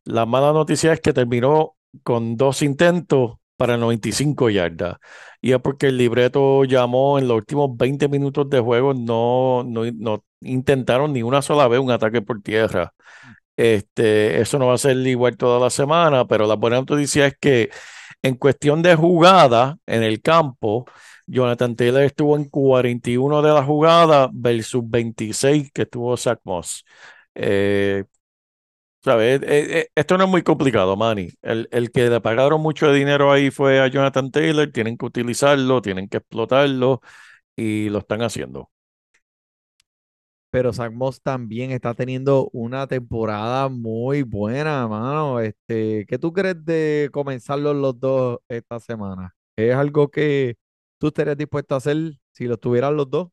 La 0.04 0.26
mala 0.26 0.52
noticia 0.52 0.92
es 0.94 1.00
que 1.00 1.12
terminó 1.14 1.77
con 2.02 2.36
dos 2.36 2.62
intentos 2.62 3.38
para 3.56 3.76
95 3.76 4.50
yardas. 4.50 4.98
Y 5.40 5.52
es 5.52 5.60
porque 5.60 5.88
el 5.88 5.98
libreto 5.98 6.64
llamó 6.64 7.18
en 7.18 7.28
los 7.28 7.38
últimos 7.38 7.76
20 7.76 8.08
minutos 8.08 8.48
de 8.50 8.60
juego, 8.60 8.94
no, 8.94 9.64
no, 9.64 9.84
no 9.92 10.24
intentaron 10.40 11.12
ni 11.12 11.22
una 11.22 11.42
sola 11.42 11.68
vez 11.68 11.80
un 11.80 11.90
ataque 11.90 12.22
por 12.22 12.42
tierra. 12.42 12.94
Este, 13.56 14.40
eso 14.40 14.58
no 14.58 14.68
va 14.68 14.74
a 14.74 14.78
ser 14.78 14.96
igual 14.98 15.36
toda 15.36 15.58
la 15.60 15.70
semana, 15.70 16.26
pero 16.26 16.46
la 16.46 16.54
buena 16.54 16.76
noticia 16.78 17.26
es 17.26 17.36
que 17.40 17.70
en 18.22 18.36
cuestión 18.36 18.82
de 18.82 18.94
jugada 18.94 19.78
en 19.86 20.02
el 20.04 20.22
campo, 20.22 20.86
Jonathan 21.26 21.76
Taylor 21.76 22.02
estuvo 22.02 22.36
en 22.36 22.44
41 22.48 23.42
de 23.42 23.52
la 23.52 23.64
jugada 23.64 24.30
versus 24.32 24.82
26 24.88 25.70
que 25.72 25.86
tuvo 25.86 26.16
Zach 26.16 26.40
Moss. 26.44 26.84
Eh, 27.34 28.04
¿sabes? 29.04 29.42
Eh, 29.42 29.80
eh, 29.80 29.88
esto 29.94 30.18
no 30.18 30.24
es 30.24 30.30
muy 30.30 30.42
complicado, 30.42 30.96
Manny. 30.96 31.30
El, 31.42 31.68
el 31.72 31.90
que 31.90 32.08
le 32.10 32.20
pagaron 32.20 32.60
mucho 32.60 32.92
dinero 32.92 33.32
ahí 33.32 33.50
fue 33.50 33.80
a 33.80 33.88
Jonathan 33.88 34.30
Taylor. 34.30 34.70
Tienen 34.72 34.96
que 34.98 35.06
utilizarlo, 35.06 35.82
tienen 35.82 36.08
que 36.08 36.18
explotarlo 36.18 37.00
y 37.56 37.90
lo 37.90 38.00
están 38.00 38.22
haciendo. 38.22 38.70
pero 40.50 40.72
Zach 40.72 40.92
Moss 40.92 41.20
también 41.22 41.72
está 41.72 41.94
teniendo 41.94 42.48
una 42.52 42.86
temporada 42.86 43.68
muy 43.68 44.22
buena, 44.22 44.88
mano. 44.88 45.40
Este, 45.40 46.06
¿qué 46.06 46.18
tú 46.18 46.32
crees 46.32 46.64
de 46.64 47.10
comenzarlos 47.12 47.76
los 47.76 47.98
dos 48.00 48.38
esta 48.48 48.80
semana? 48.80 49.34
¿Es 49.56 49.74
algo 49.74 50.10
que 50.10 50.56
tú 50.98 51.08
estarías 51.08 51.36
dispuesto 51.36 51.74
a 51.74 51.78
hacer 51.78 52.14
si 52.32 52.46
los 52.46 52.60
tuvieran 52.60 52.96
los 52.96 53.10
dos? 53.10 53.28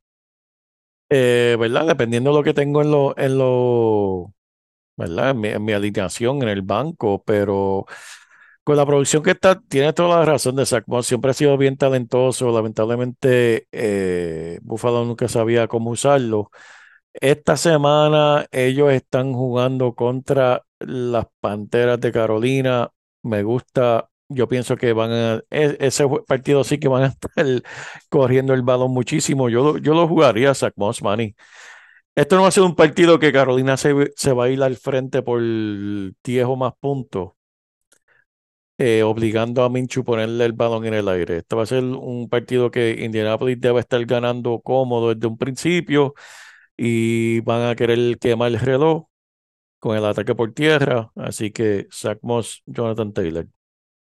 Eh, 1.10 1.56
¿verdad? 1.60 1.88
Dependiendo 1.88 2.32
de 2.32 2.38
lo 2.38 2.44
que 2.44 2.54
tengo 2.54 2.82
en 2.82 2.92
lo, 2.92 3.18
en 3.18 3.38
lo, 3.38 4.35
¿verdad? 4.98 5.36
Mi, 5.36 5.58
mi 5.60 5.74
alineación 5.74 6.42
en 6.44 6.50
el 6.50 6.62
banco, 6.62 7.24
pero 7.26 7.86
con 8.64 8.78
la 8.78 8.86
producción 8.86 9.24
que 9.24 9.32
está, 9.32 9.60
tiene 9.62 9.94
toda 9.94 10.20
la 10.20 10.26
razón 10.26 10.56
de 10.56 10.66
Zach 10.66 10.86
siempre 11.04 11.32
ha 11.32 11.34
sido 11.34 11.58
bien 11.58 11.78
talentoso, 11.78 12.52
lamentablemente 12.52 13.68
eh, 13.72 14.60
Buffalo 14.64 15.06
nunca 15.06 15.28
sabía 15.28 15.68
cómo 15.68 15.92
usarlo. 15.92 16.50
Esta 17.14 17.58
semana 17.58 18.46
ellos 18.52 18.92
están 18.92 19.34
jugando 19.34 19.96
contra 19.96 20.64
las 20.80 21.26
Panteras 21.40 22.00
de 22.02 22.12
Carolina, 22.12 22.90
me 23.24 23.44
gusta, 23.44 24.10
yo 24.30 24.48
pienso 24.50 24.76
que 24.78 24.92
van 24.94 25.12
a, 25.12 25.36
e- 25.50 25.78
ese 25.80 26.06
partido 26.28 26.64
sí 26.66 26.78
que 26.80 26.88
van 26.90 27.04
a 27.04 27.08
estar 27.10 27.46
corriendo 28.10 28.54
el 28.54 28.64
balón 28.64 28.92
muchísimo, 28.92 29.50
yo, 29.50 29.78
yo 29.78 29.94
lo 29.94 30.08
jugaría 30.08 30.54
Zach 30.54 30.74
Moss, 30.76 31.02
Manny. 31.04 31.36
Esto 32.16 32.36
no 32.36 32.44
va 32.44 32.48
a 32.50 32.52
ser 32.52 32.64
un 32.64 32.76
partido 32.76 33.20
que 33.20 33.32
Carolina 33.34 33.78
se, 33.78 34.12
se 34.16 34.34
va 34.34 34.46
a 34.46 34.50
ir 34.50 34.62
al 34.64 34.76
frente 34.78 35.22
por 35.22 35.42
10 35.42 36.46
o 36.46 36.56
más 36.56 36.74
puntos, 36.80 37.34
eh, 38.78 39.04
obligando 39.04 39.64
a 39.64 39.70
Minshew 39.70 40.02
a 40.02 40.06
ponerle 40.06 40.46
el 40.46 40.54
balón 40.54 40.86
en 40.86 40.94
el 40.94 41.08
aire. 41.08 41.38
Esto 41.38 41.58
va 41.58 41.64
a 41.64 41.66
ser 41.66 41.84
un 41.84 42.28
partido 42.30 42.72
que 42.72 42.92
Indianapolis 43.04 43.60
debe 43.60 43.80
estar 43.80 44.04
ganando 44.06 44.60
cómodo 44.62 45.14
desde 45.14 45.28
un 45.28 45.38
principio 45.38 46.14
y 46.78 47.42
van 47.42 47.64
a 47.70 47.76
querer 47.76 48.20
quemar 48.20 48.50
el 48.52 48.60
reloj 48.60 49.08
con 49.80 49.98
el 49.98 50.06
ataque 50.06 50.36
por 50.36 50.54
tierra. 50.54 51.12
Así 51.16 51.52
que 51.52 51.88
Zach 51.92 52.20
Jonathan 52.68 53.14
Taylor. 53.14 53.48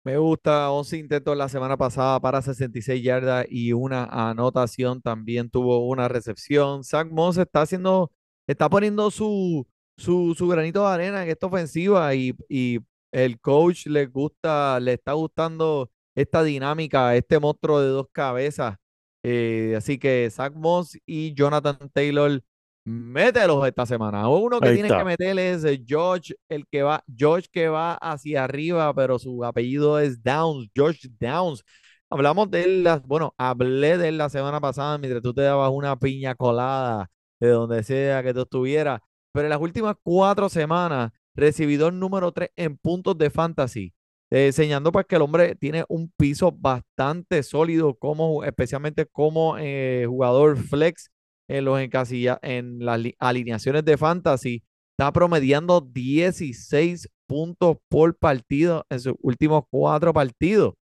Me 0.06 0.18
gusta, 0.18 0.72
11 0.72 0.98
intentos 0.98 1.36
la 1.36 1.50
semana 1.50 1.76
pasada 1.78 2.20
para 2.22 2.42
66 2.42 3.04
yardas 3.04 3.46
y 3.50 3.74
una 3.74 4.06
anotación. 4.06 5.02
También 5.02 5.50
tuvo 5.50 5.88
una 5.88 6.08
recepción. 6.08 6.84
Zach 6.84 7.08
Moss 7.12 7.38
está 7.38 7.62
haciendo, 7.64 8.12
está 8.48 8.70
poniendo 8.70 9.12
su, 9.12 9.68
su, 9.98 10.34
su 10.38 10.48
granito 10.48 10.82
de 10.88 10.94
arena 10.94 11.24
en 11.24 11.30
esta 11.30 11.48
ofensiva 11.48 12.16
y, 12.16 12.34
y 12.48 12.80
el 13.12 13.40
coach 13.42 13.88
le 13.88 14.06
gusta, 14.08 14.80
le 14.80 14.94
está 14.94 15.14
gustando 15.14 15.92
esta 16.16 16.44
dinámica, 16.44 17.16
este 17.16 17.40
monstruo 17.40 17.82
de 17.82 17.90
dos 17.90 18.08
cabezas. 18.12 18.78
Eh, 19.24 19.76
así 19.78 19.98
que 20.00 20.30
Zach 20.32 20.54
Moss 20.56 20.98
y 21.06 21.34
Jonathan 21.34 21.78
Taylor, 21.94 22.42
mételos 22.90 23.66
esta 23.68 23.86
semana. 23.86 24.28
Uno 24.30 24.60
que 24.60 24.68
tiene 24.76 24.90
que 25.00 25.06
meter 25.06 25.40
es 25.40 25.66
George, 25.88 26.36
el 26.50 26.66
que 26.68 26.84
va, 26.84 27.04
George 27.16 27.48
que 27.52 27.70
va 27.70 27.94
hacia 27.96 28.44
arriba, 28.44 28.94
pero 28.94 29.20
su 29.20 29.44
apellido 29.46 30.00
es 30.00 30.22
Downs, 30.24 30.70
George 30.76 31.08
Downs. 31.20 31.64
Hablamos 32.10 32.50
de 32.52 32.64
él, 32.64 32.84
las- 32.84 33.04
bueno, 33.04 33.34
hablé 33.38 33.98
de 33.98 34.10
él 34.10 34.18
la 34.18 34.30
semana 34.30 34.60
pasada 34.60 34.98
mientras 34.98 35.22
tú 35.22 35.34
te 35.34 35.42
dabas 35.44 35.72
una 35.72 35.98
piña 36.00 36.36
colada 36.36 37.10
de 37.40 37.50
donde 37.50 37.84
sea 37.84 38.24
que 38.24 38.34
tú 38.34 38.42
estuvieras, 38.42 39.00
pero 39.32 39.46
en 39.46 39.50
las 39.52 39.62
últimas 39.62 39.96
cuatro 40.04 40.50
semanas, 40.50 41.12
recibidor 41.36 41.94
número 41.94 42.32
tres 42.32 42.50
en 42.56 42.78
puntos 42.78 43.18
de 43.18 43.30
fantasy, 43.30 43.94
eh, 44.32 44.48
enseñando 44.48 44.92
pues 44.92 45.06
que 45.06 45.16
el 45.16 45.22
hombre 45.22 45.56
tiene 45.56 45.86
un 45.88 46.12
piso 46.18 46.52
bastante 46.52 47.44
sólido, 47.44 47.94
como, 47.96 48.44
especialmente 48.44 49.06
como 49.06 49.58
eh, 49.60 50.06
jugador 50.08 50.58
flex 50.58 51.10
en 51.50 51.66
los 51.66 51.80
encasilla, 51.82 52.40
en 52.42 52.80
las 52.86 53.00
li- 53.00 53.16
alineaciones 53.20 53.84
de 53.84 53.98
fantasy, 53.98 54.64
está 54.98 55.12
promediando 55.12 55.82
16 55.82 57.10
puntos 57.28 57.78
por 57.90 58.18
partido 58.18 58.86
en 58.90 59.00
sus 59.00 59.16
últimos 59.22 59.64
cuatro 59.70 60.14
partidos. 60.14 60.76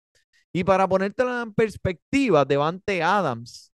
Y 0.53 0.63
para 0.63 0.87
ponértela 0.87 1.41
en 1.41 1.53
perspectiva, 1.53 2.45
Devante 2.45 3.01
Adams, 3.03 3.71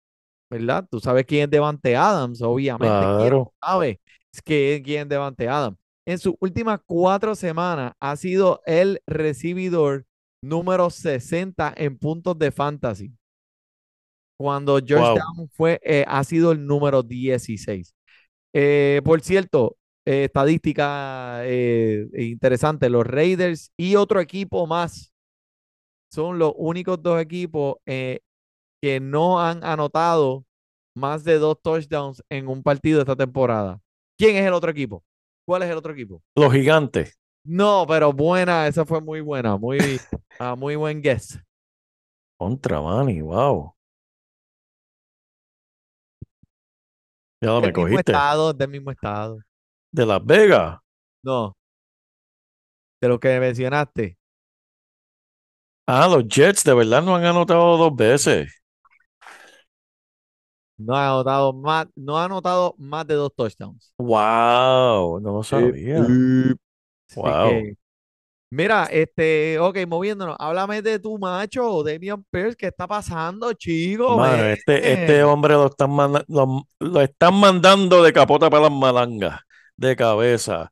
¿verdad? 0.51 0.86
Tú 0.91 1.01
sabes 1.01 1.24
quién 1.26 1.45
es 1.45 1.51
Devante 1.51 1.95
Adams, 1.97 2.43
obviamente. 2.43 2.86
¿Quién 3.18 3.18
Claro. 3.28 3.53
sabe 3.62 4.01
que- 4.45 4.82
quién 4.84 5.03
es 5.03 5.09
Devante 5.09 5.49
Adams? 5.49 5.76
En 6.07 6.18
sus 6.18 6.34
últimas 6.41 6.80
cuatro 6.86 7.34
semanas 7.34 7.93
ha 8.01 8.16
sido 8.16 8.62
el 8.66 9.01
recibidor 9.07 10.07
número 10.43 10.91
60 10.91 11.72
en 11.76 11.99
puntos 11.99 12.38
de 12.38 12.51
fantasy. 12.51 13.12
Cuando 14.41 14.78
Georgetown 14.78 15.51
fue, 15.53 15.78
eh, 15.84 16.03
ha 16.09 16.24
sido 16.24 16.53
el 16.53 16.66
número 16.66 17.03
16. 17.03 17.95
Eh, 18.55 19.03
por 19.05 19.20
cierto, 19.20 19.76
eh, 20.07 20.24
estadística 20.24 21.43
interesante, 22.14 22.88
los 22.88 23.07
Raiders 23.07 23.70
y 23.78 23.97
otro 23.97 24.18
equipo 24.18 24.66
más 24.66 25.12
son 26.11 26.38
los 26.38 26.55
únicos 26.57 27.03
dos 27.03 27.20
equipos 27.20 27.76
que 27.84 28.99
no 29.03 29.43
han 29.43 29.62
anotado 29.62 30.47
más 30.97 31.22
de 31.22 31.38
dos 31.38 31.61
touchdowns 31.61 32.22
en 32.30 32.49
un 32.49 32.62
partido 32.62 33.01
esta 33.01 33.16
temporada. 33.16 33.78
¿Quién 34.18 34.36
es 34.36 34.47
el 34.47 34.55
otro 34.55 34.70
equipo? 34.70 35.05
¿Cuál 35.47 35.64
es 35.64 35.70
el 35.70 35.76
otro 35.76 35.93
equipo? 35.93 36.22
Los 36.34 36.51
gigantes. 36.51 37.20
No, 37.45 37.84
pero 37.86 38.11
buena, 38.11 38.66
esa 38.66 38.86
fue 38.86 39.03
muy 39.03 39.20
buena, 39.20 39.59
muy, 39.59 39.76
ah, 40.38 40.57
muy 40.57 40.76
buen 40.76 41.03
guess. 41.03 41.38
Contra 42.38 42.80
Manny, 42.80 43.20
wow. 43.20 43.74
Ya 47.41 47.61
me 47.61 47.61
Del 47.61 47.74
mismo 47.74 47.99
cogiste. 47.99 48.01
estado, 48.01 48.53
del 48.53 48.68
mismo 48.70 48.91
estado. 48.91 49.38
De 49.93 50.05
Las 50.05 50.24
Vegas. 50.26 50.80
No. 51.24 51.55
De 53.01 53.09
lo 53.09 53.20
que 53.20 53.38
mencionaste. 53.41 54.16
Ah, 55.86 56.07
los 56.09 56.26
Jets 56.28 56.64
de 56.64 56.72
verdad 56.74 57.03
no 57.03 57.14
han 57.16 57.24
anotado 57.24 57.76
dos 57.76 57.95
veces. 57.97 58.51
No 60.78 60.95
ha 60.97 61.07
anotado 61.11 61.53
más, 61.53 61.86
no 61.95 62.18
ha 62.18 62.24
anotado 62.24 62.74
más 62.78 63.07
de 63.07 63.14
dos 63.14 63.32
touchdowns. 63.36 63.95
Wow, 63.99 65.20
no 65.20 65.32
lo 65.32 65.43
sabía. 65.45 66.18
Wow. 67.14 67.68
que, 67.68 67.76
mira, 68.51 68.87
este, 68.87 69.59
ok, 69.59 69.79
moviéndonos. 69.89 70.37
Háblame 70.39 70.83
de 70.83 70.99
tu 70.99 71.19
macho, 71.19 71.83
Damian 71.83 72.25
Pierce. 72.31 72.57
¿Qué 72.57 72.67
está 72.69 72.87
pasando, 72.87 73.53
chico? 73.55 74.19
Mano, 74.19 74.43
Ven. 74.43 74.53
este, 74.53 74.93
este 74.93 75.23
hombre 75.25 75.55
lo 75.55 75.67
están, 75.67 75.91
manda- 75.93 76.25
lo, 76.29 76.67
lo 76.81 77.01
están 77.01 77.35
mandando 77.35 78.03
de 78.03 78.13
capota 78.13 78.51
para 78.51 78.65
las 78.65 78.73
malangas, 78.73 79.41
de 79.77 79.95
cabeza. 79.95 80.69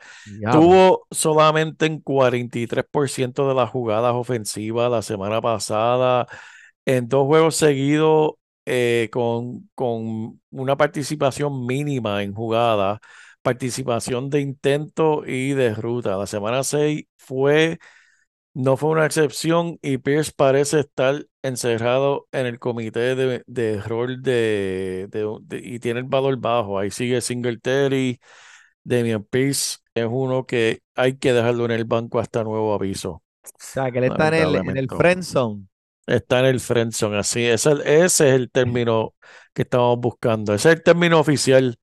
Tuvo 0.51 1.07
solamente 1.11 1.87
en 1.87 2.01
43% 2.01 3.49
de 3.49 3.55
las 3.55 3.71
jugadas 3.71 4.13
ofensivas 4.15 4.91
la 4.91 5.03
semana 5.03 5.41
pasada, 5.41 6.27
en 6.85 7.09
dos 7.09 7.27
juegos 7.27 7.57
seguidos 7.57 8.33
eh, 8.67 9.09
con, 9.13 9.71
con 9.75 10.41
una 10.51 10.77
participación 10.77 11.67
mínima 11.67 12.23
en 12.23 12.35
jugadas, 12.35 12.99
participación 13.49 14.31
de 14.31 14.41
intento 14.41 15.25
y 15.27 15.53
de 15.55 15.75
ruta. 15.75 16.17
La 16.17 16.27
semana 16.27 16.65
6 16.65 17.05
fue, 17.17 17.79
no 18.55 18.77
fue 18.77 18.91
una 18.91 19.07
excepción 19.07 19.79
y 19.83 19.99
Pierce 19.99 20.33
parece 20.37 20.81
estar 20.81 21.25
encerrado 21.43 22.29
en 22.33 22.47
el 22.47 22.59
comité 22.59 23.15
de, 23.17 23.43
de 23.47 23.81
rol 23.83 24.23
de, 24.23 25.09
de- 25.11 25.39
de- 25.43 25.59
y 25.65 25.79
tiene 25.81 26.01
el 26.01 26.07
valor 26.07 26.37
bajo. 26.39 26.79
Ahí 26.79 26.91
sigue 26.91 27.21
Singletary. 27.21 28.21
Damian 28.85 29.25
Pierce 29.25 29.79
es 29.95 30.07
uno 30.11 30.47
que 30.47 30.81
hay 30.95 31.17
que 31.19 31.33
dejarlo 31.33 31.65
en 31.67 31.73
el 31.73 31.85
banco 31.85 32.19
hasta 32.21 32.45
nuevo 32.45 32.75
aviso. 32.75 33.11
O 33.13 33.23
sea, 33.59 33.91
que 33.91 33.99
él 33.99 34.05
está 34.05 34.29
en 34.29 34.35
el, 34.35 34.57
en 34.57 34.77
el 34.77 34.91
friend 34.91 35.23
zone. 35.25 35.67
Está 36.07 36.41
en 36.41 36.47
el 36.47 36.61
friendzone, 36.61 37.19
así. 37.19 37.45
Ese, 37.45 37.73
ese 37.85 38.05
es 38.05 38.35
el 38.35 38.51
término 38.51 39.15
que 39.55 39.63
estamos 39.63 39.99
buscando. 40.01 40.55
Ese 40.55 40.71
es 40.71 40.77
el 40.77 40.83
término 40.83 41.21
oficial. 41.21 41.79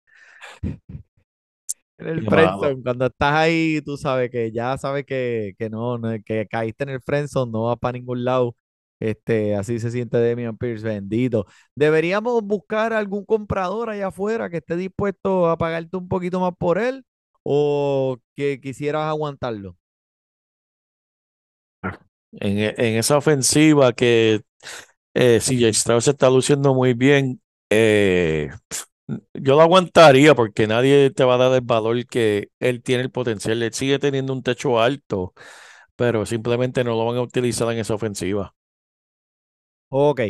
En 1.98 2.08
el 2.08 2.24
Qué 2.24 2.30
friend 2.30 2.54
malo. 2.54 2.60
zone. 2.60 2.84
Cuando 2.84 3.06
estás 3.06 3.34
ahí, 3.34 3.82
tú 3.82 3.96
sabes 3.98 4.30
que 4.30 4.52
ya 4.52 4.78
sabes 4.78 5.06
que, 5.06 5.54
que 5.58 5.70
no, 5.70 5.98
no, 5.98 6.10
que 6.26 6.46
caíste 6.48 6.84
en 6.84 6.90
el 6.90 7.02
friend 7.02 7.30
zone, 7.30 7.52
no 7.52 7.66
vas 7.66 7.78
para 7.80 7.94
ningún 7.98 8.26
lado. 8.26 8.56
Este, 9.00 9.56
así 9.56 9.80
se 9.80 9.92
siente 9.92 10.18
Damian 10.28 10.58
Pierce, 10.58 10.84
bendito. 10.86 11.46
Deberíamos 11.76 12.44
buscar 12.44 12.92
algún 12.94 13.26
comprador 13.26 13.90
allá 13.90 14.08
afuera 14.08 14.50
que 14.50 14.58
esté 14.58 14.76
dispuesto 14.78 15.50
a 15.50 15.58
pagarte 15.58 15.98
un 15.98 16.08
poquito 16.10 16.40
más 16.40 16.54
por 16.58 16.78
él 16.80 17.06
o 17.44 18.18
que 18.36 18.60
quisieras 18.62 19.04
aguantarlo. 19.06 19.78
En, 22.34 22.58
e- 22.60 22.76
en 22.78 22.98
esa 22.98 23.18
ofensiva 23.18 23.94
que 23.94 24.42
eh, 25.14 25.40
CJ 25.42 25.74
Stroud 25.74 26.02
se 26.02 26.12
está 26.12 26.30
luciendo 26.30 26.74
muy 26.76 26.94
bien, 26.94 27.42
eh, 27.70 28.50
yo 29.34 29.56
lo 29.56 29.62
aguantaría 29.62 30.36
porque 30.36 30.68
nadie 30.68 31.12
te 31.12 31.24
va 31.24 31.36
a 31.36 31.38
dar 31.38 31.54
el 31.54 31.62
valor 31.62 32.06
que 32.08 32.50
él 32.60 32.84
tiene 32.84 33.04
el 33.04 33.12
potencial. 33.12 33.62
Él 33.64 33.74
sigue 33.74 34.00
teniendo 34.00 34.34
un 34.34 34.44
techo 34.44 34.80
alto, 34.82 35.34
pero 35.96 36.26
simplemente 36.26 36.84
no 36.84 36.92
lo 36.92 37.06
van 37.06 37.18
a 37.18 37.22
utilizar 37.22 37.72
en 37.72 37.80
esa 37.80 37.96
ofensiva. 37.96 38.56
Ok. 39.90 40.22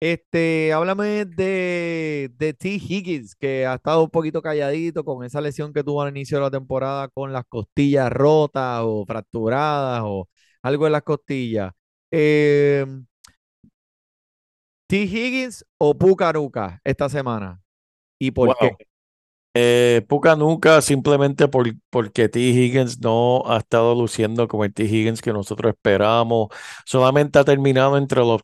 Este, 0.00 0.72
háblame 0.72 1.24
de, 1.24 2.30
de 2.36 2.54
T. 2.54 2.68
Higgins, 2.76 3.34
que 3.34 3.66
ha 3.66 3.74
estado 3.74 4.04
un 4.04 4.10
poquito 4.10 4.42
calladito 4.42 5.04
con 5.04 5.24
esa 5.24 5.40
lesión 5.40 5.72
que 5.72 5.82
tuvo 5.82 6.02
al 6.02 6.10
inicio 6.10 6.38
de 6.38 6.44
la 6.44 6.50
temporada 6.50 7.08
con 7.08 7.32
las 7.32 7.44
costillas 7.48 8.10
rotas 8.12 8.82
o 8.84 9.04
fracturadas 9.06 10.02
o 10.04 10.28
algo 10.62 10.86
en 10.86 10.92
las 10.92 11.02
costillas. 11.02 11.72
Eh, 12.12 12.86
T. 14.86 14.96
Higgins 15.04 15.64
o 15.78 15.96
Pucaruca 15.96 16.80
esta 16.84 17.08
semana. 17.08 17.60
¿Y 18.18 18.30
por 18.30 18.56
qué? 18.58 18.76
Eh, 19.54 20.04
Puka 20.08 20.36
nunca 20.36 20.80
simplemente 20.82 21.48
por, 21.48 21.66
porque 21.90 22.28
T. 22.28 22.38
Higgins 22.40 23.00
no 23.00 23.42
ha 23.46 23.58
estado 23.58 23.94
luciendo 23.94 24.46
como 24.46 24.64
el 24.64 24.72
T. 24.72 24.84
Higgins 24.84 25.22
que 25.22 25.32
nosotros 25.32 25.72
esperamos. 25.74 26.48
Solamente 26.84 27.38
ha 27.38 27.44
terminado 27.44 27.96
entre 27.98 28.20
los 28.20 28.42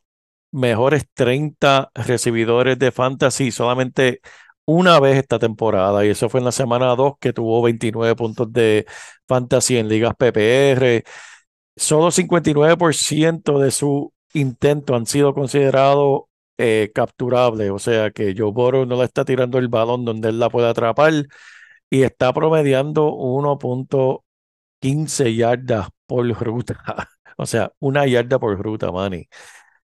mejores 0.51 1.05
30 1.13 1.91
recibidores 1.93 2.79
de 2.79 2.91
fantasy 2.91 3.51
solamente 3.51 4.21
una 4.65 4.99
vez 4.99 5.17
esta 5.17 5.37
temporada 5.39 6.05
y 6.05 6.09
eso 6.09 6.29
fue 6.29 6.39
en 6.39 6.45
la 6.45 6.51
semana 6.51 6.95
2 6.95 7.15
que 7.19 7.33
tuvo 7.33 7.61
29 7.61 8.15
puntos 8.15 8.51
de 8.51 8.85
fantasy 9.27 9.77
en 9.77 9.87
ligas 9.89 10.15
PPR. 10.15 11.03
Solo 11.75 12.11
59% 12.11 13.59
de 13.59 13.71
su 13.71 14.13
intento 14.33 14.95
han 14.95 15.05
sido 15.05 15.33
considerados 15.33 16.23
eh, 16.57 16.91
capturables, 16.93 17.71
o 17.71 17.79
sea 17.79 18.11
que 18.11 18.33
Joe 18.37 18.51
Burrow 18.51 18.85
no 18.85 18.97
le 18.97 19.05
está 19.05 19.25
tirando 19.25 19.57
el 19.57 19.67
balón 19.67 20.05
donde 20.05 20.29
él 20.29 20.39
la 20.39 20.49
puede 20.49 20.69
atrapar 20.69 21.13
y 21.89 22.03
está 22.03 22.33
promediando 22.33 23.11
1.15 23.11 25.35
yardas 25.35 25.89
por 26.05 26.27
ruta, 26.27 26.81
o 27.37 27.45
sea, 27.45 27.71
una 27.79 28.05
yarda 28.07 28.39
por 28.39 28.59
ruta, 28.61 28.91
Manny. 28.91 29.27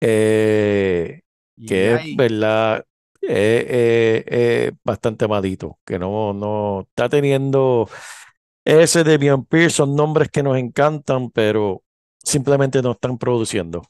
Eh, 0.00 1.22
que 1.66 1.94
es 1.94 2.16
verdad, 2.16 2.84
eh, 3.20 4.24
eh, 4.26 4.72
bastante 4.84 5.26
malito, 5.26 5.78
que 5.84 5.98
no, 5.98 6.32
no 6.32 6.86
está 6.88 7.09
teniendo 7.09 7.88
ese 8.64 9.02
Debian 9.02 9.44
Pierce, 9.44 9.76
son 9.76 9.96
nombres 9.96 10.28
que 10.30 10.42
nos 10.42 10.56
encantan, 10.56 11.30
pero 11.30 11.82
simplemente 12.22 12.80
no 12.82 12.92
están 12.92 13.18
produciendo. 13.18 13.82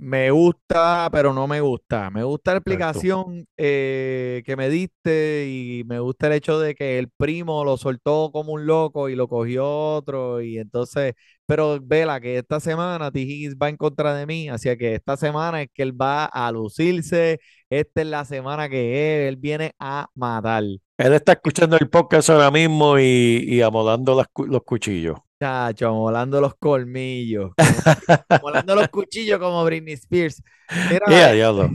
Me 0.00 0.30
gusta, 0.30 1.08
pero 1.10 1.32
no 1.34 1.48
me 1.48 1.60
gusta. 1.60 2.08
Me 2.10 2.22
gusta 2.22 2.52
la 2.52 2.58
explicación 2.58 3.44
eh, 3.56 4.42
que 4.46 4.56
me 4.56 4.70
diste 4.70 5.48
y 5.48 5.82
me 5.86 5.98
gusta 5.98 6.28
el 6.28 6.34
hecho 6.34 6.60
de 6.60 6.76
que 6.76 7.00
el 7.00 7.10
primo 7.10 7.64
lo 7.64 7.76
soltó 7.76 8.30
como 8.30 8.52
un 8.52 8.64
loco 8.64 9.08
y 9.08 9.16
lo 9.16 9.26
cogió 9.26 9.66
otro 9.66 10.40
y 10.40 10.58
entonces, 10.58 11.14
pero 11.46 11.80
vela 11.82 12.20
que 12.20 12.38
esta 12.38 12.60
semana 12.60 13.10
T. 13.10 13.18
Higgins 13.20 13.56
va 13.60 13.68
en 13.70 13.76
contra 13.76 14.14
de 14.14 14.24
mí, 14.24 14.48
así 14.48 14.68
que 14.76 14.94
esta 14.94 15.16
semana 15.16 15.62
es 15.62 15.68
que 15.74 15.82
él 15.82 16.00
va 16.00 16.26
a 16.26 16.52
lucirse, 16.52 17.40
esta 17.68 18.00
es 18.02 18.06
la 18.06 18.24
semana 18.24 18.68
que 18.68 19.26
él, 19.26 19.28
él 19.30 19.36
viene 19.36 19.72
a 19.80 20.08
matar. 20.14 20.62
Él 20.62 21.12
está 21.12 21.32
escuchando 21.32 21.76
el 21.76 21.88
podcast 21.90 22.30
ahora 22.30 22.52
mismo 22.52 23.00
y, 23.00 23.44
y 23.48 23.62
amolando 23.62 24.14
las 24.14 24.28
los 24.46 24.62
cuchillos. 24.62 25.18
Chacho, 25.40 25.92
molando 25.94 26.40
los 26.40 26.54
colmillos, 26.56 27.52
como- 27.56 28.40
molando 28.42 28.74
los 28.74 28.88
cuchillos 28.88 29.38
como 29.38 29.64
Britney 29.64 29.94
Spears. 29.94 30.42
Mira, 30.90 31.06
¡Eh, 31.30 31.34
diablo! 31.34 31.70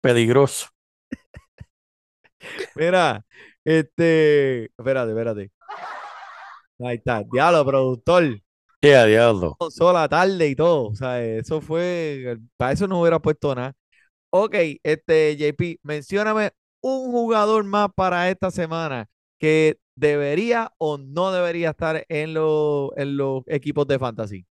Peligroso. 0.00 0.68
Mira, 2.76 3.24
este, 3.64 4.64
espérate, 4.78 5.10
espérate. 5.10 5.50
Ahí 6.80 6.96
está, 6.96 7.22
diablo, 7.30 7.64
productor. 7.64 8.24
¡Eh, 8.80 9.06
diablo! 9.06 9.56
Sola 9.70 10.08
tarde 10.08 10.48
y 10.48 10.54
todo. 10.56 10.88
O 10.90 10.94
sea, 10.94 11.22
eso 11.24 11.60
fue, 11.60 12.36
para 12.56 12.72
eso 12.72 12.86
no 12.86 13.00
hubiera 13.00 13.18
puesto 13.18 13.54
nada. 13.54 13.74
Ok, 14.30 14.54
este, 14.82 15.36
JP, 15.36 15.80
mencióname 15.82 16.52
un 16.82 17.10
jugador 17.12 17.64
más 17.64 17.88
para 17.94 18.30
esta 18.30 18.50
semana 18.50 19.08
que 19.38 19.78
debería 19.98 20.72
o 20.78 20.98
no 20.98 21.32
debería 21.32 21.70
estar 21.70 22.04
en, 22.08 22.34
los 22.34 22.90
en 22.96 23.16
los 23.16 23.42
equipos 23.46 23.86
de 23.86 23.98
fantasy. 23.98 24.46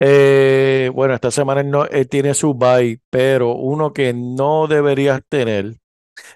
Eh, 0.00 0.90
bueno, 0.94 1.14
esta 1.14 1.30
semana 1.30 1.62
no, 1.62 1.86
tiene 2.08 2.34
su 2.34 2.54
bye, 2.54 3.00
pero 3.10 3.54
uno 3.54 3.92
que 3.92 4.12
no 4.14 4.66
deberías 4.66 5.20
tener. 5.28 5.74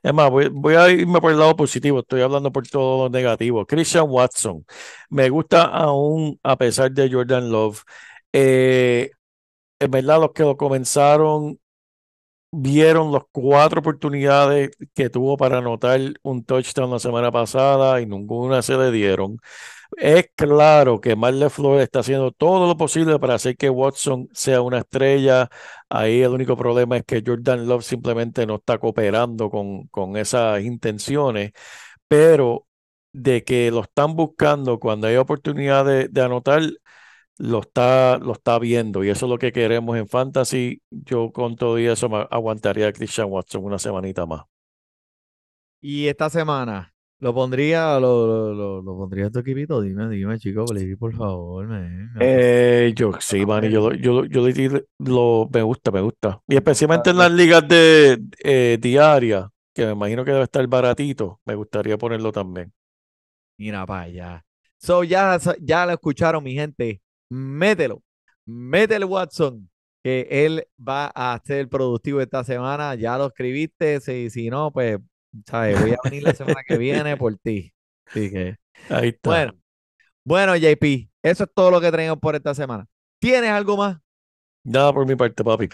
Es 0.03 0.15
más, 0.15 0.31
voy, 0.31 0.49
voy 0.49 0.75
a 0.75 0.91
irme 0.91 1.21
por 1.21 1.33
el 1.33 1.39
lado 1.39 1.57
positivo, 1.57 2.01
estoy 2.01 2.23
hablando 2.23 2.53
por 2.53 2.67
todo 2.69 3.05
lo 3.05 3.11
negativo. 3.11 3.67
Christian 3.67 4.07
Watson, 4.09 4.65
me 5.11 5.29
gusta 5.31 5.65
aún 5.65 6.39
a 6.43 6.57
pesar 6.57 6.93
de 6.93 7.11
Jordan 7.11 7.51
Love. 7.51 7.83
Eh, 8.33 9.11
en 9.81 9.91
verdad, 9.91 10.21
los 10.21 10.33
que 10.33 10.45
lo 10.45 10.57
comenzaron 10.57 11.59
vieron 12.53 13.13
las 13.13 13.23
cuatro 13.33 13.81
oportunidades 13.81 14.71
que 14.95 15.11
tuvo 15.11 15.37
para 15.39 15.59
anotar 15.59 16.01
un 16.23 16.45
touchdown 16.45 16.91
la 16.91 16.99
semana 17.01 17.33
pasada 17.33 18.01
y 18.01 18.07
ninguna 18.07 18.63
se 18.63 18.77
le 18.77 18.91
dieron. 18.93 19.39
Es 19.97 20.31
claro 20.37 21.01
que 21.01 21.17
Mark 21.17 21.37
LeFleur 21.37 21.81
está 21.83 22.01
haciendo 22.01 22.33
todo 22.33 22.67
lo 22.67 22.77
posible 22.77 23.19
para 23.19 23.35
hacer 23.35 23.57
que 23.57 23.71
Watson 23.71 24.29
sea 24.33 24.63
una 24.63 24.79
estrella. 24.79 25.51
Ahí 25.91 26.23
el 26.23 26.31
único 26.33 26.57
problema 26.57 26.97
es 26.99 27.05
que 27.05 27.23
Jordan 27.27 27.67
Love 27.69 27.85
simplemente 27.85 28.47
no 28.47 28.57
está 28.57 28.79
cooperando 28.79 29.51
con, 29.51 29.87
con 29.89 30.17
esas 30.17 30.63
intenciones, 30.65 31.53
pero 32.09 32.67
de 33.13 33.45
que 33.45 33.71
lo 33.71 33.83
están 33.83 34.17
buscando 34.17 34.79
cuando 34.81 35.07
hay 35.09 35.17
oportunidad 35.17 35.85
de, 35.87 36.09
de 36.09 36.23
anotar, 36.23 36.63
lo 37.39 37.61
está, 37.61 38.19
lo 38.19 38.33
está 38.33 38.59
viendo 38.59 39.05
y 39.05 39.11
eso 39.11 39.27
es 39.27 39.31
lo 39.31 39.39
que 39.39 39.53
queremos 39.53 39.97
en 39.97 40.09
Fantasy. 40.09 40.83
Yo 40.91 41.33
con 41.33 41.57
todo 41.57 41.79
y 41.79 41.87
eso 41.87 42.09
me 42.09 42.27
aguantaría 42.31 42.89
a 42.89 42.93
Christian 42.93 43.29
Watson 43.31 43.65
una 43.65 43.79
semanita 43.79 44.27
más. 44.27 44.43
Y 45.81 46.07
esta 46.07 46.31
semana, 46.31 46.95
¿lo 47.19 47.35
pondría, 47.35 47.99
lo, 47.99 48.27
lo, 48.27 48.55
lo, 48.55 48.83
lo 48.83 48.97
pondría 48.97 49.27
en 49.27 49.33
tu 49.33 49.41
equipito? 49.41 49.81
Dime, 49.81 50.09
dime, 50.09 50.39
chico, 50.39 50.65
por 50.99 51.15
favor, 51.17 51.67
man. 51.67 52.11
Eh, 52.21 52.93
yo 52.95 53.13
sí, 53.21 53.45
man, 53.45 53.65
yo, 53.65 53.91
lo- 53.91 53.95
yo, 53.97 54.13
lo- 54.23 54.25
yo 54.27 54.43
lo, 54.99 55.49
me 55.53 55.63
gusta, 55.63 55.91
me 55.91 56.01
gusta. 56.01 56.41
Y 56.49 56.55
especialmente 56.57 57.11
en 57.11 57.19
las 57.19 57.33
ligas 57.33 57.67
de 57.67 58.23
eh, 58.45 58.79
diarias, 58.81 59.47
que 59.75 59.87
me 59.87 59.93
imagino 59.93 60.25
que 60.25 60.31
debe 60.33 60.45
estar 60.45 60.65
baratito, 60.69 61.41
me 61.45 61.55
gustaría 61.57 61.99
ponerlo 61.99 62.31
también. 62.31 62.73
Mira 63.59 63.87
para 63.87 64.03
allá. 64.03 64.45
So, 64.79 65.05
ya, 65.05 65.39
ya 65.61 65.87
lo 65.87 65.93
escucharon, 65.93 66.43
mi 66.43 66.55
gente. 66.55 67.01
Mételo. 67.33 68.03
Métele, 68.45 69.05
Watson. 69.05 69.69
Que 70.03 70.27
él 70.31 70.67
va 70.77 71.07
a 71.15 71.41
ser 71.45 71.69
productivo 71.69 72.21
esta 72.21 72.45
semana. 72.45 72.95
Ya 72.95 73.17
lo 73.17 73.29
escribiste. 73.29 74.01
Si, 74.01 74.31
si 74.31 74.51
no, 74.51 74.73
pues, 74.73 74.99
¿sabes? 75.47 75.81
Voy 75.81 75.93
a 75.93 75.97
venir 76.05 76.25
la 76.25 76.35
semana 76.35 76.63
que 76.67 76.77
viene 76.77 77.17
por 77.17 77.37
ti. 77.39 77.73
Así 78.07 78.31
que, 78.31 78.57
Ahí 78.89 79.11
está. 79.11 79.31
bueno. 79.31 79.53
Bueno, 80.25 80.57
JP, 80.57 81.09
eso 81.23 81.45
es 81.45 81.51
todo 81.55 81.71
lo 81.71 81.81
que 81.81 81.91
tenemos 81.91 82.19
por 82.19 82.35
esta 82.37 82.55
semana. 82.55 82.87
¿Tienes 83.19 83.51
algo 83.51 83.77
más? 83.77 83.99
Nada 84.65 84.93
por 84.93 85.05
mi 85.07 85.17
parte, 85.17 85.43
papi. 85.43 85.69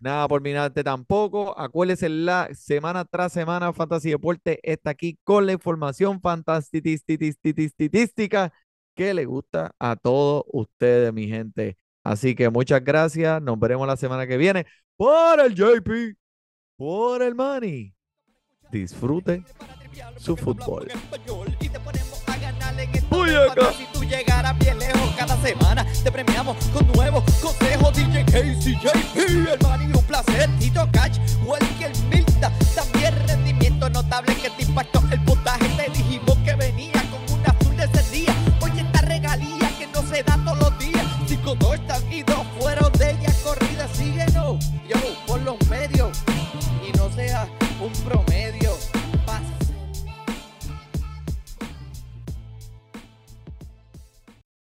Nada 0.00 0.28
por 0.28 0.42
mi 0.42 0.52
parte 0.52 0.84
tampoco. 0.84 1.58
Acuérdense, 1.58 2.10
la 2.10 2.50
semana 2.52 3.06
tras 3.06 3.32
semana 3.32 3.72
Fantasy 3.72 4.10
Deporte 4.10 4.60
está 4.62 4.90
aquí 4.90 5.18
con 5.24 5.46
la 5.46 5.52
información 5.52 6.20
fantástica 6.20 8.52
que 8.94 9.14
le 9.14 9.24
gusta 9.24 9.74
a 9.78 9.96
todos 9.96 10.44
ustedes, 10.52 11.12
mi 11.12 11.28
gente. 11.28 11.76
Así 12.02 12.34
que 12.34 12.50
muchas 12.50 12.84
gracias. 12.84 13.42
Nos 13.42 13.58
veremos 13.58 13.86
la 13.86 13.96
semana 13.96 14.26
que 14.26 14.36
viene 14.36 14.66
por 14.96 15.40
el 15.40 15.54
JP, 15.54 16.16
por 16.76 17.22
el 17.22 17.34
Money. 17.34 17.94
Disfrute 18.70 19.44
su 20.16 20.36
fútbol. 20.36 20.88
Fantasy. 23.10 23.86
tú 23.92 24.02
llegarás 24.04 24.58
bien 24.58 24.78
lejos 24.78 25.14
cada 25.16 25.36
semana. 25.36 25.86
Te 26.02 26.10
premiamos 26.10 26.56
con 26.66 26.86
nuevos 26.92 27.24
consejos. 27.40 27.94
DJ 27.94 28.24
Casey, 28.24 28.74
JP, 28.74 29.52
el 29.52 29.58
Manny, 29.62 29.92
un 29.92 30.04
placer. 30.04 30.50
Tito 30.58 30.88
Catch, 30.92 31.18
Welker 31.46 31.92
Milta. 32.10 32.52
También 32.74 33.14
rendimiento 33.26 33.88
notable 33.90 34.34
que 34.36 34.50
te 34.50 34.62
impactó 34.62 35.02
el 35.10 35.20
compromete. 47.84 48.33